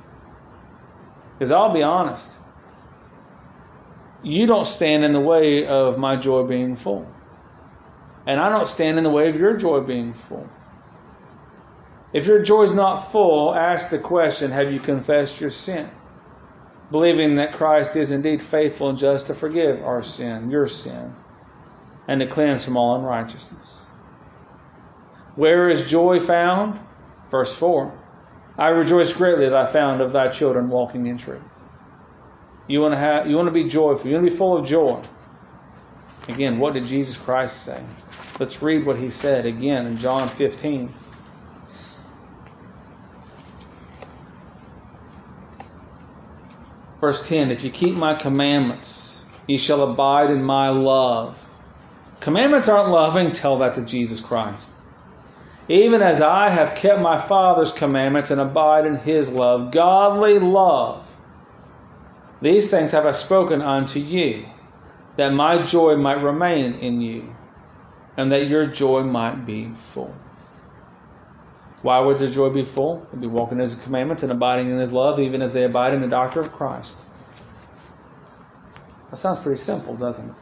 Because 1.33 1.51
I'll 1.51 1.73
be 1.73 1.83
honest, 1.83 2.39
you 4.23 4.45
don't 4.45 4.65
stand 4.65 5.03
in 5.03 5.11
the 5.11 5.19
way 5.19 5.65
of 5.65 5.97
my 5.97 6.15
joy 6.15 6.43
being 6.43 6.75
full. 6.75 7.11
And 8.25 8.39
I 8.39 8.49
don't 8.49 8.67
stand 8.67 8.97
in 8.97 9.03
the 9.03 9.09
way 9.09 9.29
of 9.29 9.37
your 9.37 9.57
joy 9.57 9.81
being 9.81 10.13
full. 10.13 10.47
If 12.13 12.25
your 12.25 12.41
joy 12.41 12.63
is 12.63 12.73
not 12.73 13.11
full, 13.11 13.53
ask 13.53 13.89
the 13.89 13.99
question 13.99 14.51
Have 14.51 14.71
you 14.71 14.79
confessed 14.79 15.41
your 15.41 15.49
sin? 15.49 15.89
Believing 16.89 17.35
that 17.35 17.53
Christ 17.53 17.95
is 17.95 18.11
indeed 18.11 18.41
faithful 18.41 18.89
and 18.89 18.97
just 18.97 19.27
to 19.27 19.33
forgive 19.33 19.83
our 19.83 20.03
sin, 20.03 20.49
your 20.49 20.67
sin, 20.67 21.13
and 22.07 22.21
to 22.21 22.27
cleanse 22.27 22.63
from 22.63 22.77
all 22.77 22.95
unrighteousness. 22.95 23.85
Where 25.35 25.69
is 25.69 25.89
joy 25.89 26.19
found? 26.19 26.79
Verse 27.29 27.53
4 27.55 27.93
I 28.57 28.69
rejoice 28.69 29.15
greatly 29.15 29.45
that 29.45 29.53
I 29.53 29.65
found 29.65 30.01
of 30.01 30.13
thy 30.13 30.29
children 30.29 30.69
walking 30.69 31.07
in 31.07 31.17
truth. 31.17 31.41
You 32.67 32.81
want 32.81 32.93
to 32.93 32.99
have, 32.99 33.27
you 33.27 33.35
want 33.35 33.47
to 33.47 33.51
be 33.51 33.65
joyful. 33.65 34.07
You 34.07 34.15
want 34.15 34.25
to 34.25 34.31
be 34.31 34.37
full 34.37 34.57
of 34.57 34.65
joy. 34.65 35.01
Again, 36.27 36.57
what 36.59 36.73
did 36.73 36.85
Jesus 36.85 37.17
Christ 37.17 37.63
say? 37.63 37.81
Let's 38.39 38.61
read 38.61 38.85
what 38.85 38.99
he 38.99 39.09
said 39.09 39.45
again 39.45 39.85
in 39.85 39.97
John 39.97 40.27
15. 40.27 40.91
Verse 47.07 47.29
10 47.29 47.51
If 47.51 47.63
you 47.63 47.69
keep 47.69 47.95
my 47.95 48.15
commandments, 48.15 49.23
ye 49.47 49.57
shall 49.57 49.89
abide 49.89 50.29
in 50.29 50.43
my 50.43 50.67
love. 50.67 51.39
Commandments 52.19 52.67
aren't 52.67 52.89
loving, 52.89 53.31
tell 53.31 53.59
that 53.59 53.75
to 53.75 53.81
Jesus 53.81 54.19
Christ. 54.19 54.69
Even 55.69 56.01
as 56.01 56.21
I 56.21 56.49
have 56.49 56.75
kept 56.75 56.99
my 56.99 57.17
Father's 57.17 57.71
commandments 57.71 58.29
and 58.29 58.41
abide 58.41 58.85
in 58.85 58.95
his 58.95 59.31
love, 59.31 59.71
godly 59.71 60.37
love 60.39 61.09
these 62.41 62.69
things 62.69 62.91
have 62.91 63.05
I 63.05 63.11
spoken 63.11 63.61
unto 63.61 64.01
you, 64.01 64.45
that 65.15 65.31
my 65.31 65.61
joy 65.61 65.95
might 65.95 66.21
remain 66.21 66.73
in 66.73 66.99
you, 66.99 67.33
and 68.17 68.33
that 68.33 68.49
your 68.49 68.65
joy 68.65 69.03
might 69.03 69.45
be 69.45 69.69
full. 69.77 70.13
Why 71.87 72.01
would 72.01 72.19
their 72.19 72.29
joy 72.29 72.49
be 72.49 72.65
full? 72.65 73.07
They'd 73.13 73.21
be 73.21 73.27
walking 73.27 73.59
in 73.59 73.61
his 73.61 73.75
commandments 73.75 74.21
and 74.21 74.29
abiding 74.29 74.69
in 74.69 74.77
his 74.77 74.91
love, 74.91 75.21
even 75.21 75.41
as 75.41 75.53
they 75.53 75.63
abide 75.63 75.93
in 75.93 76.01
the 76.01 76.09
doctrine 76.09 76.43
of 76.43 76.51
Christ. 76.51 76.99
That 79.09 79.15
sounds 79.15 79.39
pretty 79.39 79.61
simple, 79.61 79.95
doesn't 79.95 80.29
it? 80.29 80.35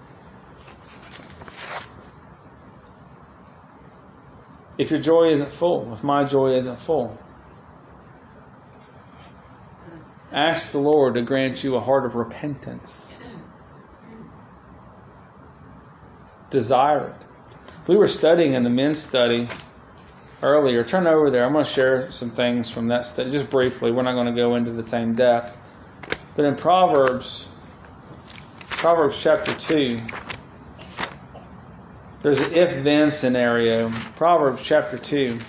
If 4.80 4.90
your 4.90 5.00
joy 5.00 5.30
isn't 5.30 5.52
full, 5.52 5.94
if 5.94 6.04
my 6.04 6.24
joy 6.24 6.56
isn't 6.56 6.80
full, 6.80 7.16
Ask 10.32 10.72
the 10.72 10.80
Lord 10.80 11.14
to 11.14 11.22
grant 11.22 11.64
you 11.64 11.76
a 11.76 11.80
heart 11.80 12.06
of 12.06 12.16
repentance. 12.16 13.16
Desire 16.50 17.10
it. 17.10 17.16
We 17.86 17.98
were 17.98 18.08
studying 18.08 18.54
in 18.54 18.64
the 18.64 18.72
men's 18.72 18.98
study 18.98 19.48
earlier. 20.46 20.84
Turn 20.84 21.08
over 21.08 21.32
there. 21.32 21.44
I'm 21.44 21.52
going 21.52 21.66
to 21.66 21.70
share 21.70 22.12
some 22.12 22.30
things 22.30 22.70
from 22.70 22.88
that 22.88 23.04
study 23.04 23.32
just 23.32 23.50
briefly. 23.50 23.92
We're 23.92 24.04
not 24.04 24.14
going 24.14 24.28
to 24.28 24.40
go 24.40 24.56
into 24.56 24.72
the 24.72 24.84
same 24.84 25.16
depth. 25.16 25.58
But 26.36 26.46
in 26.46 26.56
Proverbs, 26.56 27.50
Proverbs 28.70 29.22
chapter 29.22 29.54
2, 29.54 30.00
there's 32.22 32.40
an 32.40 32.54
if 32.54 32.84
then 32.84 33.12
scenario. 33.12 33.90
Proverbs 34.16 34.62
chapter 34.62 34.98
2. 34.98 35.40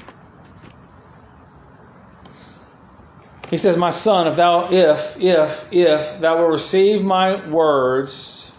He 3.51 3.59
says, 3.59 3.76
My 3.76 3.90
son, 3.90 4.26
if 4.26 4.36
thou, 4.36 4.72
if, 4.72 5.20
if, 5.20 5.72
if 5.72 6.20
thou 6.20 6.38
will 6.38 6.49
receive 6.49 7.05
my 7.05 7.49
words 7.49 8.53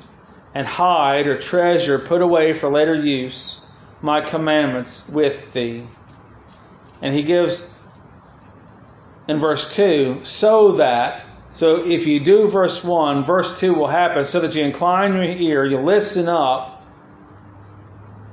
and 0.54 0.66
hide 0.66 1.28
or 1.28 1.38
treasure, 1.38 2.00
put 2.00 2.22
away 2.22 2.54
for 2.54 2.72
later 2.72 2.96
use 2.96 3.62
my 4.02 4.22
commandments 4.22 5.10
with 5.10 5.54
thee. 5.54 5.88
And 7.02 7.14
he 7.14 7.24
gives 7.24 7.74
in 9.28 9.40
verse 9.40 9.76
2, 9.76 10.22
so 10.24 10.74
that, 10.74 11.24
so 11.52 11.86
if 11.86 12.08
you 12.08 12.20
do 12.20 12.48
verse 12.48 12.84
1, 12.84 13.26
verse 13.26 13.60
2 13.60 13.74
will 13.74 13.88
happen, 13.88 14.24
so 14.24 14.40
that 14.40 14.56
you 14.56 14.64
incline 14.64 15.14
your 15.14 15.24
ear, 15.24 15.66
you 15.66 15.80
listen 15.80 16.28
up 16.28 16.84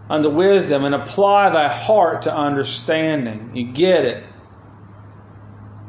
unto 0.09 0.31
wisdom 0.31 0.85
and 0.85 0.95
apply 0.95 1.51
thy 1.51 1.69
heart 1.69 2.23
to 2.23 2.37
understanding. 2.37 3.51
You 3.55 3.73
get 3.73 4.05
it 4.05 4.25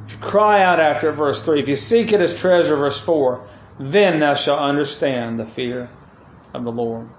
If 0.05 0.13
you 0.13 0.17
cry 0.19 0.61
out 0.63 0.80
after 0.80 1.09
it, 1.09 1.13
verse 1.13 1.41
3. 1.43 1.59
If 1.59 1.67
you 1.67 1.76
seek 1.76 2.13
it 2.13 2.21
as 2.21 2.39
treasure, 2.39 2.76
verse 2.76 2.99
4, 2.99 3.47
then 3.80 4.19
thou 4.19 4.36
shalt 4.36 4.59
understand 4.59 5.39
the 5.39 5.45
fear 5.45 5.89
of 6.53 6.63
the 6.63 6.71
Lord. 6.71 7.09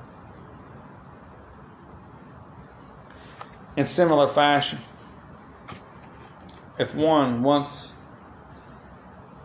In 3.76 3.86
similar 3.86 4.28
fashion, 4.28 4.78
if 6.78 6.94
one 6.94 7.42
wants 7.42 7.92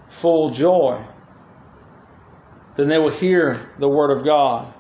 full 0.10 0.52
joy, 0.52 1.04
then 2.76 2.88
they 2.88 2.98
will 2.98 3.12
hear 3.12 3.72
the 3.80 3.88
Word 3.88 4.12
of 4.12 4.24
God. 4.24 4.74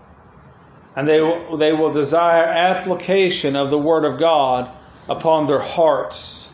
And 0.95 1.07
they 1.07 1.21
will, 1.21 1.57
they 1.57 1.71
will 1.71 1.91
desire 1.91 2.43
application 2.43 3.55
of 3.55 3.69
the 3.69 3.77
Word 3.77 4.05
of 4.05 4.19
God 4.19 4.69
upon 5.07 5.47
their 5.47 5.61
hearts 5.61 6.51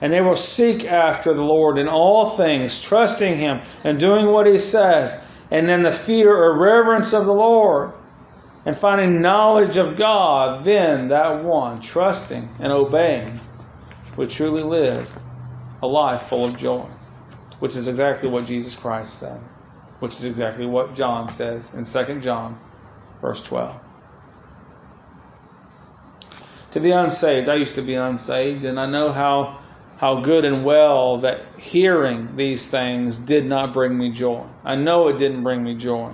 and 0.00 0.12
they 0.12 0.20
will 0.20 0.36
seek 0.36 0.84
after 0.84 1.32
the 1.32 1.44
Lord 1.44 1.78
in 1.78 1.88
all 1.88 2.36
things, 2.36 2.82
trusting 2.82 3.38
Him 3.38 3.62
and 3.82 3.98
doing 3.98 4.26
what 4.26 4.46
He 4.46 4.58
says. 4.58 5.18
And 5.50 5.68
then 5.68 5.82
the 5.82 5.92
fear 5.92 6.34
or 6.34 6.56
reverence 6.56 7.12
of 7.12 7.24
the 7.24 7.32
Lord 7.32 7.92
and 8.66 8.76
finding 8.76 9.22
knowledge 9.22 9.76
of 9.76 9.96
God, 9.96 10.64
then 10.64 11.08
that 11.08 11.42
one, 11.44 11.80
trusting 11.80 12.48
and 12.58 12.72
obeying, 12.72 13.40
would 14.16 14.28
truly 14.28 14.62
live 14.62 15.10
a 15.82 15.86
life 15.86 16.22
full 16.22 16.44
of 16.44 16.56
joy, 16.56 16.84
which 17.58 17.76
is 17.76 17.88
exactly 17.88 18.28
what 18.28 18.46
Jesus 18.46 18.74
Christ 18.74 19.18
said, 19.18 19.40
which 20.00 20.14
is 20.14 20.24
exactly 20.24 20.66
what 20.66 20.94
John 20.94 21.28
says 21.28 21.74
in 21.74 21.84
2 21.84 22.20
John, 22.20 22.58
verse 23.20 23.42
12. 23.44 23.74
To 26.72 26.80
the 26.80 26.90
unsaved, 26.90 27.48
I 27.48 27.54
used 27.54 27.76
to 27.76 27.82
be 27.82 27.94
unsaved, 27.94 28.64
and 28.64 28.78
I 28.78 28.86
know 28.86 29.10
how 29.10 29.60
how 29.96 30.20
good 30.20 30.44
and 30.44 30.64
well 30.64 31.18
that 31.18 31.40
hearing 31.56 32.36
these 32.36 32.70
things 32.70 33.16
did 33.16 33.46
not 33.46 33.72
bring 33.72 33.96
me 33.96 34.12
joy. 34.12 34.44
I 34.62 34.74
know 34.74 35.08
it 35.08 35.16
didn't 35.16 35.42
bring 35.42 35.64
me 35.64 35.74
joy. 35.74 36.12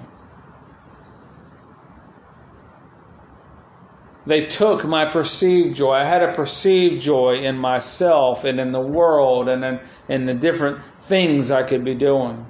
They 4.24 4.46
took 4.46 4.84
my 4.84 5.06
perceived 5.06 5.76
joy. 5.76 5.94
I 5.94 6.04
had 6.04 6.22
a 6.22 6.32
perceived 6.32 7.02
joy 7.02 7.42
in 7.42 7.56
myself 7.56 8.44
and 8.44 8.60
in 8.60 8.70
the 8.70 8.80
world 8.80 9.48
and 9.48 9.64
in, 9.64 9.80
in 10.08 10.26
the 10.26 10.34
different 10.34 10.82
things 11.00 11.50
I 11.50 11.64
could 11.64 11.84
be 11.84 11.94
doing. 11.94 12.46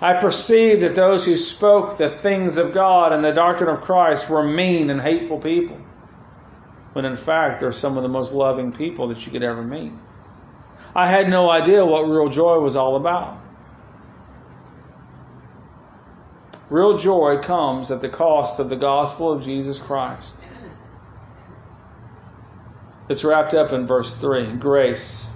I 0.00 0.14
perceived 0.14 0.82
that 0.82 0.94
those 0.94 1.26
who 1.26 1.36
spoke 1.36 1.98
the 1.98 2.08
things 2.08 2.56
of 2.56 2.72
God 2.72 3.12
and 3.12 3.24
the 3.24 3.32
doctrine 3.32 3.68
of 3.68 3.82
Christ 3.82 4.30
were 4.30 4.42
mean 4.42 4.90
and 4.90 5.00
hateful 5.00 5.38
people. 5.38 5.76
When 6.94 7.04
in 7.04 7.16
fact, 7.16 7.60
they're 7.60 7.72
some 7.72 7.96
of 7.96 8.02
the 8.02 8.08
most 8.08 8.32
loving 8.32 8.72
people 8.72 9.08
that 9.08 9.26
you 9.26 9.32
could 9.32 9.42
ever 9.42 9.62
meet. 9.62 9.92
I 10.94 11.06
had 11.06 11.28
no 11.28 11.50
idea 11.50 11.84
what 11.84 12.08
real 12.08 12.28
joy 12.28 12.60
was 12.60 12.76
all 12.76 12.96
about. 12.96 13.38
Real 16.70 16.96
joy 16.96 17.38
comes 17.38 17.90
at 17.90 18.00
the 18.00 18.08
cost 18.08 18.60
of 18.60 18.68
the 18.68 18.76
gospel 18.76 19.32
of 19.32 19.44
Jesus 19.44 19.78
Christ. 19.78 20.46
It's 23.08 23.24
wrapped 23.24 23.54
up 23.54 23.72
in 23.72 23.86
verse 23.86 24.14
3 24.20 24.56
grace, 24.56 25.34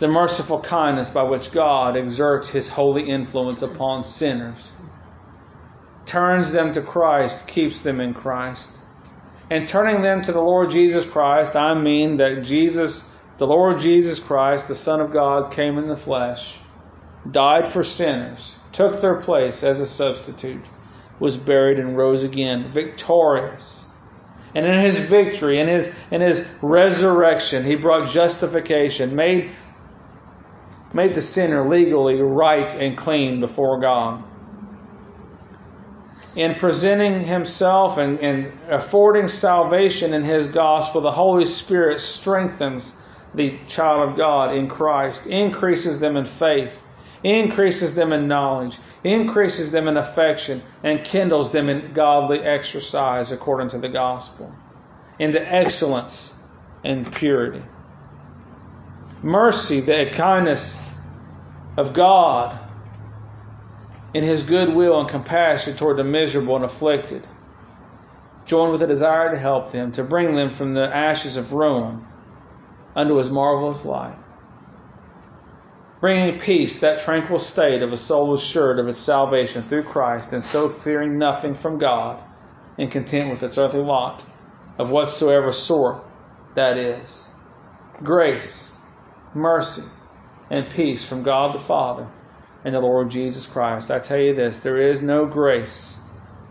the 0.00 0.08
merciful 0.08 0.58
kindness 0.58 1.10
by 1.10 1.24
which 1.24 1.52
God 1.52 1.98
exerts 1.98 2.48
his 2.48 2.66
holy 2.66 3.10
influence 3.10 3.60
upon 3.60 4.04
sinners, 4.04 4.72
turns 6.06 6.50
them 6.50 6.72
to 6.72 6.80
Christ, 6.80 7.46
keeps 7.46 7.80
them 7.80 8.00
in 8.00 8.14
Christ. 8.14 8.80
And 9.50 9.68
turning 9.68 10.00
them 10.00 10.22
to 10.22 10.32
the 10.32 10.40
Lord 10.40 10.70
Jesus 10.70 11.04
Christ, 11.04 11.56
I 11.56 11.74
mean 11.74 12.16
that 12.16 12.42
Jesus, 12.42 13.06
the 13.36 13.46
Lord 13.46 13.78
Jesus 13.78 14.18
Christ, 14.18 14.66
the 14.66 14.74
Son 14.74 15.00
of 15.00 15.12
God, 15.12 15.52
came 15.52 15.76
in 15.76 15.88
the 15.88 15.96
flesh, 15.96 16.56
died 17.30 17.68
for 17.68 17.82
sinners, 17.82 18.56
took 18.72 19.02
their 19.02 19.16
place 19.16 19.62
as 19.62 19.78
a 19.78 19.86
substitute, 19.86 20.64
was 21.20 21.36
buried, 21.36 21.78
and 21.78 21.98
rose 21.98 22.24
again, 22.24 22.66
victorious 22.66 23.84
and 24.54 24.66
in 24.66 24.80
his 24.80 24.98
victory, 24.98 25.58
in 25.58 25.68
his, 25.68 25.94
in 26.10 26.20
his 26.20 26.48
resurrection, 26.60 27.64
he 27.64 27.74
brought 27.74 28.08
justification, 28.08 29.16
made, 29.16 29.50
made 30.92 31.14
the 31.14 31.22
sinner 31.22 31.68
legally 31.68 32.20
right 32.20 32.74
and 32.74 32.96
clean 32.96 33.40
before 33.40 33.80
God. 33.80 34.24
In 36.34 36.54
presenting 36.54 37.24
himself 37.24 37.98
and, 37.98 38.18
and 38.20 38.52
affording 38.70 39.28
salvation 39.28 40.14
in 40.14 40.24
his 40.24 40.46
gospel, 40.48 41.00
the 41.00 41.12
Holy 41.12 41.44
Spirit 41.44 42.00
strengthens 42.00 43.00
the 43.34 43.58
child 43.68 44.10
of 44.10 44.16
God 44.16 44.54
in 44.54 44.68
Christ, 44.68 45.26
increases 45.26 46.00
them 46.00 46.16
in 46.16 46.24
faith, 46.24 46.81
increases 47.22 47.94
them 47.94 48.12
in 48.12 48.28
knowledge, 48.28 48.78
increases 49.04 49.72
them 49.72 49.88
in 49.88 49.96
affection, 49.96 50.62
and 50.82 51.04
kindles 51.04 51.52
them 51.52 51.68
in 51.68 51.92
godly 51.92 52.40
exercise 52.40 53.32
according 53.32 53.68
to 53.68 53.78
the 53.78 53.88
gospel, 53.88 54.52
into 55.18 55.40
excellence 55.40 56.40
and 56.84 57.10
purity. 57.14 57.62
Mercy, 59.22 59.80
the 59.80 60.10
kindness 60.12 60.84
of 61.76 61.92
God 61.92 62.58
in 64.14 64.24
His 64.24 64.42
goodwill 64.42 65.00
and 65.00 65.08
compassion 65.08 65.76
toward 65.76 65.96
the 65.96 66.04
miserable 66.04 66.56
and 66.56 66.64
afflicted, 66.64 67.26
joined 68.46 68.72
with 68.72 68.82
a 68.82 68.86
desire 68.86 69.30
to 69.30 69.38
help 69.38 69.70
them, 69.70 69.92
to 69.92 70.02
bring 70.02 70.34
them 70.34 70.50
from 70.50 70.72
the 70.72 70.84
ashes 70.84 71.36
of 71.36 71.52
ruin 71.52 72.04
unto 72.96 73.14
His 73.16 73.30
marvelous 73.30 73.84
light 73.84 74.16
bringing 76.02 76.36
peace, 76.36 76.80
that 76.80 76.98
tranquil 76.98 77.38
state 77.38 77.80
of 77.80 77.92
a 77.92 77.96
soul 77.96 78.34
assured 78.34 78.80
of 78.80 78.88
its 78.88 78.98
salvation 78.98 79.62
through 79.62 79.84
Christ, 79.84 80.32
and 80.32 80.42
so 80.42 80.68
fearing 80.68 81.16
nothing 81.16 81.54
from 81.54 81.78
God, 81.78 82.20
and 82.76 82.90
content 82.90 83.30
with 83.30 83.44
its 83.44 83.56
earthly 83.56 83.82
lot, 83.82 84.24
of 84.78 84.90
whatsoever 84.90 85.52
sort 85.52 86.04
that 86.56 86.76
is. 86.76 87.24
Grace, 88.02 88.76
mercy, 89.32 89.88
and 90.50 90.68
peace 90.68 91.08
from 91.08 91.22
God 91.22 91.54
the 91.54 91.60
Father 91.60 92.08
and 92.64 92.74
the 92.74 92.80
Lord 92.80 93.08
Jesus 93.08 93.46
Christ. 93.46 93.92
I 93.92 94.00
tell 94.00 94.18
you 94.18 94.34
this 94.34 94.58
there 94.58 94.90
is 94.90 95.02
no 95.02 95.26
grace 95.26 96.00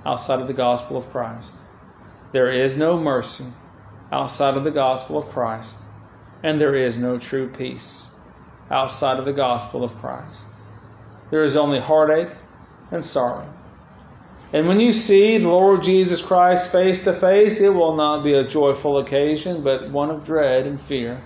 outside 0.05 0.39
of 0.39 0.47
the 0.47 0.53
gospel 0.53 0.95
of 0.95 1.11
Christ, 1.11 1.53
there 2.31 2.49
is 2.49 2.77
no 2.77 2.97
mercy 2.97 3.47
outside 4.13 4.55
of 4.55 4.63
the 4.63 4.71
gospel 4.71 5.17
of 5.17 5.27
Christ, 5.27 5.83
and 6.41 6.61
there 6.61 6.75
is 6.75 6.97
no 6.97 7.17
true 7.17 7.49
peace 7.49 8.10
outside 8.71 9.19
of 9.19 9.25
the 9.25 9.33
gospel 9.33 9.83
of 9.83 9.95
Christ. 9.97 10.45
There 11.29 11.43
is 11.43 11.57
only 11.57 11.79
heartache 11.79 12.31
and 12.91 13.03
sorrow. 13.03 13.47
And 14.53 14.67
when 14.67 14.79
you 14.79 14.91
see 14.91 15.37
the 15.37 15.47
Lord 15.47 15.83
Jesus 15.83 16.21
Christ 16.21 16.71
face 16.71 17.05
to 17.05 17.13
face, 17.13 17.61
it 17.61 17.73
will 17.73 17.95
not 17.95 18.23
be 18.23 18.33
a 18.33 18.43
joyful 18.43 18.97
occasion, 18.97 19.63
but 19.63 19.89
one 19.89 20.09
of 20.09 20.25
dread 20.25 20.67
and 20.67 20.79
fear. 20.79 21.21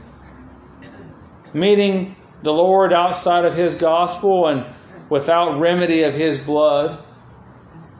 Meeting 1.54 2.16
the 2.44 2.54
Lord 2.54 2.94
outside 2.94 3.46
of 3.46 3.56
His 3.56 3.76
gospel 3.76 4.48
and 4.48 4.66
without 5.10 5.60
remedy 5.60 6.04
of 6.04 6.14
His 6.14 6.38
blood, 6.38 7.04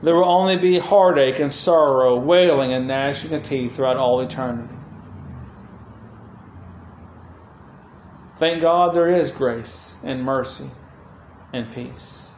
there 0.04 0.16
will 0.16 0.30
only 0.30 0.58
be 0.58 0.78
heartache 0.78 1.40
and 1.40 1.52
sorrow, 1.52 2.20
wailing 2.20 2.74
and 2.74 2.88
gnashing 2.88 3.34
of 3.34 3.42
teeth 3.42 3.76
throughout 3.76 3.98
all 3.98 4.22
eternity. 4.22 4.76
Thank 8.38 8.62
God 8.62 8.94
there 8.94 9.16
is 9.16 9.32
grace 9.32 9.98
and 10.04 10.24
mercy 10.24 10.70
and 11.54 11.72
peace. 11.72 12.30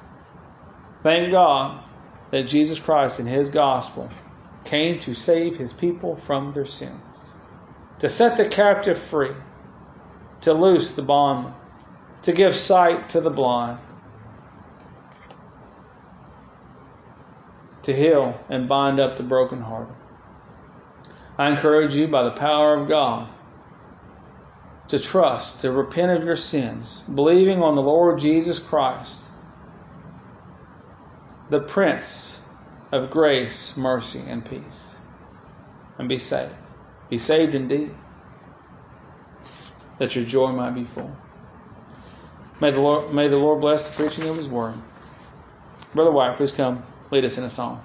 Thank 1.01 1.31
God 1.31 1.83
that 2.31 2.43
Jesus 2.43 2.79
Christ 2.79 3.19
in 3.19 3.25
His 3.25 3.49
gospel 3.49 4.09
came 4.63 4.99
to 4.99 5.15
save 5.15 5.57
His 5.57 5.73
people 5.73 6.15
from 6.15 6.51
their 6.53 6.65
sins, 6.65 7.33
to 7.99 8.09
set 8.09 8.37
the 8.37 8.47
captive 8.47 8.97
free, 8.97 9.33
to 10.41 10.53
loose 10.53 10.93
the 10.93 11.01
bondman, 11.01 11.53
to 12.23 12.31
give 12.31 12.55
sight 12.55 13.09
to 13.09 13.21
the 13.21 13.31
blind, 13.31 13.79
to 17.83 17.93
heal 17.93 18.39
and 18.49 18.67
bind 18.67 18.99
up 18.99 19.15
the 19.15 19.23
brokenhearted. 19.23 19.95
I 21.39 21.49
encourage 21.49 21.95
you 21.95 22.07
by 22.07 22.23
the 22.23 22.31
power 22.31 22.75
of 22.75 22.87
God 22.87 23.29
to 24.89 24.99
trust, 24.99 25.61
to 25.61 25.71
repent 25.71 26.11
of 26.11 26.23
your 26.23 26.35
sins, 26.35 27.01
believing 27.01 27.61
on 27.61 27.75
the 27.75 27.81
Lord 27.81 28.19
Jesus 28.19 28.59
Christ, 28.59 29.29
the 31.49 31.59
Prince 31.59 32.45
of 32.91 33.09
grace, 33.09 33.75
mercy, 33.75 34.21
and 34.27 34.45
peace, 34.45 34.97
and 35.97 36.07
be 36.07 36.17
saved. 36.17 36.53
Be 37.09 37.17
saved 37.17 37.55
indeed, 37.55 37.93
that 39.97 40.15
your 40.15 40.25
joy 40.25 40.51
might 40.51 40.71
be 40.71 40.83
full. 40.83 41.15
May 42.59 42.71
the 42.71 42.81
Lord, 42.81 43.13
may 43.13 43.27
the 43.27 43.37
Lord 43.37 43.61
bless 43.61 43.89
the 43.89 43.95
preaching 43.95 44.27
of 44.27 44.37
His 44.37 44.47
word. 44.47 44.73
Brother 45.93 46.11
White, 46.11 46.37
please 46.37 46.51
come 46.51 46.83
lead 47.11 47.25
us 47.25 47.37
in 47.37 47.43
a 47.43 47.49
song. 47.49 47.83